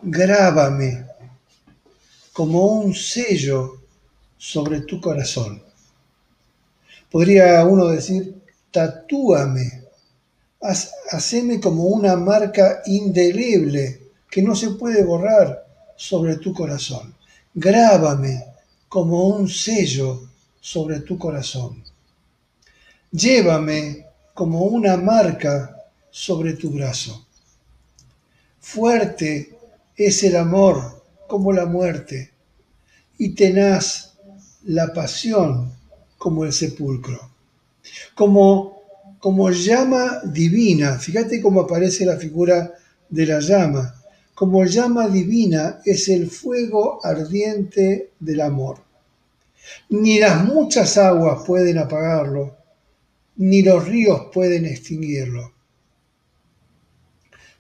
Grábame 0.01 1.07
como 2.33 2.67
un 2.67 2.95
sello 2.95 3.81
sobre 4.37 4.83
tu 4.83 5.01
corazón. 5.01 5.61
Podría 7.11 7.65
uno 7.65 7.89
decir, 7.89 8.41
tatúame, 8.71 9.83
haceme 11.11 11.59
como 11.59 11.87
una 11.87 12.15
marca 12.15 12.83
indeleble 12.87 14.13
que 14.31 14.41
no 14.41 14.55
se 14.55 14.71
puede 14.71 15.03
borrar 15.03 15.67
sobre 15.97 16.37
tu 16.37 16.53
corazón. 16.53 17.17
Grábame 17.53 18.45
como 18.89 19.27
un 19.27 19.49
sello 19.49 20.29
sobre 20.61 21.01
tu 21.01 21.19
corazón. 21.19 21.83
Llévame 23.11 24.07
como 24.33 24.63
una 24.63 24.97
marca 24.97 25.89
sobre 26.09 26.53
tu 26.53 26.71
brazo. 26.71 27.27
Fuerte 28.61 29.58
es 29.99 30.23
el 30.23 30.37
amor 30.37 31.03
como 31.27 31.53
la 31.53 31.67
muerte 31.67 32.33
y 33.19 33.35
tenaz 33.35 34.17
la 34.65 34.95
pasión 34.95 35.75
como 36.17 36.45
el 36.45 36.53
sepulcro. 36.53 37.31
Como 38.15 38.79
como 39.21 39.51
llama 39.51 40.21
divina. 40.25 40.99
Fíjate 40.99 41.41
cómo 41.43 41.63
aparece 41.63 42.07
la 42.07 42.17
figura 42.17 42.73
de 43.09 43.27
la 43.27 43.41
llama. 43.41 43.95
Como 44.35 44.65
llama 44.65 45.09
divina 45.09 45.81
es 45.85 46.09
el 46.09 46.31
fuego 46.31 47.05
ardiente 47.05 48.13
del 48.21 48.41
amor. 48.41 48.79
Ni 49.91 50.21
las 50.21 50.45
muchas 50.45 50.97
aguas 50.97 51.43
pueden 51.45 51.79
apagarlo, 51.79 52.57
ni 53.37 53.63
los 53.63 53.87
ríos 53.87 54.29
pueden 54.33 54.65
extinguirlo. 54.65 55.53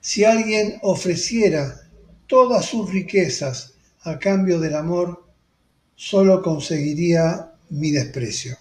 Si 0.01 0.25
alguien 0.25 0.79
ofreciera 0.83 1.88
todas 2.29 2.67
sus 2.67 2.93
riquezas 2.93 3.75
a 4.03 4.19
cambio 4.19 4.61
del 4.61 4.77
amor, 4.77 5.25
solo 5.97 6.41
conseguiría 6.43 7.53
mi 7.71 7.91
desprecio. 7.91 8.57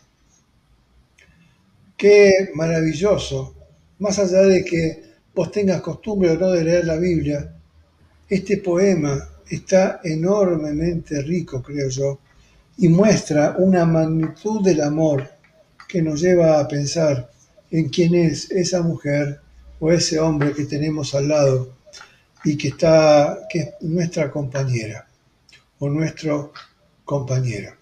Qué 1.95 2.49
maravilloso, 2.55 3.53
más 3.99 4.17
allá 4.19 4.41
de 4.43 4.63
que 4.63 5.03
vos 5.35 5.51
tengas 5.51 5.81
costumbre 5.81 6.31
o 6.31 6.37
no 6.37 6.51
de 6.51 6.63
leer 6.63 6.85
la 6.85 6.95
Biblia, 6.95 7.53
este 8.29 8.57
poema 8.57 9.29
está 9.49 9.99
enormemente 10.03 11.21
rico, 11.21 11.61
creo 11.61 11.89
yo, 11.89 12.19
y 12.77 12.87
muestra 12.87 13.55
una 13.57 13.85
magnitud 13.85 14.63
del 14.63 14.81
amor 14.81 15.29
que 15.87 16.01
nos 16.01 16.21
lleva 16.21 16.59
a 16.59 16.67
pensar 16.67 17.29
en 17.71 17.89
quién 17.89 18.15
es 18.15 18.49
esa 18.51 18.81
mujer 18.81 19.41
o 19.79 19.91
ese 19.91 20.19
hombre 20.19 20.53
que 20.53 20.65
tenemos 20.65 21.13
al 21.15 21.27
lado 21.27 21.76
y 22.47 22.57
que 22.57 22.69
está 22.69 23.45
que 23.49 23.59
es 23.59 23.69
nuestra 23.81 24.31
compañera 24.31 25.05
o 25.79 25.89
nuestro 25.89 26.53
compañero. 27.03 27.73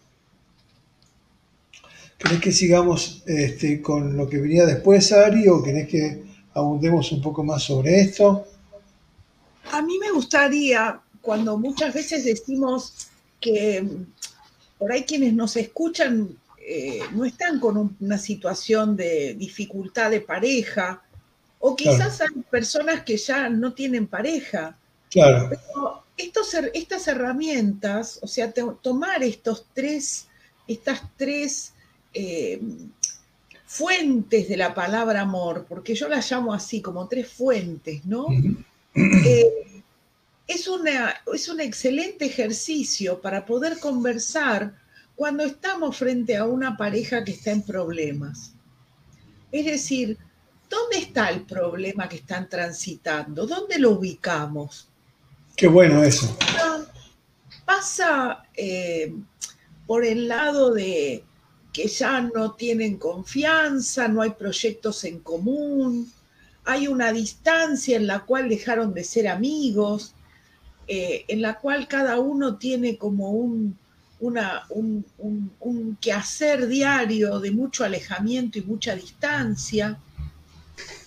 ¿Querés 2.18 2.40
que 2.40 2.52
sigamos 2.52 3.24
este, 3.28 3.82
con 3.82 4.18
lo 4.18 4.28
que 4.28 4.40
venía 4.40 4.66
después, 4.66 5.12
Ari, 5.12 5.48
o 5.48 5.62
querés 5.62 5.88
que 5.88 6.24
abundemos 6.54 7.12
un 7.12 7.22
poco 7.22 7.44
más 7.44 7.64
sobre 7.64 8.02
esto? 8.02 8.48
A 9.72 9.82
mí 9.82 10.00
me 10.00 10.12
gustaría, 10.12 11.00
cuando 11.22 11.58
muchas 11.58 11.94
veces 11.94 12.26
decimos 12.26 13.10
que 13.40 13.86
por 14.80 14.92
ahí 14.92 15.04
quienes 15.04 15.34
nos 15.34 15.56
escuchan 15.58 16.38
eh, 16.68 17.02
no 17.14 17.26
están 17.26 17.60
con 17.60 17.96
una 18.00 18.18
situación 18.18 18.96
de 18.96 19.36
dificultad 19.36 20.10
de 20.10 20.22
pareja, 20.22 21.04
o 21.60 21.76
quizás 21.76 22.22
hay 22.22 22.42
personas 22.50 23.04
que 23.04 23.18
ya 23.18 23.50
no 23.50 23.74
tienen 23.74 24.08
pareja. 24.08 24.78
Claro. 25.10 25.50
Pero 25.50 26.04
estos, 26.18 26.54
estas 26.74 27.08
herramientas, 27.08 28.20
o 28.22 28.28
sea, 28.28 28.52
tomar 28.52 29.24
estos 29.24 29.66
tres, 29.74 30.28
estas 30.68 31.02
tres 31.18 31.74
eh, 32.14 32.62
fuentes 33.66 34.48
de 34.48 34.58
la 34.58 34.74
palabra 34.74 35.22
amor, 35.22 35.66
porque 35.68 35.96
yo 35.96 36.08
las 36.08 36.30
llamo 36.32 36.54
así, 36.54 36.82
como 36.82 37.08
tres 37.08 37.28
fuentes, 37.28 38.06
¿no? 38.06 38.28
Eh, 38.96 39.84
es, 40.48 40.68
una, 40.68 41.16
es 41.34 41.50
un 41.50 41.60
excelente 41.60 42.26
ejercicio 42.26 43.20
para 43.20 43.46
poder 43.46 43.80
conversar 43.80 44.74
cuando 45.16 45.44
estamos 45.44 45.98
frente 45.98 46.38
a 46.38 46.46
una 46.46 46.78
pareja 46.78 47.24
que 47.24 47.32
está 47.32 47.52
en 47.52 47.64
problemas. 47.64 48.54
Es 49.52 49.66
decir, 49.66 50.18
¿dónde 50.76 50.98
está 50.98 51.30
el 51.30 51.42
problema 51.42 52.10
que 52.10 52.18
están 52.18 52.50
transitando? 52.50 53.48
¿Dónde 53.48 53.80
lo 53.80 53.92
ubicamos? 53.92 54.88
Qué 55.56 55.68
bueno 55.68 56.04
eso. 56.04 56.38
Pasa 57.66 58.44
eh, 58.54 59.14
por 59.88 60.04
el 60.06 60.28
lado 60.28 60.74
de 60.74 61.24
que 61.72 61.88
ya 61.88 62.22
no 62.22 62.54
tienen 62.54 62.98
confianza, 62.98 64.08
no 64.08 64.22
hay 64.22 64.32
proyectos 64.32 65.04
en 65.04 65.20
común, 65.20 66.12
hay 66.66 66.88
una 66.88 67.12
distancia 67.12 67.98
en 67.98 68.08
la 68.08 68.20
cual 68.26 68.50
dejaron 68.50 68.94
de 68.94 69.04
ser 69.04 69.28
amigos, 69.28 70.14
eh, 70.88 71.26
en 71.28 71.42
la 71.42 71.60
cual 71.60 71.88
cada 71.88 72.20
uno 72.20 72.58
tiene 72.58 72.98
como 72.98 73.32
un, 73.32 73.78
un, 74.20 75.98
quehacer 76.02 76.68
diario 76.68 77.40
de 77.40 77.52
mucho 77.52 77.84
alejamiento 77.84 78.58
y 78.60 78.64
mucha 78.64 78.96
distancia, 78.96 80.00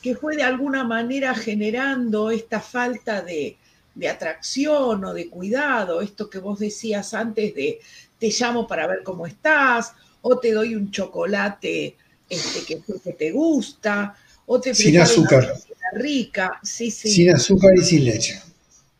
que 0.02 0.14
fue 0.14 0.36
de 0.36 0.42
alguna 0.42 0.84
manera 0.84 1.34
generando 1.34 2.30
esta 2.30 2.60
falta 2.60 3.22
de, 3.22 3.56
de 3.94 4.08
atracción 4.08 5.04
o 5.04 5.14
de 5.14 5.28
cuidado, 5.28 6.00
esto 6.00 6.30
que 6.30 6.38
vos 6.38 6.58
decías 6.58 7.14
antes 7.14 7.54
de 7.54 7.80
te 8.18 8.30
llamo 8.30 8.66
para 8.66 8.86
ver 8.86 9.02
cómo 9.02 9.26
estás, 9.26 9.92
o 10.22 10.38
te 10.38 10.52
doy 10.52 10.74
un 10.74 10.90
chocolate 10.90 11.96
este, 12.28 12.64
que, 12.64 12.82
que 13.02 13.12
te 13.12 13.30
gusta, 13.30 14.16
o 14.46 14.60
te 14.60 14.74
sin 14.74 14.98
azúcar. 14.98 15.54
rica, 15.92 16.60
sí, 16.62 16.90
sí. 16.90 17.10
Sin 17.10 17.30
azúcar 17.34 17.72
y 17.76 17.84
sin 17.84 18.04
leche. 18.04 18.40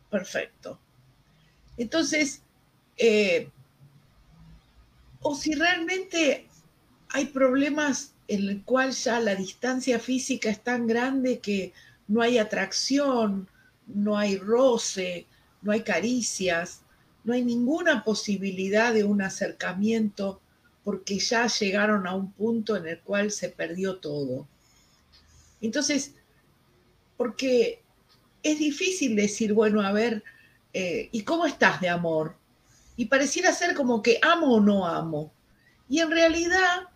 Perfecto. 0.09 0.79
Entonces, 1.77 2.41
eh, 2.97 3.49
o 5.21 5.35
si 5.35 5.53
realmente 5.53 6.47
hay 7.09 7.25
problemas 7.25 8.13
en 8.29 8.47
el 8.47 8.63
cual 8.63 8.91
ya 8.91 9.19
la 9.19 9.35
distancia 9.35 9.99
física 9.99 10.51
es 10.51 10.63
tan 10.63 10.85
grande 10.85 11.39
que 11.39 11.73
no 12.07 12.21
hay 12.21 12.37
atracción, 12.37 13.49
no 13.87 14.17
hay 14.17 14.37
roce, 14.37 15.25
no 15.63 15.71
hay 15.71 15.81
caricias, 15.81 16.83
no 17.23 17.33
hay 17.33 17.43
ninguna 17.43 18.03
posibilidad 18.03 18.93
de 18.93 19.03
un 19.03 19.23
acercamiento 19.23 20.41
porque 20.83 21.17
ya 21.17 21.47
llegaron 21.47 22.05
a 22.05 22.15
un 22.15 22.31
punto 22.31 22.77
en 22.77 22.87
el 22.87 22.99
cual 22.99 23.31
se 23.31 23.49
perdió 23.49 23.97
todo. 23.97 24.47
Entonces, 25.59 26.13
porque 27.17 27.81
es 28.43 28.59
difícil 28.59 29.15
decir, 29.15 29.53
bueno, 29.53 29.81
a 29.81 29.91
ver, 29.91 30.23
eh, 30.73 31.09
¿y 31.11 31.23
cómo 31.23 31.47
estás 31.47 31.81
de 31.81 31.89
amor? 31.89 32.35
Y 32.95 33.05
pareciera 33.05 33.53
ser 33.53 33.73
como 33.73 34.03
que 34.03 34.19
amo 34.21 34.53
o 34.53 34.61
no 34.61 34.87
amo. 34.87 35.33
Y 35.89 35.99
en 35.99 36.11
realidad 36.11 36.89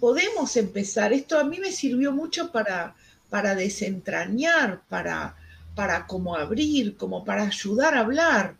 podemos 0.00 0.56
empezar, 0.56 1.12
esto 1.12 1.38
a 1.38 1.44
mí 1.44 1.58
me 1.58 1.72
sirvió 1.72 2.12
mucho 2.12 2.50
para, 2.52 2.94
para 3.30 3.54
desentrañar, 3.54 4.82
para, 4.88 5.36
para 5.74 6.06
como 6.06 6.36
abrir, 6.36 6.96
como 6.96 7.24
para 7.24 7.44
ayudar 7.44 7.94
a 7.94 8.00
hablar, 8.00 8.56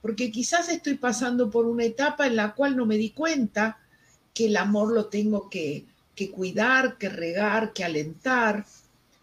porque 0.00 0.30
quizás 0.30 0.68
estoy 0.68 0.94
pasando 0.94 1.50
por 1.50 1.66
una 1.66 1.84
etapa 1.84 2.26
en 2.26 2.36
la 2.36 2.54
cual 2.54 2.76
no 2.76 2.86
me 2.86 2.96
di 2.96 3.10
cuenta 3.10 3.78
que 4.32 4.46
el 4.46 4.56
amor 4.56 4.92
lo 4.92 5.06
tengo 5.06 5.50
que, 5.50 5.84
cuidar, 6.32 6.96
que 6.96 7.08
regar, 7.08 7.72
que 7.72 7.84
alentar. 7.84 8.64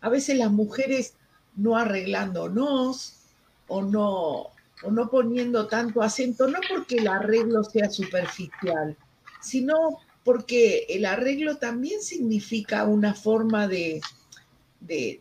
A 0.01 0.09
veces 0.09 0.37
las 0.37 0.51
mujeres 0.51 1.13
no 1.55 1.77
arreglándonos 1.77 3.15
o 3.67 3.81
no, 3.81 4.49
o 4.83 4.91
no 4.91 5.09
poniendo 5.09 5.67
tanto 5.67 6.01
acento, 6.01 6.47
no 6.47 6.59
porque 6.69 6.97
el 6.97 7.07
arreglo 7.07 7.63
sea 7.63 7.89
superficial, 7.89 8.95
sino 9.41 9.99
porque 10.25 10.87
el 10.89 11.05
arreglo 11.05 11.57
también 11.57 12.01
significa 12.01 12.83
una 12.85 13.13
forma 13.13 13.67
de, 13.67 14.01
de, 14.79 15.19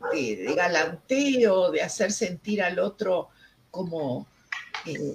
galanteo, 0.57 1.71
de 1.71 1.83
hacer 1.83 2.11
sentir 2.11 2.63
al 2.63 2.79
otro 2.79 3.29
como 3.71 4.27
eh, 4.87 5.15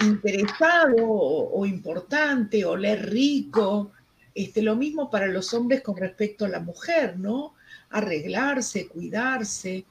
interesado 0.00 0.96
o, 0.98 1.64
importante, 1.64 2.64
o 2.64 2.76
leer 2.76 3.08
rico. 3.08 3.92
Este, 4.34 4.60
lo 4.60 4.74
mismo 4.74 5.08
para 5.08 5.28
los 5.28 5.54
hombres 5.54 5.82
con 5.82 5.96
respecto 5.96 6.44
a 6.44 6.48
la 6.48 6.58
mujer, 6.58 7.16
¿no? 7.16 7.54
Arreglarse, 7.90 8.88
cuidarse. 8.88 9.84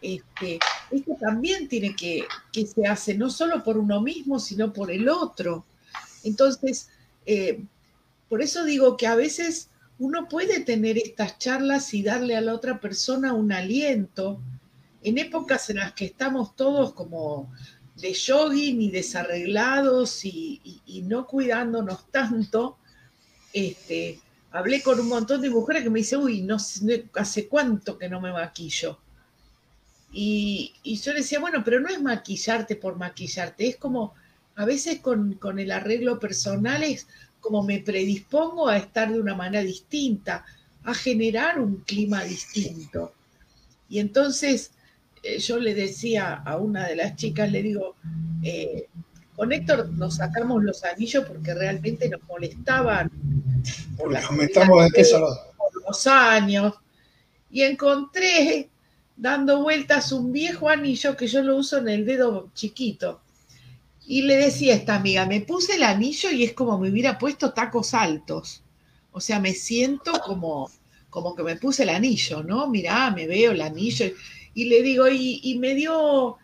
Este, 0.00 0.60
esto 0.92 1.16
también 1.20 1.66
tiene 1.66 1.96
que, 1.96 2.26
que 2.52 2.64
se 2.64 2.86
hace 2.86 3.14
no 3.14 3.28
solo 3.28 3.64
por 3.64 3.76
uno 3.76 4.00
mismo, 4.00 4.38
sino 4.38 4.72
por 4.72 4.92
el 4.92 5.08
otro. 5.08 5.64
Entonces, 6.22 6.88
eh, 7.26 7.60
por 8.32 8.40
eso 8.40 8.64
digo 8.64 8.96
que 8.96 9.06
a 9.06 9.14
veces 9.14 9.68
uno 9.98 10.26
puede 10.26 10.60
tener 10.60 10.96
estas 10.96 11.38
charlas 11.38 11.92
y 11.92 12.02
darle 12.02 12.34
a 12.34 12.40
la 12.40 12.54
otra 12.54 12.80
persona 12.80 13.34
un 13.34 13.52
aliento 13.52 14.40
en 15.02 15.18
épocas 15.18 15.68
en 15.68 15.76
las 15.76 15.92
que 15.92 16.06
estamos 16.06 16.56
todos 16.56 16.94
como 16.94 17.52
de 17.96 18.14
jogging 18.14 18.80
y 18.80 18.90
desarreglados 18.90 20.24
y, 20.24 20.80
no 21.04 21.26
cuidándonos 21.26 22.10
tanto, 22.10 22.78
este, 23.52 24.18
hablé 24.50 24.80
con 24.80 24.98
un 24.98 25.08
montón 25.08 25.42
de 25.42 25.50
mujeres 25.50 25.82
que 25.82 25.90
me 25.90 25.98
dicen, 25.98 26.20
uy, 26.20 26.48
hace 27.12 27.48
cuánto 27.48 27.98
que 27.98 28.08
no 28.08 28.18
me 28.18 28.32
maquillo. 28.32 28.98
Y, 30.10 30.72
yo 30.82 31.12
decía, 31.12 31.38
bueno, 31.38 31.62
pero 31.62 31.80
no 31.80 31.90
es 31.90 32.00
maquillarte 32.00 32.76
por 32.76 32.96
maquillarte, 32.96 33.68
es 33.68 33.76
como, 33.76 34.14
a 34.56 34.64
veces 34.64 35.00
con 35.00 35.58
el 35.58 35.70
arreglo 35.70 36.18
personal 36.18 36.82
es 36.82 37.06
como 37.42 37.62
me 37.62 37.80
predispongo 37.80 38.68
a 38.68 38.78
estar 38.78 39.12
de 39.12 39.20
una 39.20 39.34
manera 39.34 39.62
distinta, 39.62 40.46
a 40.84 40.94
generar 40.94 41.58
un 41.58 41.82
clima 41.84 42.22
distinto. 42.22 43.12
Y 43.88 43.98
entonces 43.98 44.70
eh, 45.22 45.38
yo 45.38 45.58
le 45.58 45.74
decía 45.74 46.34
a 46.34 46.56
una 46.56 46.86
de 46.86 46.96
las 46.96 47.16
chicas, 47.16 47.50
le 47.50 47.62
digo, 47.62 47.96
eh, 48.42 48.88
con 49.34 49.52
Héctor 49.52 49.90
nos 49.90 50.16
sacamos 50.16 50.62
los 50.62 50.84
anillos 50.84 51.24
porque 51.26 51.52
realmente 51.52 52.08
nos 52.08 52.22
molestaban 52.28 53.10
por, 53.96 54.16
aumentamos 54.16 54.84
de 54.84 54.90
peso 54.90 55.18
por 55.56 55.82
los 55.84 56.06
años. 56.06 56.74
y 57.50 57.62
encontré 57.62 58.70
dando 59.16 59.62
vueltas 59.62 60.12
un 60.12 60.32
viejo 60.32 60.68
anillo 60.68 61.16
que 61.16 61.26
yo 61.26 61.42
lo 61.42 61.56
uso 61.56 61.78
en 61.78 61.88
el 61.88 62.06
dedo 62.06 62.50
chiquito. 62.54 63.20
Y 64.06 64.22
le 64.22 64.36
decía 64.36 64.74
a 64.74 64.76
esta 64.76 64.96
amiga, 64.96 65.26
me 65.26 65.40
puse 65.40 65.76
el 65.76 65.82
anillo 65.82 66.30
y 66.30 66.44
es 66.44 66.52
como 66.52 66.78
me 66.78 66.90
hubiera 66.90 67.18
puesto 67.18 67.52
tacos 67.52 67.94
altos. 67.94 68.62
O 69.12 69.20
sea, 69.20 69.40
me 69.40 69.52
siento 69.52 70.12
como, 70.24 70.70
como 71.10 71.34
que 71.34 71.42
me 71.42 71.56
puse 71.56 71.84
el 71.84 71.90
anillo, 71.90 72.42
¿no? 72.42 72.68
Mirá, 72.68 73.10
me 73.10 73.26
veo 73.26 73.52
el 73.52 73.60
anillo. 73.60 74.06
Y 74.54 74.64
le 74.64 74.82
digo, 74.82 75.08
y, 75.08 75.40
y 75.42 75.58
me 75.58 75.74
dio, 75.74 76.38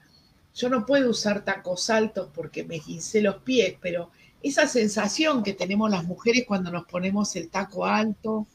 yo 0.55 0.69
no 0.69 0.87
puedo 0.87 1.11
usar 1.11 1.45
tacos 1.45 1.91
altos 1.91 2.31
porque 2.35 2.65
me 2.65 2.79
gincé 2.79 3.23
los 3.23 3.37
pies, 3.43 3.77
pero 3.81 4.11
esa 4.43 4.67
sensación 4.69 5.43
que 5.43 5.55
tenemos 5.55 5.91
las 5.91 6.05
mujeres 6.05 6.45
cuando 6.47 6.71
nos 6.71 6.87
ponemos 6.87 7.35
el 7.37 7.49
taco 7.49 7.85
alto, 7.85 8.47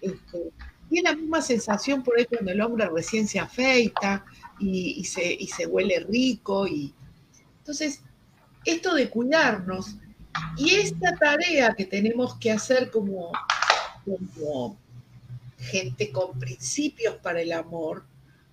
este, 0.00 0.50
y 0.90 0.98
es 0.98 1.04
la 1.04 1.14
misma 1.14 1.42
sensación 1.42 2.02
por 2.02 2.18
ahí 2.18 2.24
cuando 2.24 2.50
el 2.50 2.60
hombre 2.60 2.88
recién 2.88 3.28
se 3.28 3.38
afeita 3.38 4.24
y, 4.58 5.04
se, 5.04 5.34
y 5.34 5.46
se 5.48 5.66
huele 5.66 6.00
rico. 6.00 6.66
Y... 6.66 6.94
Entonces, 7.58 8.02
esto 8.68 8.94
de 8.94 9.08
cuidarnos 9.08 9.96
y 10.56 10.74
esta 10.74 11.16
tarea 11.16 11.74
que 11.74 11.86
tenemos 11.86 12.34
que 12.36 12.52
hacer 12.52 12.90
como, 12.90 13.32
como 14.04 14.78
gente 15.58 16.12
con 16.12 16.38
principios 16.38 17.16
para 17.16 17.40
el 17.40 17.52
amor, 17.52 18.04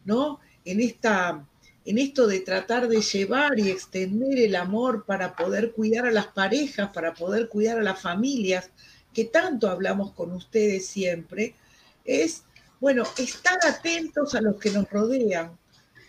¿no? 0.05 0.39
En, 0.63 0.79
esta, 0.79 1.45
en 1.83 1.97
esto 1.97 2.27
de 2.27 2.39
tratar 2.39 2.87
de 2.87 3.01
llevar 3.01 3.59
y 3.59 3.69
extender 3.69 4.39
el 4.39 4.55
amor 4.55 5.05
para 5.05 5.35
poder 5.35 5.73
cuidar 5.73 6.05
a 6.05 6.11
las 6.11 6.27
parejas, 6.27 6.91
para 6.93 7.13
poder 7.13 7.49
cuidar 7.49 7.79
a 7.79 7.83
las 7.83 8.01
familias, 8.01 8.69
que 9.13 9.25
tanto 9.25 9.69
hablamos 9.69 10.13
con 10.13 10.31
ustedes 10.31 10.87
siempre, 10.87 11.55
es, 12.05 12.43
bueno, 12.79 13.03
estar 13.17 13.57
atentos 13.67 14.33
a 14.33 14.41
los 14.41 14.57
que 14.57 14.71
nos 14.71 14.89
rodean, 14.89 15.57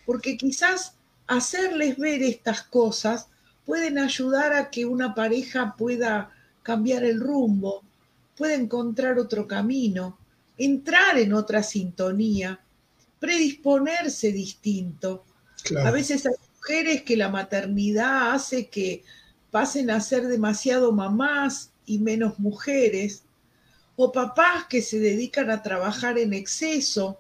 porque 0.05 0.37
quizás 0.37 0.95
hacerles 1.27 1.97
ver 1.99 2.23
estas 2.23 2.63
cosas 2.63 3.29
pueden 3.67 3.99
ayudar 3.99 4.55
a 4.55 4.71
que 4.71 4.87
una 4.87 5.14
pareja 5.14 5.75
pueda 5.77 6.31
cambiar 6.62 7.05
el 7.05 7.21
rumbo, 7.21 7.83
pueda 8.37 8.55
encontrar 8.55 9.19
otro 9.19 9.47
camino, 9.47 10.17
entrar 10.57 11.19
en 11.19 11.33
otra 11.33 11.62
sintonía, 11.62 12.61
predisponerse 13.19 14.33
distinto. 14.33 15.25
A 15.85 15.91
veces 15.91 16.25
hay 16.27 16.35
mujeres 16.55 17.03
que 17.03 17.17
la 17.17 17.29
maternidad 17.29 18.33
hace 18.33 18.69
que 18.69 19.03
pasen 19.51 19.91
a 19.91 20.01
ser 20.01 20.29
demasiado 20.29 20.93
mamás 20.93 21.73
y 21.87 21.99
menos 21.99 22.39
mujeres, 22.39 23.23
o 23.97 24.12
papás 24.12 24.67
que 24.69 24.83
se 24.83 25.01
dedican 25.01 25.51
a 25.51 25.62
trabajar 25.62 26.19
en 26.19 26.35
exceso 26.35 27.19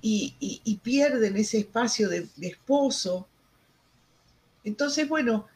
y, 0.00 0.80
pierden 0.82 1.36
ese 1.36 1.58
espacio 1.58 2.08
de, 2.08 2.26
de, 2.34 2.48
esposo. 2.48 3.28
Entonces, 4.64 5.08
bueno, 5.08 5.46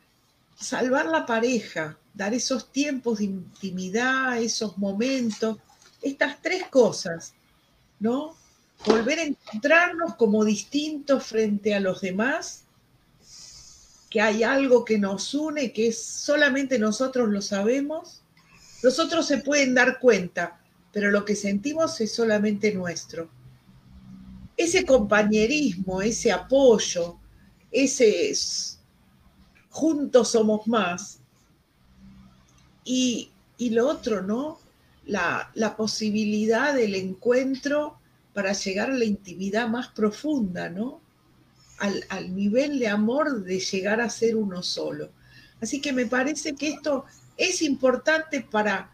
salvar 0.56 1.06
la 1.06 1.26
pareja, 1.26 1.98
dar 2.14 2.34
esos 2.34 2.72
tiempos 2.72 3.18
de 3.18 3.24
intimidad, 3.24 4.38
esos 4.38 4.76
momentos, 4.78 5.58
estas 6.02 6.40
tres 6.42 6.64
cosas, 6.68 7.34
¿no? 8.00 8.34
Volver 8.84 9.18
a 9.20 9.24
encontrarnos 9.24 10.16
como 10.16 10.44
distintos 10.44 11.24
frente 11.24 11.74
a 11.74 11.80
los 11.80 12.00
demás, 12.00 12.64
que 14.10 14.20
hay 14.20 14.42
algo 14.42 14.84
que 14.84 14.98
nos 14.98 15.34
une, 15.34 15.72
que 15.72 15.88
es 15.88 16.02
solamente 16.02 16.78
nosotros 16.78 17.28
lo 17.28 17.42
sabemos 17.42 18.22
los 18.82 18.98
otros 18.98 19.26
se 19.26 19.38
pueden 19.38 19.74
dar 19.74 19.98
cuenta, 19.98 20.60
pero 20.92 21.10
lo 21.10 21.24
que 21.24 21.34
sentimos 21.34 22.00
es 22.00 22.14
solamente 22.14 22.72
nuestro. 22.72 23.28
Ese 24.56 24.84
compañerismo, 24.84 26.02
ese 26.02 26.30
apoyo, 26.30 27.18
ese 27.70 28.30
juntos 29.76 30.30
somos 30.30 30.66
más. 30.66 31.20
Y, 32.82 33.30
lo 33.58 33.88
otro, 33.88 34.22
¿no? 34.22 34.58
La, 35.04 35.74
posibilidad 35.76 36.74
del 36.74 36.94
encuentro 36.94 37.98
para 38.32 38.54
llegar 38.54 38.90
a 38.90 38.94
la 38.94 39.04
intimidad 39.04 39.68
más 39.68 39.88
profunda, 39.88 40.70
¿no? 40.70 41.02
Al, 41.78 42.04
al, 42.08 42.34
nivel 42.34 42.78
de 42.78 42.88
amor 42.88 43.44
de 43.44 43.60
llegar 43.60 44.00
a 44.00 44.08
ser 44.08 44.34
uno 44.36 44.62
solo. 44.62 45.10
Así 45.60 45.82
que 45.82 45.92
me 45.92 46.06
parece 46.06 46.54
que 46.54 46.70
esto 46.70 47.04
es 47.36 47.60
importante 47.60 48.40
para, 48.40 48.90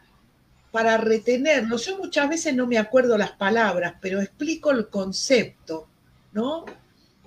para 0.73 0.97
retenerlo. 0.97 1.77
Yo 1.77 1.97
muchas 1.99 2.29
veces 2.29 2.57
no 2.57 2.67
me 2.67 2.79
acuerdo 2.79 3.17
las 3.17 3.33
palabras, 3.33 3.95
pero 4.01 4.21
explico 4.21 4.73
el 4.73 4.89
concepto, 4.89 5.87
¿no? 6.33 6.65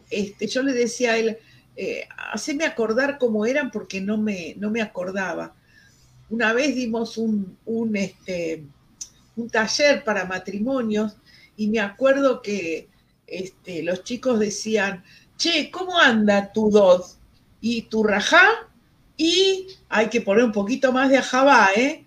Este, 0.10 0.48
yo 0.48 0.62
le 0.62 0.74
decía 0.74 1.14
a 1.14 1.18
él, 1.18 1.38
eh, 1.76 2.08
haceme 2.32 2.66
acordar 2.66 3.18
cómo 3.18 3.46
eran 3.46 3.72
porque 3.72 4.02
no 4.02 4.18
me, 4.18 4.56
no 4.58 4.72
me 4.72 4.82
acordaba. 4.82 5.56
Una 6.30 6.54
vez 6.54 6.76
dimos 6.76 7.18
un, 7.18 7.58
un, 7.66 7.96
este, 7.96 8.64
un 9.36 9.50
taller 9.50 10.04
para 10.04 10.26
matrimonios 10.26 11.18
y 11.58 11.68
me 11.68 11.80
acuerdo 11.80 12.42
que 12.42 12.88
este, 13.28 13.84
los 13.84 14.04
chicos 14.04 14.40
decían, 14.40 15.04
che, 15.38 15.70
¿cómo 15.72 16.00
anda 16.00 16.52
tu 16.52 16.70
dos? 16.70 17.18
¿Y 17.62 17.84
tu 17.84 18.04
rajá? 18.04 18.70
y 19.18 19.68
hay 19.90 20.10
que 20.10 20.22
poner 20.22 20.44
un 20.44 20.52
poquito 20.52 20.92
más 20.92 21.10
de 21.10 21.18
ajabá, 21.18 21.70
¿eh? 21.76 22.06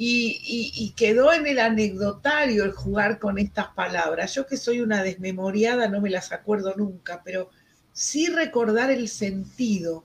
Y, 0.00 0.94
quedó 0.96 1.32
en 1.32 1.46
el 1.46 1.58
anecdotario 1.58 2.64
el 2.64 2.72
jugar 2.72 3.18
con 3.18 3.38
estas 3.38 3.68
palabras. 3.68 4.34
Yo 4.34 4.46
que 4.46 4.56
soy 4.56 4.80
una 4.80 5.02
desmemoriada 5.02 5.88
no 5.88 6.00
me 6.00 6.10
las 6.10 6.32
acuerdo 6.32 6.74
nunca, 6.76 7.22
pero 7.24 7.50
sí 7.98 8.28
recordar 8.28 8.92
el 8.92 9.08
sentido, 9.08 10.04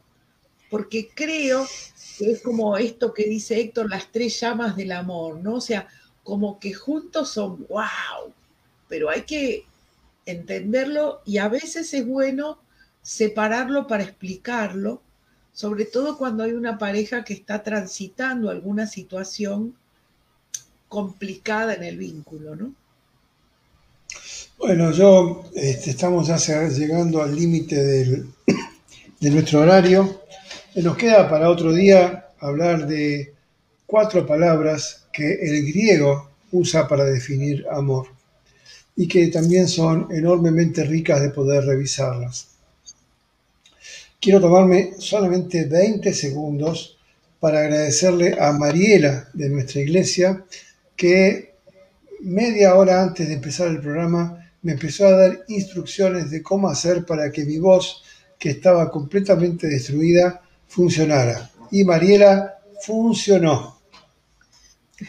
porque 0.71 1.11
creo 1.13 1.67
que 2.17 2.31
es 2.31 2.41
como 2.41 2.75
esto 2.75 3.13
que 3.13 3.25
dice 3.25 3.59
Héctor, 3.59 3.87
las 3.87 4.11
tres 4.11 4.39
llamas 4.39 4.75
del 4.75 4.93
amor, 4.93 5.37
¿no? 5.37 5.55
O 5.55 5.61
sea, 5.61 5.87
como 6.23 6.59
que 6.59 6.73
juntos 6.73 7.29
son 7.29 7.67
wow, 7.67 8.33
pero 8.87 9.11
hay 9.11 9.21
que 9.21 9.67
entenderlo 10.25 11.21
y 11.23 11.37
a 11.37 11.49
veces 11.49 11.93
es 11.93 12.07
bueno 12.07 12.57
separarlo 13.03 13.85
para 13.85 14.03
explicarlo 14.03 15.01
sobre 15.53 15.85
todo 15.85 16.17
cuando 16.17 16.43
hay 16.43 16.53
una 16.53 16.79
pareja 16.79 17.23
que 17.23 17.33
está 17.33 17.61
transitando 17.61 18.49
alguna 18.49 18.87
situación 18.87 19.75
complicada 20.89 21.75
en 21.75 21.83
el 21.83 21.97
vínculo, 21.97 22.55
¿no? 22.55 22.73
Bueno, 24.65 24.93
yo 24.93 25.43
este, 25.55 25.89
estamos 25.89 26.27
ya 26.27 26.37
llegando 26.69 27.21
al 27.21 27.35
límite 27.35 27.75
de 29.19 29.29
nuestro 29.29 29.59
horario. 29.59 30.21
Nos 30.75 30.95
queda 30.95 31.29
para 31.29 31.49
otro 31.49 31.73
día 31.73 32.29
hablar 32.39 32.87
de 32.87 33.33
cuatro 33.85 34.25
palabras 34.25 35.03
que 35.11 35.33
el 35.33 35.65
griego 35.65 36.29
usa 36.53 36.87
para 36.87 37.03
definir 37.03 37.65
amor 37.69 38.07
y 38.95 39.05
que 39.05 39.27
también 39.27 39.67
son 39.67 40.07
enormemente 40.09 40.85
ricas 40.85 41.21
de 41.21 41.31
poder 41.31 41.65
revisarlas. 41.65 42.47
Quiero 44.21 44.39
tomarme 44.39 44.93
solamente 44.97 45.65
20 45.65 46.13
segundos 46.13 46.97
para 47.41 47.59
agradecerle 47.59 48.37
a 48.39 48.53
Mariela 48.53 49.27
de 49.33 49.49
nuestra 49.49 49.81
iglesia 49.81 50.45
que 50.95 51.55
media 52.21 52.75
hora 52.75 53.01
antes 53.03 53.27
de 53.27 53.33
empezar 53.33 53.67
el 53.67 53.81
programa 53.81 54.39
me 54.63 54.73
empezó 54.73 55.07
a 55.07 55.11
dar 55.11 55.43
instrucciones 55.47 56.31
de 56.31 56.41
cómo 56.41 56.69
hacer 56.69 57.05
para 57.05 57.31
que 57.31 57.45
mi 57.45 57.59
voz, 57.59 58.03
que 58.39 58.51
estaba 58.51 58.89
completamente 58.89 59.67
destruida, 59.67 60.41
funcionara. 60.67 61.51
Y 61.71 61.83
Mariela 61.83 62.59
funcionó, 62.81 63.81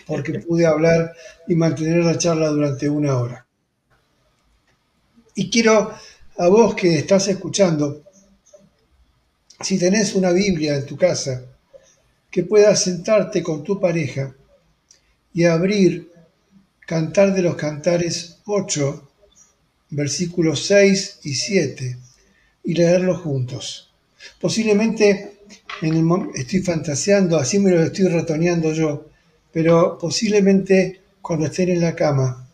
porque 0.06 0.40
pude 0.40 0.66
hablar 0.66 1.12
y 1.46 1.54
mantener 1.54 2.04
la 2.04 2.18
charla 2.18 2.48
durante 2.48 2.88
una 2.88 3.16
hora. 3.16 3.46
Y 5.36 5.50
quiero 5.50 5.92
a 6.36 6.48
vos 6.48 6.74
que 6.74 6.98
estás 6.98 7.28
escuchando, 7.28 8.02
si 9.60 9.78
tenés 9.78 10.14
una 10.14 10.30
Biblia 10.32 10.76
en 10.76 10.86
tu 10.86 10.96
casa, 10.96 11.42
que 12.30 12.42
puedas 12.42 12.82
sentarte 12.82 13.42
con 13.42 13.62
tu 13.62 13.80
pareja 13.80 14.34
y 15.32 15.44
abrir 15.44 16.12
Cantar 16.86 17.32
de 17.32 17.40
los 17.40 17.54
Cantares 17.54 18.40
8, 18.44 19.10
versículos 19.90 20.66
6 20.66 21.20
y 21.24 21.34
7, 21.34 21.96
y 22.64 22.74
leerlos 22.74 23.20
juntos. 23.20 23.90
Posiblemente 24.40 25.38
en 25.82 25.94
el 25.94 26.28
estoy 26.34 26.60
fantaseando, 26.60 27.36
así 27.36 27.58
me 27.58 27.70
lo 27.70 27.82
estoy 27.82 28.08
ratoneando 28.08 28.72
yo, 28.72 29.08
pero 29.52 29.98
posiblemente 29.98 31.00
cuando 31.20 31.46
estén 31.46 31.70
en 31.70 31.80
la 31.80 31.94
cama, 31.94 32.48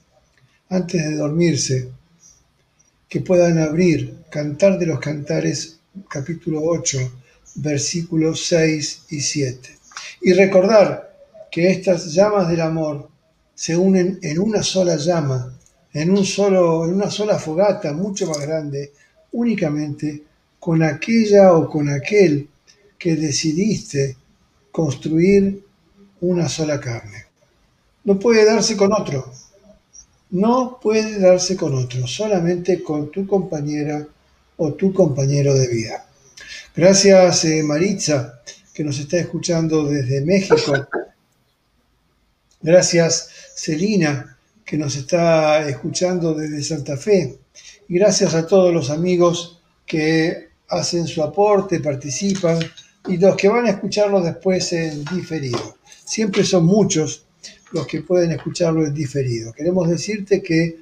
antes 0.69 1.03
de 1.05 1.17
dormirse, 1.17 1.89
que 3.09 3.21
puedan 3.21 3.59
abrir 3.59 4.15
Cantar 4.31 4.79
de 4.79 4.87
los 4.87 5.01
Cantares 5.01 5.81
capítulo 6.09 6.63
8, 6.63 6.99
versículos 7.57 8.47
6 8.47 9.03
y 9.11 9.21
7. 9.21 9.69
Y 10.23 10.33
recordar 10.33 11.17
que 11.51 11.71
estas 11.71 12.13
llamas 12.13 12.49
del 12.49 12.61
amor 12.61 13.09
se 13.55 13.77
unen 13.77 14.21
en 14.23 14.39
una 14.39 14.63
sola 14.63 14.97
llama 14.97 15.53
en, 15.93 16.11
un 16.11 16.25
solo, 16.25 16.85
en 16.85 16.95
una 16.95 17.11
sola 17.11 17.39
fogata 17.39 17.93
mucho 17.93 18.27
más 18.27 18.41
grande, 18.41 18.93
únicamente 19.33 20.23
con 20.59 20.83
aquella 20.83 21.55
o 21.55 21.69
con 21.69 21.89
aquel 21.89 22.49
que 22.99 23.17
decidiste 23.17 24.17
construir 24.71 25.65
una 26.21 26.49
sola 26.49 26.79
carne. 26.79 27.27
No 28.05 28.19
puede 28.19 28.45
darse 28.45 28.77
con 28.77 28.93
otro, 28.93 29.33
no 30.31 30.79
puede 30.81 31.19
darse 31.19 31.57
con 31.57 31.75
otro, 31.75 32.07
solamente 32.07 32.83
con 32.83 33.11
tu 33.11 33.27
compañera 33.27 34.07
o 34.57 34.75
tu 34.75 34.93
compañero 34.93 35.55
de 35.55 35.69
vida. 35.69 36.07
Gracias 36.77 37.45
eh, 37.47 37.63
Maritza, 37.63 38.41
que 38.73 38.85
nos 38.85 38.99
está 38.99 39.19
escuchando 39.19 39.85
desde 39.85 40.21
México. 40.25 40.57
Gracias 42.63 43.31
Celina, 43.57 44.39
que 44.71 44.79
nos 44.79 44.95
está 44.95 45.69
escuchando 45.69 46.33
desde 46.33 46.63
Santa 46.63 46.97
Fe. 46.97 47.41
Gracias 47.89 48.37
a 48.37 48.47
todos 48.47 48.73
los 48.73 48.89
amigos 48.91 49.61
que 49.85 50.51
hacen 50.69 51.09
su 51.09 51.25
aporte, 51.25 51.81
participan 51.81 52.61
y 53.09 53.17
los 53.17 53.35
que 53.35 53.49
van 53.49 53.67
a 53.67 53.71
escucharlo 53.71 54.21
después 54.21 54.73
en 54.73 55.05
diferido. 55.07 55.79
Siempre 56.05 56.45
son 56.45 56.67
muchos 56.67 57.27
los 57.73 57.85
que 57.85 58.03
pueden 58.03 58.31
escucharlo 58.31 58.87
en 58.87 58.95
diferido. 58.95 59.53
Queremos 59.53 59.89
decirte 59.89 60.41
que 60.41 60.79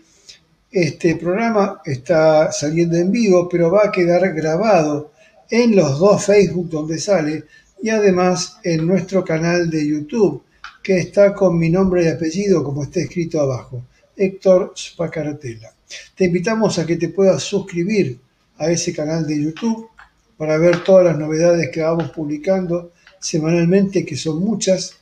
este 0.71 1.17
programa 1.17 1.81
está 1.83 2.53
saliendo 2.53 2.99
en 2.99 3.11
vivo, 3.11 3.49
pero 3.49 3.71
va 3.71 3.87
a 3.87 3.91
quedar 3.91 4.35
grabado 4.35 5.13
en 5.49 5.75
los 5.75 5.99
dos 5.99 6.27
Facebook 6.27 6.69
donde 6.69 6.99
sale 6.99 7.45
y 7.83 7.89
además 7.89 8.59
en 8.65 8.87
nuestro 8.87 9.25
canal 9.25 9.71
de 9.71 9.87
YouTube, 9.87 10.43
que 10.89 10.97
está 10.97 11.35
con 11.35 11.59
mi 11.59 11.69
nombre 11.69 12.03
y 12.03 12.09
apellido 12.09 12.65
como 12.65 12.83
está 12.83 13.01
escrito 13.01 13.39
abajo, 13.43 13.85
Héctor 14.17 14.73
Spacarotela. 14.75 15.71
Te 16.15 16.25
invitamos 16.25 16.79
a 16.79 16.87
que 16.87 16.97
te 16.97 17.11
puedas 17.11 17.43
suscribir 17.43 18.19
a 18.57 18.71
ese 18.71 18.95
canal 18.95 19.27
de 19.27 19.39
YouTube 19.39 19.91
para 20.39 20.57
ver 20.57 20.83
todas 20.85 21.05
las 21.05 21.19
novedades 21.19 21.69
que 21.69 21.83
vamos 21.83 22.11
publicando 22.11 22.93
semanalmente, 23.21 24.07
que 24.07 24.17
son 24.17 24.41
muchas. 24.41 24.95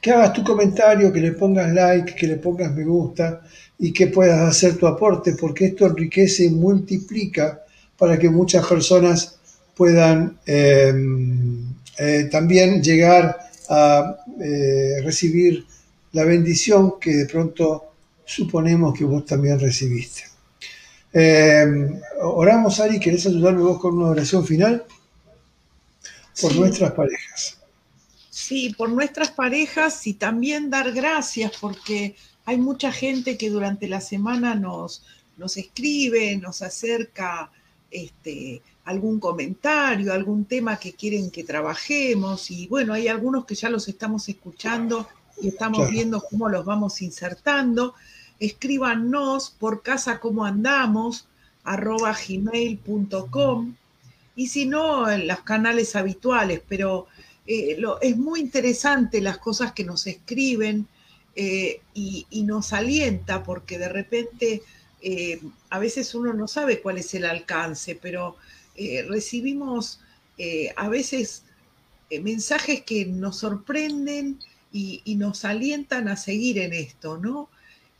Que 0.00 0.12
hagas 0.12 0.32
tu 0.32 0.42
comentario, 0.42 1.12
que 1.12 1.20
le 1.20 1.32
pongas 1.32 1.70
like, 1.74 2.14
que 2.14 2.26
le 2.26 2.36
pongas 2.36 2.72
me 2.72 2.84
gusta 2.84 3.42
y 3.78 3.92
que 3.92 4.06
puedas 4.06 4.40
hacer 4.40 4.78
tu 4.78 4.86
aporte, 4.86 5.34
porque 5.38 5.66
esto 5.66 5.84
enriquece 5.84 6.44
y 6.44 6.50
multiplica 6.50 7.62
para 7.98 8.18
que 8.18 8.30
muchas 8.30 8.66
personas 8.66 9.38
puedan 9.76 10.38
em, 10.46 11.74
eh, 11.98 12.26
también 12.32 12.82
llegar 12.82 13.44
a 13.68 14.16
eh, 14.40 15.00
recibir 15.02 15.66
la 16.12 16.24
bendición 16.24 16.98
que 17.00 17.12
de 17.12 17.26
pronto 17.26 17.92
suponemos 18.24 18.96
que 18.96 19.04
vos 19.04 19.24
también 19.24 19.58
recibiste. 19.58 20.24
Em, 21.12 22.00
oramos, 22.20 22.80
Ari, 22.80 22.98
¿querés 22.98 23.26
ayudarme 23.26 23.62
vos 23.62 23.78
con 23.78 23.98
una 23.98 24.10
oración 24.10 24.44
final? 24.44 24.84
Por 26.40 26.56
nuestras 26.56 26.92
parejas. 26.92 27.58
Sí, 28.30 28.74
por 28.76 28.90
nuestras 28.90 29.30
parejas 29.30 30.06
y 30.06 30.14
también 30.14 30.70
dar 30.70 30.92
gracias 30.92 31.52
porque 31.60 32.16
hay 32.44 32.58
mucha 32.58 32.90
gente 32.90 33.38
que 33.38 33.48
durante 33.48 33.88
la 33.88 34.00
semana 34.00 34.54
nos, 34.56 35.04
nos 35.36 35.56
escribe, 35.56 36.36
nos 36.36 36.62
acerca 36.62 37.50
este, 37.90 38.60
algún 38.84 39.18
comentario, 39.18 40.12
algún 40.12 40.44
tema 40.44 40.78
que 40.78 40.92
quieren 40.92 41.30
que 41.30 41.44
trabajemos 41.44 42.50
y 42.50 42.66
bueno, 42.66 42.92
hay 42.92 43.08
algunos 43.08 43.44
que 43.46 43.54
ya 43.54 43.70
los 43.70 43.88
estamos 43.88 44.28
escuchando 44.28 45.08
y 45.40 45.48
estamos 45.48 45.90
viendo 45.90 46.22
cómo 46.30 46.48
los 46.48 46.64
vamos 46.64 47.02
insertando. 47.02 47.94
Escríbanos 48.38 49.50
por 49.50 49.82
casa 49.82 50.20
como 50.20 50.44
andamos 50.44 51.26
arroba 51.64 52.14
gmail.com 52.14 53.74
y 54.36 54.48
si 54.48 54.66
no 54.66 55.10
en 55.10 55.28
los 55.28 55.40
canales 55.40 55.96
habituales, 55.96 56.60
pero 56.68 57.06
eh, 57.46 57.78
es 58.02 58.16
muy 58.16 58.40
interesante 58.40 59.20
las 59.20 59.38
cosas 59.38 59.72
que 59.72 59.84
nos 59.84 60.06
escriben 60.06 60.86
eh, 61.36 61.80
y, 61.94 62.42
nos 62.44 62.72
alienta 62.72 63.42
porque 63.42 63.78
de 63.78 63.88
repente 63.88 64.62
eh, 65.00 65.40
a 65.70 65.78
veces 65.78 66.14
uno 66.14 66.32
no 66.32 66.46
sabe 66.46 66.80
cuál 66.80 66.98
es 66.98 67.14
el 67.14 67.24
alcance, 67.24 67.98
pero 68.00 68.36
recibimos 69.08 70.00
a 70.76 70.88
veces 70.88 71.42
mensajes 72.22 72.82
que 72.82 73.06
nos 73.06 73.38
sorprenden 73.38 74.38
y, 74.72 75.00
y, 75.04 75.14
nos 75.14 75.44
alientan 75.44 76.08
a 76.08 76.16
seguir 76.16 76.58
en 76.58 76.72
esto, 76.72 77.18
¿no? 77.18 77.48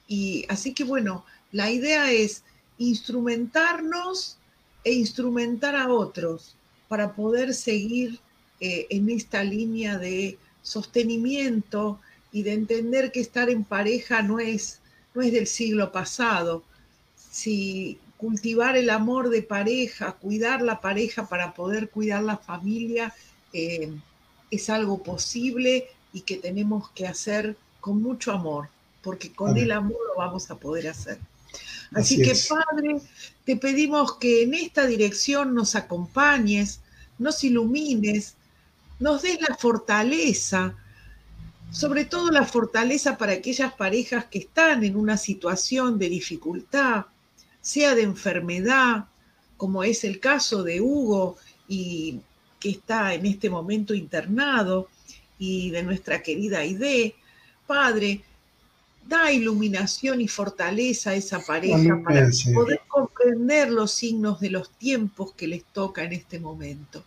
Y 0.08 0.44
así 0.48 0.74
que 0.74 0.84
bueno, 0.84 1.24
la 1.52 1.70
idea 1.70 2.10
es 2.10 2.42
instrumentarnos 2.78 4.38
e 4.82 4.92
instrumentar 4.92 5.76
a 5.76 5.88
otros 5.88 6.54
para 6.88 7.14
poder 7.14 7.54
seguir 7.54 8.20
eh, 8.60 8.86
en 8.90 9.10
esta 9.10 9.42
línea 9.42 9.98
de 9.98 10.38
sostenimiento 10.62 12.00
y 12.32 12.42
de 12.42 12.52
entender 12.52 13.10
que 13.12 13.20
estar 13.20 13.50
en 13.50 13.64
pareja 13.64 14.22
no 14.22 14.38
es, 14.38 14.80
no 15.14 15.22
es 15.22 15.32
del 15.32 15.46
siglo 15.46 15.90
pasado. 15.90 16.62
Si 17.30 17.98
cultivar 18.24 18.74
el 18.74 18.88
amor 18.88 19.28
de 19.28 19.42
pareja, 19.42 20.12
cuidar 20.12 20.62
la 20.62 20.80
pareja 20.80 21.28
para 21.28 21.52
poder 21.52 21.90
cuidar 21.90 22.22
la 22.22 22.38
familia, 22.38 23.14
eh, 23.52 23.92
es 24.50 24.70
algo 24.70 25.02
posible 25.02 25.88
y 26.14 26.22
que 26.22 26.38
tenemos 26.38 26.88
que 26.92 27.06
hacer 27.06 27.54
con 27.82 28.02
mucho 28.02 28.32
amor, 28.32 28.70
porque 29.02 29.30
con 29.30 29.58
el 29.58 29.70
amor 29.72 29.98
lo 30.08 30.16
vamos 30.16 30.50
a 30.50 30.54
poder 30.54 30.88
hacer. 30.88 31.18
Así, 31.92 32.16
que, 32.16 32.34
Padre, 32.48 33.02
te 33.44 33.58
pedimos 33.58 34.14
que 34.14 34.44
en 34.44 34.54
esta 34.54 34.86
dirección 34.86 35.54
nos 35.54 35.76
acompañes, 35.76 36.80
nos 37.18 37.44
ilumines, 37.44 38.36
nos 39.00 39.20
des 39.20 39.38
la 39.46 39.54
fortaleza, 39.54 40.74
sobre 41.70 42.06
todo 42.06 42.30
la 42.30 42.46
fortaleza 42.46 43.18
para 43.18 43.32
aquellas 43.32 43.74
parejas 43.74 44.24
que 44.24 44.38
están 44.38 44.82
en 44.82 44.96
una 44.96 45.18
situación 45.18 45.98
de 45.98 46.08
dificultad, 46.08 47.04
sea 47.64 47.94
de 47.94 48.02
enfermedad, 48.02 49.06
como 49.56 49.84
es 49.84 50.04
el 50.04 50.20
caso 50.20 50.62
de 50.62 50.82
Hugo 50.82 51.38
y 51.66 52.20
que 52.60 52.68
está 52.68 53.14
en 53.14 53.24
este 53.24 53.48
momento 53.48 53.94
internado, 53.94 54.88
y 55.38 55.70
de 55.70 55.82
nuestra 55.82 56.22
querida 56.22 56.58
Aide. 56.58 57.14
Padre, 57.66 58.22
da 59.06 59.32
iluminación 59.32 60.20
y 60.20 60.28
fortaleza 60.28 61.10
a 61.10 61.14
esa 61.14 61.40
pareja 61.40 62.00
para 62.04 62.28
poder 62.52 62.80
comprender 62.86 63.70
los 63.70 63.92
signos 63.92 64.40
de 64.40 64.50
los 64.50 64.70
tiempos 64.70 65.32
que 65.32 65.48
les 65.48 65.64
toca 65.64 66.04
en 66.04 66.12
este 66.12 66.38
momento. 66.38 67.02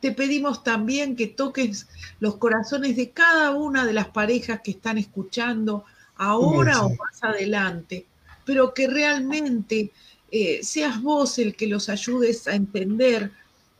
Te 0.00 0.12
pedimos 0.12 0.62
también 0.62 1.16
que 1.16 1.26
toques 1.26 1.86
los 2.20 2.36
corazones 2.36 2.96
de 2.96 3.10
cada 3.10 3.50
una 3.52 3.86
de 3.86 3.94
las 3.94 4.08
parejas 4.08 4.60
que 4.62 4.72
están 4.72 4.98
escuchando 4.98 5.84
ahora 6.16 6.82
o 6.82 6.90
más 6.90 7.22
adelante, 7.22 8.06
pero 8.44 8.74
que 8.74 8.86
realmente 8.86 9.92
eh, 10.30 10.60
seas 10.62 11.02
vos 11.02 11.38
el 11.38 11.56
que 11.56 11.66
los 11.66 11.88
ayudes 11.88 12.46
a 12.46 12.54
entender 12.54 13.32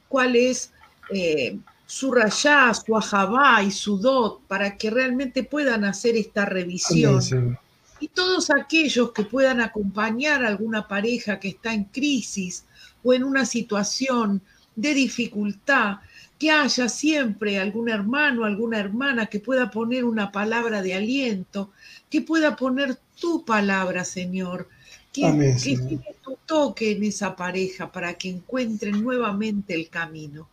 cuál 0.08 0.36
es 0.36 0.72
eh, 1.12 1.58
su 1.86 2.12
rayá, 2.12 2.72
su 2.74 2.96
ajabá 2.96 3.62
y 3.62 3.70
su 3.70 3.98
dot 3.98 4.42
para 4.46 4.76
que 4.76 4.90
realmente 4.90 5.42
puedan 5.42 5.84
hacer 5.84 6.16
esta 6.16 6.44
revisión. 6.44 7.58
Y 8.00 8.08
todos 8.08 8.50
aquellos 8.50 9.12
que 9.12 9.24
puedan 9.24 9.61
acompañar 9.61 10.44
a 10.44 10.48
alguna 10.48 10.88
pareja 10.88 11.38
que 11.38 11.48
está 11.48 11.74
en 11.74 11.84
crisis 11.84 12.64
o 13.02 13.12
en 13.12 13.24
una 13.24 13.44
situación 13.44 14.40
de 14.74 14.94
dificultad, 14.94 15.98
que 16.38 16.50
haya 16.50 16.88
siempre 16.88 17.58
algún 17.58 17.90
hermano, 17.90 18.44
alguna 18.44 18.78
hermana 18.78 19.26
que 19.26 19.40
pueda 19.40 19.70
poner 19.70 20.04
una 20.04 20.32
palabra 20.32 20.80
de 20.80 20.94
aliento, 20.94 21.70
que 22.08 22.22
pueda 22.22 22.56
poner 22.56 22.98
tu 23.20 23.44
palabra, 23.44 24.04
Señor, 24.04 24.68
que, 25.12 25.22
que 25.62 26.16
tu 26.22 26.38
toque 26.46 26.92
en 26.92 27.04
esa 27.04 27.36
pareja 27.36 27.90
para 27.92 28.14
que 28.14 28.28
encuentren 28.28 29.02
nuevamente 29.02 29.74
el 29.74 29.88
camino. 29.88 30.48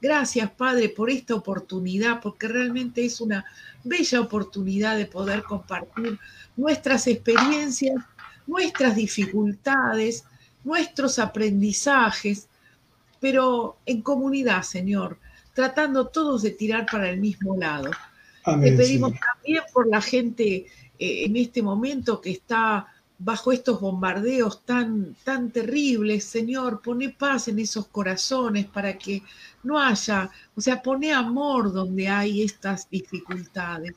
Gracias, 0.00 0.50
Padre, 0.50 0.90
por 0.90 1.10
esta 1.10 1.34
oportunidad, 1.34 2.20
porque 2.20 2.48
realmente 2.48 3.04
es 3.04 3.20
una 3.20 3.44
bella 3.82 4.20
oportunidad 4.20 4.96
de 4.96 5.06
poder 5.06 5.42
compartir 5.42 6.18
nuestras 6.56 7.06
experiencias, 7.06 7.96
nuestras 8.46 8.96
dificultades, 8.96 10.24
nuestros 10.62 11.18
aprendizajes, 11.18 12.48
pero 13.20 13.78
en 13.86 14.02
comunidad, 14.02 14.62
Señor, 14.62 15.18
tratando 15.54 16.08
todos 16.08 16.42
de 16.42 16.50
tirar 16.50 16.86
para 16.90 17.08
el 17.08 17.18
mismo 17.18 17.56
lado. 17.56 17.90
Te 18.44 18.72
pedimos 18.72 19.12
también 19.18 19.62
por 19.72 19.86
la 19.86 20.02
gente 20.02 20.66
eh, 21.04 21.24
en 21.24 21.36
este 21.36 21.62
momento 21.62 22.20
que 22.20 22.30
está 22.30 22.86
bajo 23.18 23.52
estos 23.52 23.80
bombardeos 23.80 24.64
tan, 24.64 25.16
tan 25.24 25.50
terribles, 25.50 26.24
Señor, 26.24 26.82
pone 26.82 27.10
paz 27.10 27.48
en 27.48 27.58
esos 27.58 27.86
corazones 27.86 28.66
para 28.66 28.98
que 28.98 29.22
no 29.62 29.78
haya, 29.78 30.30
o 30.54 30.60
sea, 30.60 30.82
pone 30.82 31.12
amor 31.12 31.72
donde 31.72 32.08
hay 32.08 32.42
estas 32.42 32.88
dificultades. 32.90 33.94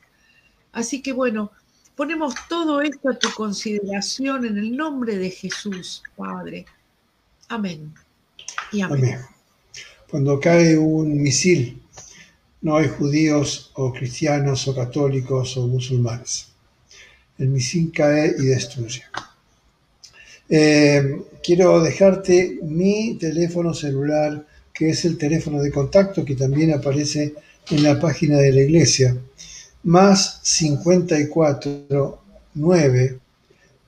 Así 0.72 1.02
que 1.02 1.12
bueno, 1.12 1.50
Ponemos 1.98 2.32
todo 2.48 2.80
esto 2.80 3.10
a 3.10 3.18
tu 3.18 3.28
consideración 3.32 4.44
en 4.44 4.56
el 4.56 4.76
nombre 4.76 5.18
de 5.18 5.30
Jesús, 5.32 6.00
Padre. 6.16 6.64
Amén. 7.48 7.92
Y 8.70 8.82
amén. 8.82 9.04
amén. 9.04 9.20
Cuando 10.08 10.38
cae 10.38 10.78
un 10.78 11.20
misil, 11.20 11.82
no 12.60 12.76
hay 12.76 12.86
judíos 12.86 13.72
o 13.74 13.92
cristianos 13.92 14.68
o 14.68 14.76
católicos 14.76 15.56
o 15.56 15.66
musulmanes. 15.66 16.52
El 17.38 17.48
misil 17.48 17.92
cae 17.94 18.34
y 18.38 18.46
destruye. 18.46 19.02
Eh, 20.48 21.22
quiero 21.42 21.80
dejarte 21.80 22.58
mi 22.62 23.16
teléfono 23.20 23.74
celular, 23.74 24.46
que 24.72 24.90
es 24.90 25.04
el 25.04 25.18
teléfono 25.18 25.60
de 25.60 25.70
contacto 25.70 26.24
que 26.24 26.34
también 26.34 26.72
aparece 26.72 27.34
en 27.70 27.82
la 27.82 28.00
página 28.00 28.38
de 28.38 28.52
la 28.52 28.62
iglesia 28.62 29.16
más 29.84 30.40
54 30.42 32.18
9 32.54 33.18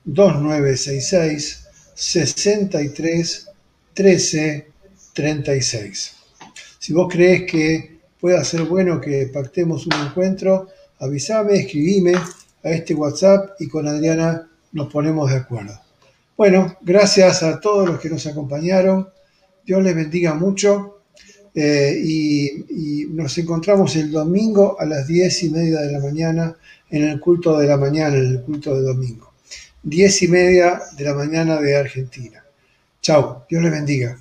2966 0.05 1.67
63 1.93 3.47
13 3.93 4.67
36. 5.13 6.11
Si 6.79 6.93
vos 6.93 7.07
crees 7.11 7.43
que 7.51 7.99
pueda 8.19 8.43
ser 8.43 8.63
bueno 8.63 8.99
que 9.01 9.27
pactemos 9.27 9.85
un 9.85 9.93
encuentro, 9.93 10.67
avísame, 10.99 11.59
escribime 11.59 12.13
a 12.63 12.69
este 12.69 12.93
WhatsApp 12.93 13.51
y 13.59 13.67
con 13.67 13.87
Adriana 13.87 14.47
nos 14.71 14.91
ponemos 14.91 15.29
de 15.29 15.37
acuerdo. 15.37 15.79
Bueno, 16.37 16.75
gracias 16.81 17.43
a 17.43 17.59
todos 17.59 17.87
los 17.87 17.99
que 17.99 18.09
nos 18.09 18.25
acompañaron. 18.25 19.07
Dios 19.65 19.83
les 19.83 19.95
bendiga 19.95 20.33
mucho. 20.33 21.01
Eh, 21.53 22.01
y, 22.03 23.07
nos 23.11 23.37
encontramos 23.37 23.95
el 23.97 24.09
domingo 24.09 24.79
a 24.79 24.85
las 24.85 25.05
diez 25.05 25.43
y 25.43 25.49
media 25.49 25.81
de 25.81 25.91
la 25.91 25.99
mañana 25.99 26.55
en 26.89 27.03
el 27.03 27.19
culto 27.19 27.59
de 27.59 27.67
la 27.67 27.77
mañana, 27.77 28.15
en 28.15 28.25
el 28.25 28.41
culto 28.41 28.73
de 28.73 28.81
domingo. 28.81 29.33
Diez 29.83 30.21
y 30.23 30.29
media 30.29 30.79
de 30.97 31.03
la 31.03 31.13
mañana 31.13 31.59
de 31.59 31.75
Argentina. 31.75 32.43
Chao, 33.01 33.45
Dios 33.49 33.61
les 33.61 33.71
bendiga. 33.71 34.17